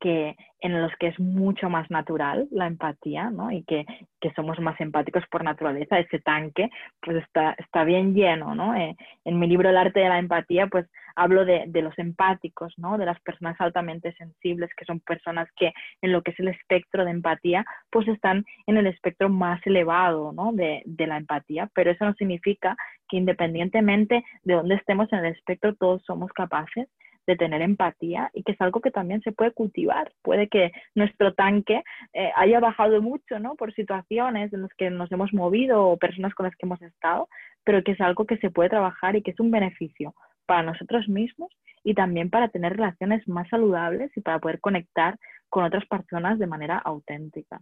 que, 0.00 0.36
en 0.60 0.80
los 0.80 0.92
que 0.98 1.08
es 1.08 1.20
mucho 1.20 1.70
más 1.70 1.90
natural 1.90 2.48
la 2.50 2.66
empatía, 2.66 3.30
¿no? 3.30 3.50
Y 3.52 3.62
que, 3.64 3.84
que, 4.20 4.32
somos 4.32 4.58
más 4.58 4.80
empáticos 4.80 5.22
por 5.30 5.44
naturaleza, 5.44 5.98
ese 5.98 6.18
tanque, 6.18 6.70
pues 7.00 7.18
está, 7.18 7.54
está 7.58 7.84
bien 7.84 8.14
lleno, 8.14 8.54
¿no? 8.54 8.74
Eh, 8.74 8.96
en 9.24 9.38
mi 9.38 9.46
libro 9.46 9.68
El 9.68 9.76
arte 9.76 10.00
de 10.00 10.08
la 10.08 10.18
empatía, 10.18 10.66
pues 10.66 10.86
hablo 11.14 11.44
de, 11.44 11.64
de, 11.68 11.82
los 11.82 11.98
empáticos, 11.98 12.74
¿no? 12.78 12.98
De 12.98 13.06
las 13.06 13.20
personas 13.20 13.60
altamente 13.60 14.12
sensibles, 14.14 14.70
que 14.76 14.84
son 14.84 15.00
personas 15.00 15.48
que 15.56 15.72
en 16.02 16.12
lo 16.12 16.22
que 16.22 16.32
es 16.32 16.40
el 16.40 16.48
espectro 16.48 17.04
de 17.04 17.10
empatía, 17.10 17.64
pues 17.90 18.08
están 18.08 18.44
en 18.66 18.76
el 18.78 18.86
espectro 18.86 19.28
más 19.28 19.60
elevado, 19.66 20.32
¿no? 20.32 20.52
De, 20.52 20.82
de 20.86 21.06
la 21.06 21.18
empatía, 21.18 21.70
pero 21.74 21.90
eso 21.90 22.04
no 22.04 22.14
significa 22.14 22.76
que 23.08 23.16
independientemente 23.16 24.24
de 24.44 24.54
dónde 24.54 24.76
estemos 24.76 25.12
en 25.12 25.20
el 25.20 25.32
espectro, 25.34 25.74
todos 25.74 26.02
somos 26.04 26.32
capaces 26.32 26.88
de 27.26 27.36
tener 27.36 27.62
empatía 27.62 28.30
y 28.32 28.42
que 28.42 28.52
es 28.52 28.60
algo 28.60 28.80
que 28.80 28.90
también 28.90 29.20
se 29.22 29.32
puede 29.32 29.52
cultivar. 29.52 30.12
Puede 30.22 30.48
que 30.48 30.72
nuestro 30.94 31.34
tanque 31.34 31.82
eh, 32.12 32.30
haya 32.36 32.60
bajado 32.60 33.00
mucho, 33.02 33.38
¿no? 33.38 33.54
Por 33.56 33.74
situaciones 33.74 34.52
en 34.52 34.62
las 34.62 34.74
que 34.74 34.90
nos 34.90 35.10
hemos 35.12 35.32
movido 35.32 35.88
o 35.88 35.96
personas 35.96 36.34
con 36.34 36.44
las 36.44 36.56
que 36.56 36.66
hemos 36.66 36.82
estado, 36.82 37.28
pero 37.64 37.82
que 37.84 37.92
es 37.92 38.00
algo 38.00 38.24
que 38.26 38.38
se 38.38 38.50
puede 38.50 38.70
trabajar 38.70 39.16
y 39.16 39.22
que 39.22 39.30
es 39.32 39.40
un 39.40 39.50
beneficio 39.50 40.14
para 40.46 40.62
nosotros 40.62 41.08
mismos 41.08 41.50
y 41.84 41.94
también 41.94 42.30
para 42.30 42.48
tener 42.48 42.72
relaciones 42.72 43.26
más 43.28 43.48
saludables 43.48 44.10
y 44.16 44.20
para 44.20 44.38
poder 44.38 44.60
conectar 44.60 45.18
con 45.48 45.64
otras 45.64 45.86
personas 45.86 46.38
de 46.38 46.46
manera 46.46 46.78
auténtica. 46.78 47.60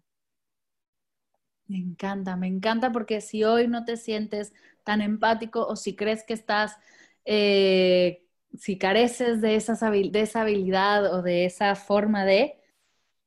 Me 1.67 1.77
encanta, 1.77 2.37
me 2.37 2.47
encanta 2.47 2.93
porque 2.93 3.21
si 3.21 3.45
hoy 3.45 3.69
no 3.69 3.85
te 3.85 3.99
sientes 3.99 4.55
tan 4.85 5.03
empático 5.03 5.67
o 5.67 5.77
si 5.77 5.95
crees 5.95 6.25
que 6.25 6.33
estás 6.33 6.79
eh, 7.27 8.23
si 8.57 8.79
careces 8.79 9.41
de, 9.41 9.57
esa 9.57 9.87
habilidad 9.87 11.13
o 11.13 11.23
de 11.23 11.45
esa 11.45 11.75
forma 11.75 12.25
de, 12.25 12.61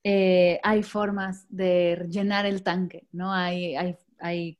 eh, 0.03 0.59
hay 0.63 0.83
formas 0.83 1.45
de 1.49 2.07
llenar 2.09 2.45
el 2.45 2.63
tanque, 2.63 3.07
¿no? 3.11 3.33
Hay, 3.33 3.75
hay, 4.19 4.57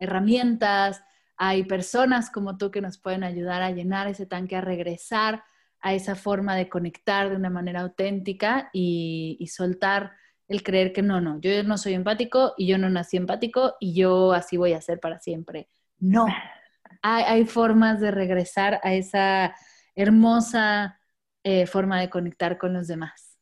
herramientas, 0.00 1.02
hay 1.36 1.64
personas 1.64 2.30
como 2.30 2.56
tú 2.56 2.70
que 2.70 2.80
nos 2.80 2.98
pueden 2.98 3.24
ayudar 3.24 3.62
a 3.62 3.72
llenar 3.72 4.06
ese 4.06 4.26
tanque, 4.26 4.56
a 4.56 4.60
regresar 4.60 5.42
a 5.80 5.94
esa 5.94 6.14
forma 6.14 6.56
de 6.56 6.68
conectar 6.68 7.30
de 7.30 7.36
una 7.36 7.50
manera 7.50 7.80
auténtica 7.80 8.70
y, 8.72 9.36
y, 9.40 9.46
soltar 9.48 10.12
el 10.48 10.62
creer 10.62 10.92
que 10.92 11.02
no, 11.02 11.20
no, 11.20 11.40
yo 11.40 11.62
no 11.64 11.78
soy 11.78 11.94
empático 11.94 12.54
y 12.56 12.66
yo 12.66 12.78
no 12.78 12.90
nací 12.90 13.16
empático 13.16 13.74
y 13.80 13.94
yo 13.94 14.32
así 14.32 14.56
voy 14.56 14.72
a 14.72 14.80
ser 14.80 15.00
para 15.00 15.20
siempre. 15.20 15.68
No, 15.98 16.26
hay, 17.02 17.44
formas 17.44 18.00
de 18.00 18.10
regresar 18.10 18.80
a 18.82 18.94
esa 18.94 19.54
hermosa 19.98 21.00
eh, 21.42 21.66
forma 21.66 22.00
de 22.00 22.08
conectar 22.08 22.56
con 22.56 22.72
los 22.72 22.86
demás. 22.86 23.36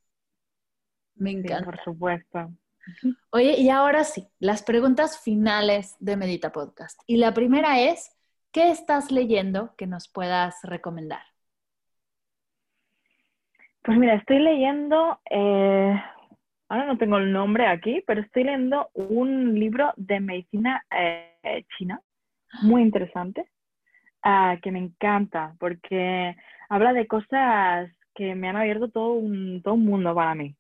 Me 1.14 1.30
encanta. 1.30 1.64
por 1.64 1.80
supuesto. 1.82 2.50
Oye, 3.30 3.59
y 3.59 3.68
ahora 3.68 4.04
sí, 4.04 4.28
las 4.38 4.62
preguntas 4.62 5.20
finales 5.22 5.96
de 5.98 6.16
Medita 6.16 6.52
Podcast. 6.52 6.98
Y 7.07 7.18
la 7.18 7.34
primera 7.34 7.80
es, 7.80 8.11
¿qué 8.52 8.70
estás 8.70 9.11
leyendo 9.11 9.74
que 9.76 9.86
nos 9.86 10.09
puedas 10.09 10.57
recomendar? 10.62 11.22
Pues 13.82 13.98
mira, 13.98 14.14
estoy 14.14 14.38
leyendo, 14.38 15.20
eh, 15.30 15.94
ahora 16.68 16.86
no 16.86 16.96
tengo 16.96 17.18
el 17.18 17.32
nombre 17.32 17.66
aquí, 17.66 18.02
pero 18.07 18.20
estoy 18.22 18.44
leyendo 18.44 18.88
un 18.94 19.59
libro 19.59 19.92
de 19.96 20.20
medicina 20.20 20.84
eh, 20.90 21.64
china 21.76 22.00
muy 22.62 22.82
interesante, 22.82 23.50
ah, 24.27 24.59
que 24.62 24.72
me 24.72 24.81
encanta, 24.81 25.55
porque 25.61 26.35
habla 26.68 26.93
de 26.93 27.07
cosas 27.07 27.91
que 28.14 28.35
me 28.35 28.49
han 28.49 28.57
abierto 28.57 28.89
todo 28.91 29.12
un, 29.12 29.62
todo 29.62 29.74
un 29.74 29.85
mundo 29.85 30.14
para 30.14 30.35
mí. 30.35 30.57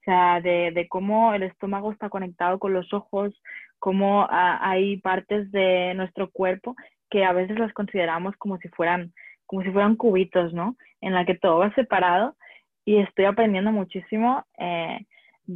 O 0.00 0.04
sea, 0.04 0.40
de, 0.40 0.70
de 0.72 0.88
cómo 0.88 1.34
el 1.34 1.42
estómago 1.42 1.92
está 1.92 2.08
conectado 2.08 2.58
con 2.58 2.72
los 2.72 2.92
ojos, 2.94 3.34
cómo 3.78 4.26
ah, 4.30 4.58
hay 4.62 4.98
partes 4.98 5.50
de 5.50 5.94
nuestro 5.94 6.30
cuerpo 6.30 6.76
que 7.10 7.24
a 7.24 7.32
veces 7.32 7.58
las 7.58 7.72
consideramos 7.72 8.36
como 8.36 8.58
si 8.58 8.68
fueran, 8.68 9.12
como 9.46 9.62
si 9.62 9.70
fueran 9.72 9.96
cubitos, 9.96 10.52
¿no? 10.54 10.76
En 11.00 11.14
la 11.14 11.26
que 11.26 11.34
todo 11.34 11.58
va 11.58 11.74
separado 11.74 12.36
y 12.84 12.98
estoy 12.98 13.24
aprendiendo 13.24 13.72
muchísimo 13.72 14.44
eh, 14.58 15.00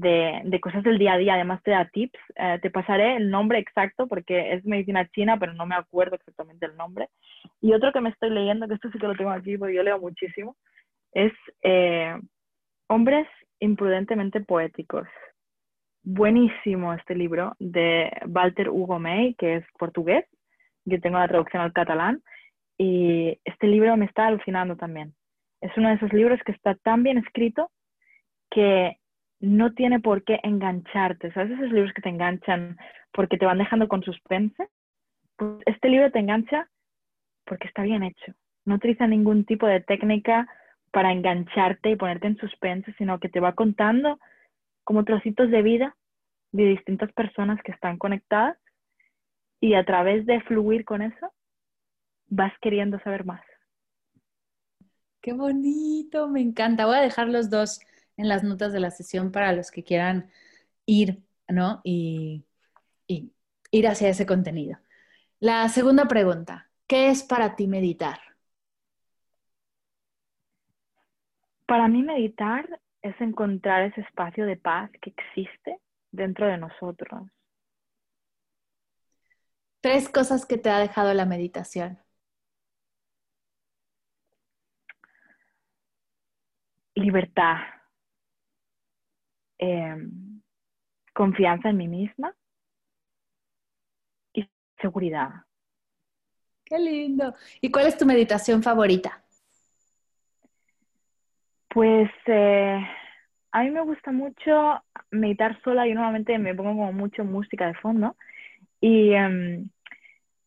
de, 0.00 0.60
cosas 0.60 0.82
del 0.82 0.98
día 0.98 1.14
a 1.14 1.18
día. 1.18 1.34
Además 1.34 1.62
te 1.62 1.70
da 1.70 1.88
tips. 1.88 2.18
Eh, 2.36 2.58
te 2.62 2.70
pasaré 2.70 3.16
el 3.16 3.30
nombre 3.30 3.58
exacto 3.58 4.06
porque 4.06 4.52
es 4.52 4.64
medicina 4.64 5.08
china, 5.08 5.38
pero 5.38 5.52
no 5.54 5.66
me 5.66 5.76
acuerdo 5.76 6.16
exactamente 6.16 6.66
el 6.66 6.76
nombre. 6.76 7.08
Y 7.60 7.72
otro 7.72 7.92
que 7.92 8.00
me 8.00 8.10
estoy 8.10 8.30
leyendo, 8.30 8.66
que 8.66 8.74
esto 8.74 8.90
sí 8.90 8.98
que 8.98 9.06
lo 9.06 9.14
tengo 9.14 9.30
aquí 9.30 9.56
porque 9.56 9.74
yo 9.74 9.82
leo 9.82 9.98
muchísimo, 9.98 10.56
es 11.12 11.32
eh, 11.62 12.14
Hombres 12.88 13.26
imprudentemente 13.60 14.40
poéticos. 14.40 15.08
Buenísimo 16.02 16.92
este 16.92 17.14
libro 17.14 17.54
de 17.58 18.10
Walter 18.26 18.68
Hugo 18.68 18.98
May, 18.98 19.34
que 19.34 19.56
es 19.56 19.64
portugués. 19.78 20.26
Yo 20.84 21.00
tengo 21.00 21.18
la 21.18 21.28
traducción 21.28 21.62
al 21.62 21.72
catalán. 21.72 22.22
Y 22.76 23.38
este 23.44 23.68
libro 23.68 23.96
me 23.96 24.04
está 24.04 24.26
alucinando 24.26 24.76
también. 24.76 25.14
Es 25.60 25.70
uno 25.76 25.88
de 25.88 25.94
esos 25.94 26.12
libros 26.12 26.40
que 26.44 26.52
está 26.52 26.74
tan 26.74 27.02
bien 27.04 27.16
escrito 27.16 27.70
que 28.50 28.98
no 29.44 29.72
tiene 29.72 30.00
por 30.00 30.24
qué 30.24 30.40
engancharte. 30.42 31.32
¿Sabes 31.32 31.52
esos 31.52 31.72
libros 31.72 31.92
que 31.92 32.02
te 32.02 32.08
enganchan 32.08 32.76
porque 33.12 33.36
te 33.36 33.46
van 33.46 33.58
dejando 33.58 33.88
con 33.88 34.02
suspense? 34.02 34.68
Pues 35.36 35.58
este 35.66 35.88
libro 35.88 36.10
te 36.10 36.18
engancha 36.18 36.68
porque 37.44 37.68
está 37.68 37.82
bien 37.82 38.02
hecho. 38.02 38.32
No 38.64 38.76
utiliza 38.76 39.06
ningún 39.06 39.44
tipo 39.44 39.66
de 39.66 39.80
técnica 39.80 40.48
para 40.90 41.12
engancharte 41.12 41.90
y 41.90 41.96
ponerte 41.96 42.28
en 42.28 42.36
suspense, 42.38 42.94
sino 42.96 43.18
que 43.18 43.28
te 43.28 43.40
va 43.40 43.54
contando 43.54 44.18
como 44.84 45.04
trocitos 45.04 45.50
de 45.50 45.62
vida 45.62 45.96
de 46.52 46.66
distintas 46.66 47.12
personas 47.12 47.60
que 47.62 47.72
están 47.72 47.98
conectadas 47.98 48.56
y 49.60 49.74
a 49.74 49.84
través 49.84 50.24
de 50.24 50.40
fluir 50.42 50.84
con 50.84 51.02
eso 51.02 51.32
vas 52.28 52.52
queriendo 52.60 53.00
saber 53.00 53.24
más. 53.24 53.42
Qué 55.20 55.32
bonito, 55.32 56.28
me 56.28 56.40
encanta. 56.40 56.86
Voy 56.86 56.96
a 56.96 57.00
dejar 57.00 57.28
los 57.28 57.50
dos 57.50 57.80
en 58.16 58.28
las 58.28 58.44
notas 58.44 58.72
de 58.72 58.80
la 58.80 58.90
sesión 58.90 59.32
para 59.32 59.52
los 59.52 59.70
que 59.70 59.84
quieran 59.84 60.30
ir, 60.86 61.22
¿no? 61.48 61.80
Y, 61.84 62.44
y 63.06 63.32
ir 63.70 63.88
hacia 63.88 64.08
ese 64.08 64.26
contenido. 64.26 64.78
La 65.40 65.68
segunda 65.68 66.06
pregunta, 66.06 66.70
¿qué 66.86 67.10
es 67.10 67.22
para 67.22 67.56
ti 67.56 67.66
meditar? 67.66 68.18
Para 71.66 71.88
mí 71.88 72.02
meditar 72.02 72.80
es 73.02 73.18
encontrar 73.20 73.82
ese 73.84 74.00
espacio 74.02 74.46
de 74.46 74.56
paz 74.56 74.90
que 75.02 75.10
existe 75.10 75.78
dentro 76.10 76.46
de 76.46 76.58
nosotros. 76.58 77.22
Tres 79.80 80.08
cosas 80.08 80.46
que 80.46 80.56
te 80.56 80.70
ha 80.70 80.78
dejado 80.78 81.12
la 81.12 81.26
meditación. 81.26 81.98
Libertad, 86.94 87.56
em, 89.64 90.40
confianza 91.14 91.70
en 91.70 91.76
mí 91.76 91.88
misma 91.88 92.34
y 94.32 94.48
seguridad. 94.80 95.30
Qué 96.64 96.78
lindo. 96.78 97.34
¿Y 97.60 97.70
cuál 97.70 97.86
es 97.86 97.96
tu 97.96 98.06
meditación 98.06 98.62
favorita? 98.62 99.22
Pues 101.68 102.10
eh, 102.26 102.80
a 103.52 103.62
mí 103.62 103.70
me 103.70 103.82
gusta 103.82 104.12
mucho 104.12 104.82
meditar 105.10 105.60
sola. 105.62 105.86
Yo 105.86 105.94
normalmente 105.94 106.38
me 106.38 106.54
pongo 106.54 106.70
como 106.70 106.92
mucho 106.92 107.24
música 107.24 107.66
de 107.66 107.74
fondo 107.74 108.16
y 108.80 109.12
em, 109.12 109.68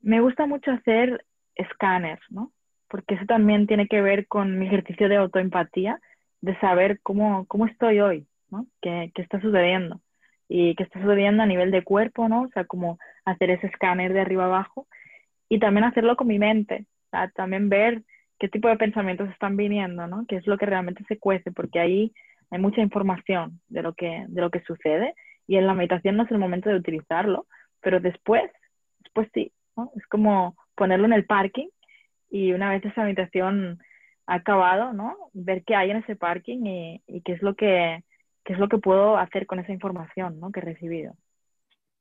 me 0.01 0.21
gusta 0.21 0.45
mucho 0.45 0.71
hacer 0.71 1.25
escáneres, 1.55 2.19
¿no? 2.29 2.51
Porque 2.87 3.15
eso 3.15 3.25
también 3.25 3.67
tiene 3.67 3.87
que 3.87 4.01
ver 4.01 4.27
con 4.27 4.57
mi 4.57 4.67
ejercicio 4.67 5.09
de 5.09 5.17
autoempatía, 5.17 5.99
de 6.41 6.57
saber 6.59 6.99
cómo, 7.01 7.45
cómo 7.47 7.65
estoy 7.65 7.99
hoy, 7.99 8.27
¿no? 8.49 8.67
¿Qué, 8.81 9.11
¿Qué, 9.15 9.21
está 9.21 9.41
sucediendo? 9.41 10.01
Y 10.49 10.75
qué 10.75 10.83
está 10.83 11.01
sucediendo 11.01 11.43
a 11.43 11.45
nivel 11.47 11.71
de 11.71 11.83
cuerpo, 11.83 12.29
¿no? 12.29 12.43
O 12.43 12.49
sea, 12.49 12.65
como 12.65 12.99
hacer 13.25 13.49
ese 13.51 13.67
escáner 13.67 14.13
de 14.13 14.21
arriba 14.21 14.45
abajo 14.45 14.87
y 15.49 15.59
también 15.59 15.85
hacerlo 15.85 16.15
con 16.15 16.27
mi 16.27 16.39
mente, 16.39 16.85
o 17.07 17.09
sea, 17.11 17.29
también 17.31 17.69
ver 17.69 18.03
qué 18.39 18.47
tipo 18.49 18.67
de 18.67 18.77
pensamientos 18.77 19.29
están 19.29 19.57
viniendo, 19.57 20.07
¿no? 20.07 20.25
Qué 20.27 20.37
es 20.37 20.47
lo 20.47 20.57
que 20.57 20.65
realmente 20.65 21.03
se 21.07 21.17
cuece, 21.17 21.51
porque 21.51 21.79
ahí 21.79 22.13
hay 22.51 22.59
mucha 22.59 22.81
información 22.81 23.59
de 23.67 23.81
lo 23.83 23.93
que, 23.93 24.25
de 24.27 24.41
lo 24.41 24.49
que 24.51 24.61
sucede 24.61 25.13
y 25.47 25.57
en 25.57 25.67
la 25.67 25.73
meditación 25.73 26.17
no 26.17 26.23
es 26.23 26.31
el 26.31 26.37
momento 26.37 26.69
de 26.69 26.75
utilizarlo, 26.75 27.47
pero 27.81 27.99
después, 27.99 28.51
después 28.99 29.29
sí, 29.33 29.51
¿no? 29.75 29.91
Es 29.95 30.05
como 30.07 30.55
ponerlo 30.75 31.05
en 31.05 31.13
el 31.13 31.25
parking 31.25 31.67
y 32.29 32.51
una 32.53 32.69
vez 32.69 32.85
esa 32.85 33.03
meditación 33.03 33.79
ha 34.27 34.35
acabado, 34.35 34.93
¿no? 34.93 35.15
Ver 35.33 35.63
qué 35.63 35.75
hay 35.75 35.91
en 35.91 35.97
ese 35.97 36.15
parking 36.15 36.65
y, 36.65 37.01
y 37.07 37.21
qué 37.21 37.33
es 37.33 37.41
lo 37.41 37.55
que 37.55 38.03
qué 38.47 38.53
es 38.53 38.59
lo 38.59 38.69
que 38.69 38.77
puedo 38.77 39.17
hacer 39.17 39.45
con 39.45 39.59
esa 39.59 39.73
información, 39.73 40.39
¿no? 40.39 40.53
Que 40.53 40.61
he 40.61 40.63
recibido. 40.63 41.17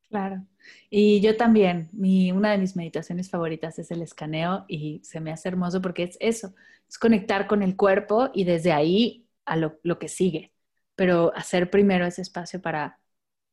Claro. 0.09 0.47
Y 0.89 1.21
yo 1.21 1.37
también, 1.37 1.89
mi, 1.93 2.31
una 2.31 2.53
de 2.53 2.59
mis 2.59 2.77
meditaciones 2.77 3.29
favoritas 3.29 3.81
es 3.81 3.91
el 3.91 4.01
escaneo 4.01 4.65
y 4.69 5.01
se 5.03 5.21
me 5.21 5.33
hace 5.33 5.49
hermoso 5.49 5.83
porque 5.83 6.05
es 6.05 6.17
eso, 6.21 6.55
es 6.89 6.99
conectar 6.99 7.49
con 7.49 7.65
el 7.65 7.75
cuerpo 7.77 8.31
y 8.33 8.45
desde 8.45 8.73
ahí 8.73 9.27
a 9.45 9.57
lo, 9.57 9.81
lo 9.83 9.99
que 9.99 10.07
sigue, 10.07 10.53
pero 10.95 11.33
hacer 11.35 11.69
primero 11.69 12.07
ese 12.07 12.23
espacio 12.23 12.63
para, 12.63 13.01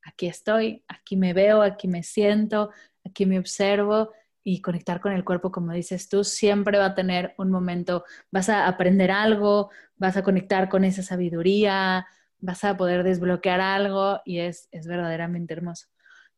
aquí 0.04 0.28
estoy, 0.28 0.86
aquí 0.88 1.18
me 1.18 1.34
veo, 1.34 1.64
aquí 1.64 1.88
me 1.88 2.04
siento, 2.04 2.70
aquí 3.04 3.26
me 3.26 3.40
observo 3.40 4.12
y 4.44 4.62
conectar 4.62 5.02
con 5.02 5.14
el 5.14 5.24
cuerpo, 5.26 5.52
como 5.52 5.72
dices 5.74 6.10
tú, 6.10 6.24
siempre 6.24 6.78
va 6.78 6.88
a 6.88 6.96
tener 6.96 7.34
un 7.40 7.50
momento, 7.50 8.06
vas 8.30 8.50
a 8.50 8.68
aprender 8.68 9.10
algo, 9.10 9.72
vas 9.98 10.18
a 10.18 10.24
conectar 10.24 10.70
con 10.70 10.84
esa 10.84 11.02
sabiduría, 11.02 12.06
vas 12.44 12.64
a 12.66 12.76
poder 12.76 13.04
desbloquear 13.04 13.62
algo 13.62 14.20
y 14.26 14.40
es, 14.40 14.68
es 14.72 14.86
verdaderamente 14.86 15.54
hermoso. 15.54 15.88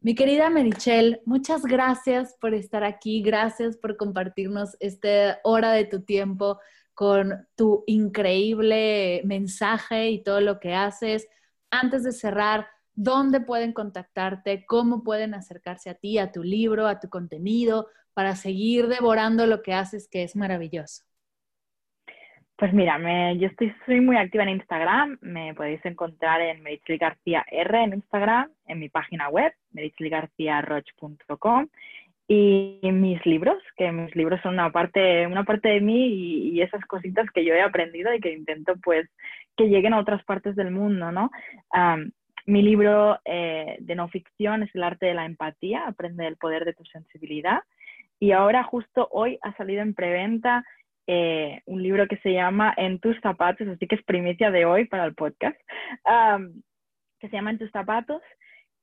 Mi 0.02 0.14
querida 0.14 0.52
Merichel, 0.52 1.22
muchas 1.26 1.64
gracias 1.64 2.36
por 2.40 2.54
estar 2.54 2.84
aquí, 2.84 3.24
gracias 3.24 3.76
por 3.76 3.98
compartirnos 3.98 4.78
esta 4.80 5.40
hora 5.44 5.72
de 5.72 5.86
tu 5.86 6.04
tiempo 6.04 6.60
con 6.94 7.48
tu 7.56 7.84
increíble 7.88 9.24
mensaje 9.26 10.12
y 10.12 10.22
todo 10.22 10.42
lo 10.42 10.60
que 10.60 10.76
haces. 10.76 11.28
Antes 11.72 12.04
de 12.04 12.12
cerrar, 12.12 12.68
¿dónde 12.94 13.42
pueden 13.42 13.74
contactarte? 13.74 14.64
¿Cómo 14.68 15.04
pueden 15.04 15.34
acercarse 15.34 15.90
a 15.90 15.96
ti, 15.96 16.20
a 16.20 16.32
tu 16.32 16.44
libro, 16.44 16.86
a 16.86 17.00
tu 17.00 17.10
contenido, 17.10 17.88
para 18.14 18.36
seguir 18.36 18.88
devorando 18.88 19.48
lo 19.48 19.64
que 19.64 19.74
haces, 19.74 20.08
que 20.08 20.22
es 20.22 20.36
maravilloso? 20.36 21.04
Pues 22.58 22.72
mira, 22.72 22.98
me, 22.98 23.38
yo 23.38 23.48
estoy 23.48 23.74
soy 23.86 24.00
muy 24.00 24.16
activa 24.16 24.44
en 24.44 24.50
Instagram, 24.50 25.18
me 25.22 25.54
podéis 25.54 25.84
encontrar 25.86 26.40
en 26.40 26.64
Merichel 26.64 26.98
García 26.98 27.46
R 27.52 27.84
en 27.84 27.96
Instagram, 27.96 28.50
en 28.68 28.80
mi 28.80 28.88
página 28.88 29.28
web, 29.28 29.52
merichelgarciaroch.com 29.74 31.68
y 32.30 32.80
mis 32.84 33.24
libros, 33.26 33.62
que 33.76 33.92
mis 33.92 34.16
libros 34.16 34.40
son 34.42 34.54
una 34.54 34.72
parte, 34.72 35.28
una 35.28 35.44
parte 35.44 35.68
de 35.68 35.82
mí 35.82 36.08
y, 36.54 36.62
esas 36.62 36.84
cositas 36.86 37.30
que 37.32 37.44
yo 37.44 37.54
he 37.54 37.62
aprendido 37.62 38.14
y 38.14 38.22
que 38.22 38.32
intento 38.32 38.76
pues 38.82 39.08
que 39.58 39.68
lleguen 39.68 39.94
a 39.94 40.00
otras 40.00 40.24
partes 40.24 40.56
del 40.56 40.72
mundo, 40.72 41.12
¿no? 41.12 41.32
mi 42.48 42.62
libro 42.62 43.20
eh, 43.26 43.76
de 43.80 43.96
no 43.96 44.08
ficción 44.08 44.64
es 44.64 44.74
El 44.76 44.84
arte 44.84 45.08
de 45.08 45.16
la 45.16 45.26
empatía, 45.26 45.88
aprende 45.88 46.28
el 46.28 46.38
poder 46.38 46.64
de 46.64 46.74
tu 46.74 46.86
sensibilidad. 46.86 47.64
Y 48.20 48.32
ahora 48.32 48.64
justo 48.64 49.08
hoy 49.12 49.40
ha 49.42 49.56
salido 49.58 49.82
en 49.82 49.96
preventa 49.96 50.64
eh, 51.08 51.62
un 51.66 51.84
libro 51.84 52.08
que 52.08 52.18
se 52.18 52.34
llama 52.34 52.74
En 52.78 53.00
tus 53.00 53.20
zapatos, 53.22 53.68
así 53.68 53.88
que 53.88 53.96
es 53.96 54.04
primicia 54.04 54.52
de 54.52 54.66
hoy 54.66 54.86
para 54.86 55.06
el 55.06 55.16
podcast, 55.16 55.58
que 57.20 57.30
se 57.30 57.36
llama 57.36 57.52
En 57.52 57.60
tus 57.60 57.72
zapatos, 57.72 58.22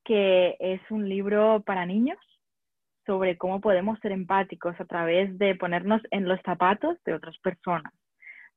que 0.04 0.56
es 0.60 0.80
un 0.90 1.08
libro 1.08 1.62
para 1.64 1.86
niños 1.86 2.18
sobre 3.06 3.36
cómo 3.36 3.60
podemos 3.60 3.98
ser 4.00 4.12
empáticos 4.12 4.78
a 4.80 4.84
través 4.84 5.36
de 5.38 5.54
ponernos 5.56 6.00
en 6.10 6.28
los 6.28 6.40
zapatos 6.42 6.96
de 7.04 7.14
otras 7.14 7.36
personas. 7.38 7.92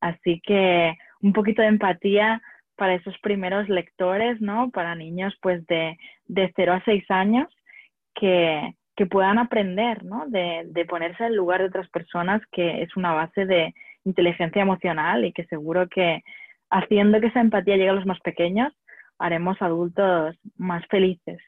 Así 0.02 0.42
que 0.42 0.96
un 1.22 1.34
poquito 1.34 1.62
de 1.62 1.70
empatía 1.70 2.42
para 2.76 2.96
esos 2.96 3.18
primeros 3.20 3.70
lectores, 3.70 4.40
¿no? 4.42 4.70
Para 4.70 4.96
niños 4.96 5.34
pues 5.42 5.66
de, 5.68 5.98
de 6.26 6.52
0 6.56 6.74
a 6.74 6.84
6 6.84 7.10
años 7.10 7.48
que, 8.14 8.76
que 8.96 9.06
puedan 9.06 9.38
aprender, 9.38 10.04
¿no? 10.04 10.26
De, 10.28 10.64
de, 10.68 10.86
ponerse 10.86 11.26
en 11.26 11.36
lugar 11.36 11.62
de 11.62 11.68
otras 11.68 11.90
personas, 11.90 12.42
que 12.52 12.82
es 12.82 12.96
una 12.96 13.14
base 13.14 13.46
de 13.46 13.74
inteligencia 14.06 14.62
emocional 14.62 15.26
y 15.26 15.34
que 15.34 15.46
seguro 15.46 15.88
que 15.90 16.24
haciendo 16.70 17.20
que 17.20 17.28
esa 17.28 17.42
empatía 17.42 17.76
llegue 17.76 17.90
a 17.90 17.94
los 17.94 18.06
más 18.06 18.20
pequeños, 18.22 18.74
haremos 19.18 19.62
adultos 19.62 20.36
más 20.58 20.86
felices. 20.88 21.40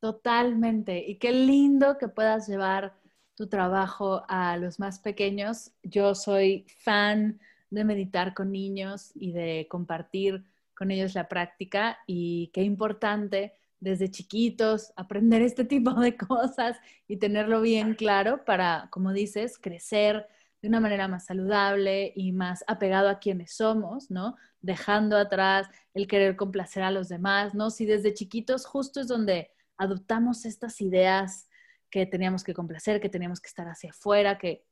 Totalmente. 0.00 0.98
Y 1.06 1.18
qué 1.18 1.32
lindo 1.32 1.96
que 1.98 2.08
puedas 2.08 2.46
llevar 2.48 2.94
tu 3.34 3.48
trabajo 3.48 4.24
a 4.28 4.56
los 4.56 4.78
más 4.78 4.98
pequeños. 4.98 5.72
Yo 5.82 6.14
soy 6.14 6.66
fan 6.78 7.40
de 7.70 7.84
meditar 7.84 8.34
con 8.34 8.52
niños 8.52 9.12
y 9.14 9.32
de 9.32 9.66
compartir 9.70 10.44
con 10.74 10.90
ellos 10.90 11.14
la 11.14 11.28
práctica 11.28 11.98
y 12.06 12.50
qué 12.52 12.62
importante 12.62 13.54
desde 13.84 14.10
chiquitos 14.10 14.92
aprender 14.96 15.42
este 15.42 15.64
tipo 15.64 15.92
de 15.92 16.16
cosas 16.16 16.78
y 17.06 17.18
tenerlo 17.18 17.60
bien 17.60 17.94
claro 17.94 18.44
para, 18.44 18.88
como 18.90 19.12
dices, 19.12 19.58
crecer 19.58 20.26
de 20.62 20.68
una 20.68 20.80
manera 20.80 21.06
más 21.06 21.26
saludable 21.26 22.12
y 22.16 22.32
más 22.32 22.64
apegado 22.66 23.10
a 23.10 23.18
quienes 23.18 23.54
somos, 23.54 24.10
¿no? 24.10 24.36
Dejando 24.62 25.18
atrás 25.18 25.68
el 25.92 26.06
querer 26.06 26.34
complacer 26.36 26.82
a 26.82 26.90
los 26.90 27.08
demás, 27.10 27.54
¿no? 27.54 27.68
Si 27.68 27.84
desde 27.84 28.14
chiquitos 28.14 28.64
justo 28.64 29.00
es 29.00 29.08
donde 29.08 29.50
adoptamos 29.76 30.46
estas 30.46 30.80
ideas 30.80 31.48
que 31.90 32.06
teníamos 32.06 32.42
que 32.42 32.54
complacer, 32.54 33.00
que 33.00 33.10
teníamos 33.10 33.40
que 33.40 33.48
estar 33.48 33.68
hacia 33.68 33.90
afuera, 33.90 34.38
que 34.38 34.64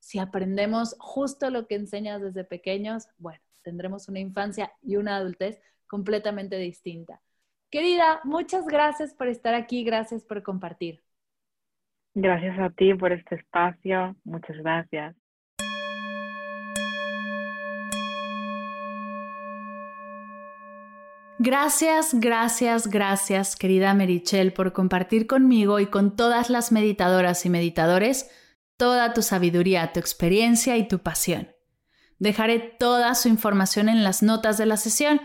si 0.00 0.18
aprendemos 0.18 0.96
justo 0.98 1.50
lo 1.50 1.66
que 1.66 1.74
enseñas 1.74 2.22
desde 2.22 2.44
pequeños, 2.44 3.08
bueno, 3.18 3.40
tendremos 3.62 4.08
una 4.08 4.20
infancia 4.20 4.72
y 4.80 4.96
una 4.96 5.16
adultez 5.16 5.60
completamente 5.86 6.56
distinta. 6.56 7.20
Querida, 7.74 8.20
muchas 8.22 8.66
gracias 8.66 9.14
por 9.14 9.26
estar 9.26 9.52
aquí, 9.52 9.82
gracias 9.82 10.22
por 10.22 10.44
compartir. 10.44 11.02
Gracias 12.14 12.56
a 12.60 12.70
ti 12.70 12.94
por 12.94 13.10
este 13.10 13.34
espacio, 13.34 14.14
muchas 14.22 14.56
gracias. 14.58 15.16
Gracias, 21.40 22.14
gracias, 22.14 22.86
gracias, 22.86 23.56
querida 23.56 23.92
Merichel, 23.92 24.52
por 24.52 24.72
compartir 24.72 25.26
conmigo 25.26 25.80
y 25.80 25.86
con 25.86 26.14
todas 26.14 26.50
las 26.50 26.70
meditadoras 26.70 27.44
y 27.44 27.50
meditadores 27.50 28.30
toda 28.76 29.12
tu 29.14 29.22
sabiduría, 29.22 29.92
tu 29.92 29.98
experiencia 29.98 30.76
y 30.76 30.86
tu 30.86 31.00
pasión. 31.00 31.48
Dejaré 32.20 32.60
toda 32.60 33.16
su 33.16 33.28
información 33.28 33.88
en 33.88 34.04
las 34.04 34.22
notas 34.22 34.58
de 34.58 34.66
la 34.66 34.76
sesión, 34.76 35.20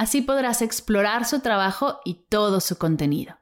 así 0.00 0.22
podrás 0.22 0.62
explorar 0.62 1.26
su 1.26 1.40
trabajo 1.40 2.00
y 2.06 2.24
todo 2.30 2.60
su 2.60 2.78
contenido. 2.78 3.36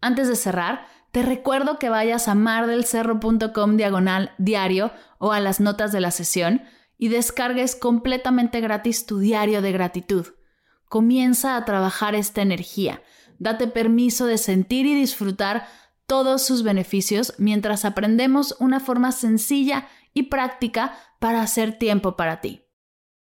Antes 0.00 0.26
de 0.26 0.34
cerrar, 0.34 0.86
te 1.12 1.20
recuerdo 1.20 1.78
que 1.78 1.90
vayas 1.90 2.26
a 2.26 2.34
mardelcerro.com 2.34 3.76
diagonal 3.76 4.32
diario 4.38 4.92
o 5.18 5.32
a 5.32 5.40
las 5.40 5.60
notas 5.60 5.92
de 5.92 6.00
la 6.00 6.10
sesión 6.10 6.62
y 6.96 7.08
descargues 7.08 7.76
completamente 7.76 8.62
gratis 8.62 9.04
tu 9.04 9.18
diario 9.18 9.60
de 9.60 9.72
gratitud. 9.72 10.28
Comienza 10.88 11.54
a 11.54 11.66
trabajar 11.66 12.14
esta 12.14 12.40
energía. 12.40 13.02
Date 13.38 13.68
permiso 13.68 14.24
de 14.24 14.38
sentir 14.38 14.86
y 14.86 14.94
disfrutar 14.94 15.68
todos 16.06 16.40
sus 16.46 16.62
beneficios 16.62 17.34
mientras 17.36 17.84
aprendemos 17.84 18.56
una 18.58 18.80
forma 18.80 19.12
sencilla 19.12 19.86
y 20.14 20.24
práctica 20.24 20.98
para 21.18 21.42
hacer 21.42 21.78
tiempo 21.78 22.16
para 22.16 22.40
ti. 22.40 22.67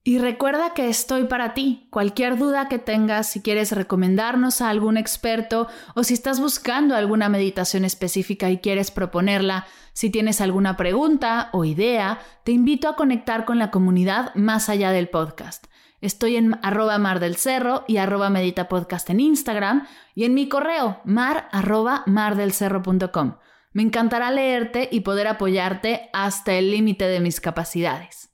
Y 0.07 0.19
recuerda 0.19 0.73
que 0.73 0.87
estoy 0.87 1.25
para 1.25 1.53
ti. 1.53 1.85
Cualquier 1.89 2.37
duda 2.37 2.69
que 2.69 2.79
tengas, 2.79 3.27
si 3.27 3.41
quieres 3.41 3.73
recomendarnos 3.73 4.61
a 4.61 4.69
algún 4.69 4.95
experto 4.95 5.67
o 5.95 6.05
si 6.05 6.13
estás 6.13 6.39
buscando 6.39 6.95
alguna 6.95 7.27
meditación 7.27 7.83
específica 7.83 8.49
y 8.49 8.59
quieres 8.59 8.89
proponerla, 8.89 9.67
si 9.91 10.09
tienes 10.09 10.39
alguna 10.39 10.77
pregunta 10.77 11.49
o 11.51 11.65
idea, 11.65 12.19
te 12.45 12.53
invito 12.53 12.87
a 12.87 12.95
conectar 12.95 13.43
con 13.43 13.59
la 13.59 13.69
comunidad 13.69 14.33
más 14.33 14.69
allá 14.69 14.91
del 14.91 15.09
podcast. 15.09 15.65
Estoy 15.99 16.37
en 16.37 16.57
arroba 16.63 16.97
mar 16.99 17.19
del 17.19 17.35
cerro 17.35 17.83
y 17.85 17.97
arroba 17.97 18.29
medita 18.29 18.69
podcast 18.69 19.09
en 19.09 19.19
Instagram 19.19 19.87
y 20.15 20.23
en 20.23 20.33
mi 20.33 20.47
correo 20.47 21.01
mar 21.03 21.49
arroba 21.51 22.03
mardelcerro.com. 22.05 23.39
Me 23.73 23.83
encantará 23.83 24.31
leerte 24.31 24.87
y 24.89 25.01
poder 25.01 25.27
apoyarte 25.27 26.09
hasta 26.13 26.53
el 26.53 26.71
límite 26.71 27.09
de 27.09 27.19
mis 27.19 27.41
capacidades. 27.41 28.26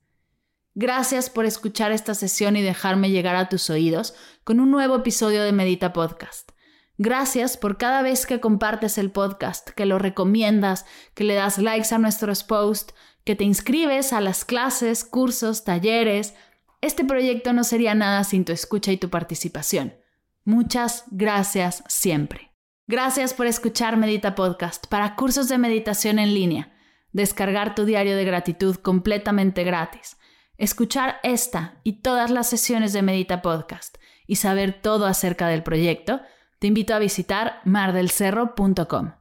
Gracias 0.75 1.29
por 1.29 1.45
escuchar 1.45 1.91
esta 1.91 2.15
sesión 2.15 2.55
y 2.55 2.63
dejarme 2.63 3.11
llegar 3.11 3.35
a 3.35 3.47
tus 3.47 3.69
oídos 3.69 4.15
con 4.43 4.59
un 4.59 4.71
nuevo 4.71 4.95
episodio 4.95 5.43
de 5.43 5.51
Medita 5.51 5.93
Podcast. 5.93 6.51
Gracias 6.97 7.57
por 7.57 7.77
cada 7.77 8.01
vez 8.01 8.25
que 8.25 8.39
compartes 8.39 8.97
el 8.97 9.11
podcast, 9.11 9.69
que 9.69 9.85
lo 9.85 9.99
recomiendas, 9.99 10.85
que 11.13 11.23
le 11.23 11.35
das 11.35 11.59
likes 11.59 11.93
a 11.93 11.99
nuestros 11.99 12.43
posts, 12.43 12.93
que 13.23 13.35
te 13.35 13.43
inscribes 13.43 14.13
a 14.13 14.21
las 14.21 14.45
clases, 14.45 15.03
cursos, 15.03 15.63
talleres, 15.63 16.33
este 16.81 17.05
proyecto 17.05 17.53
no 17.53 17.63
sería 17.63 17.95
nada 17.95 18.23
sin 18.23 18.43
tu 18.43 18.51
escucha 18.51 18.91
y 18.91 18.97
tu 18.97 19.09
participación. 19.09 19.95
Muchas 20.43 21.05
gracias 21.11 21.83
siempre. 21.87 22.51
Gracias 22.87 23.33
por 23.33 23.45
escuchar 23.45 23.95
Medita 23.95 24.35
Podcast 24.35 24.87
para 24.87 25.15
cursos 25.15 25.47
de 25.47 25.57
meditación 25.57 26.19
en 26.19 26.33
línea, 26.33 26.73
descargar 27.11 27.75
tu 27.75 27.85
diario 27.85 28.17
de 28.17 28.25
gratitud 28.25 28.75
completamente 28.75 29.63
gratis, 29.63 30.17
escuchar 30.63 31.19
esta 31.23 31.79
y 31.83 32.01
todas 32.01 32.31
las 32.31 32.49
sesiones 32.49 32.93
de 32.93 33.01
Medita 33.01 33.41
Podcast 33.41 33.97
y 34.25 34.37
saber 34.37 34.81
todo 34.81 35.05
acerca 35.05 35.47
del 35.47 35.61
proyecto, 35.61 36.21
te 36.59 36.67
invito 36.67 36.93
a 36.93 36.99
visitar 36.99 37.59
mardelcerro.com. 37.65 39.11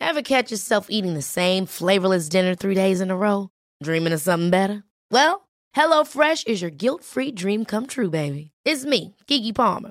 Ever 0.00 0.22
catch 0.22 0.50
yourself 0.50 0.86
eating 0.88 1.12
the 1.12 1.22
same 1.22 1.66
flavorless 1.66 2.30
dinner 2.30 2.54
three 2.54 2.74
days 2.74 3.02
in 3.02 3.10
a 3.10 3.16
row? 3.16 3.50
Dreaming 3.82 4.14
of 4.14 4.22
something 4.22 4.48
better? 4.48 4.82
Well, 5.10 5.46
HelloFresh 5.76 6.46
is 6.46 6.62
your 6.62 6.70
guilt-free 6.70 7.32
dream 7.32 7.66
come 7.66 7.86
true, 7.86 8.08
baby. 8.08 8.52
It's 8.64 8.86
me, 8.86 9.14
Kiki 9.26 9.52
Palmer. 9.52 9.90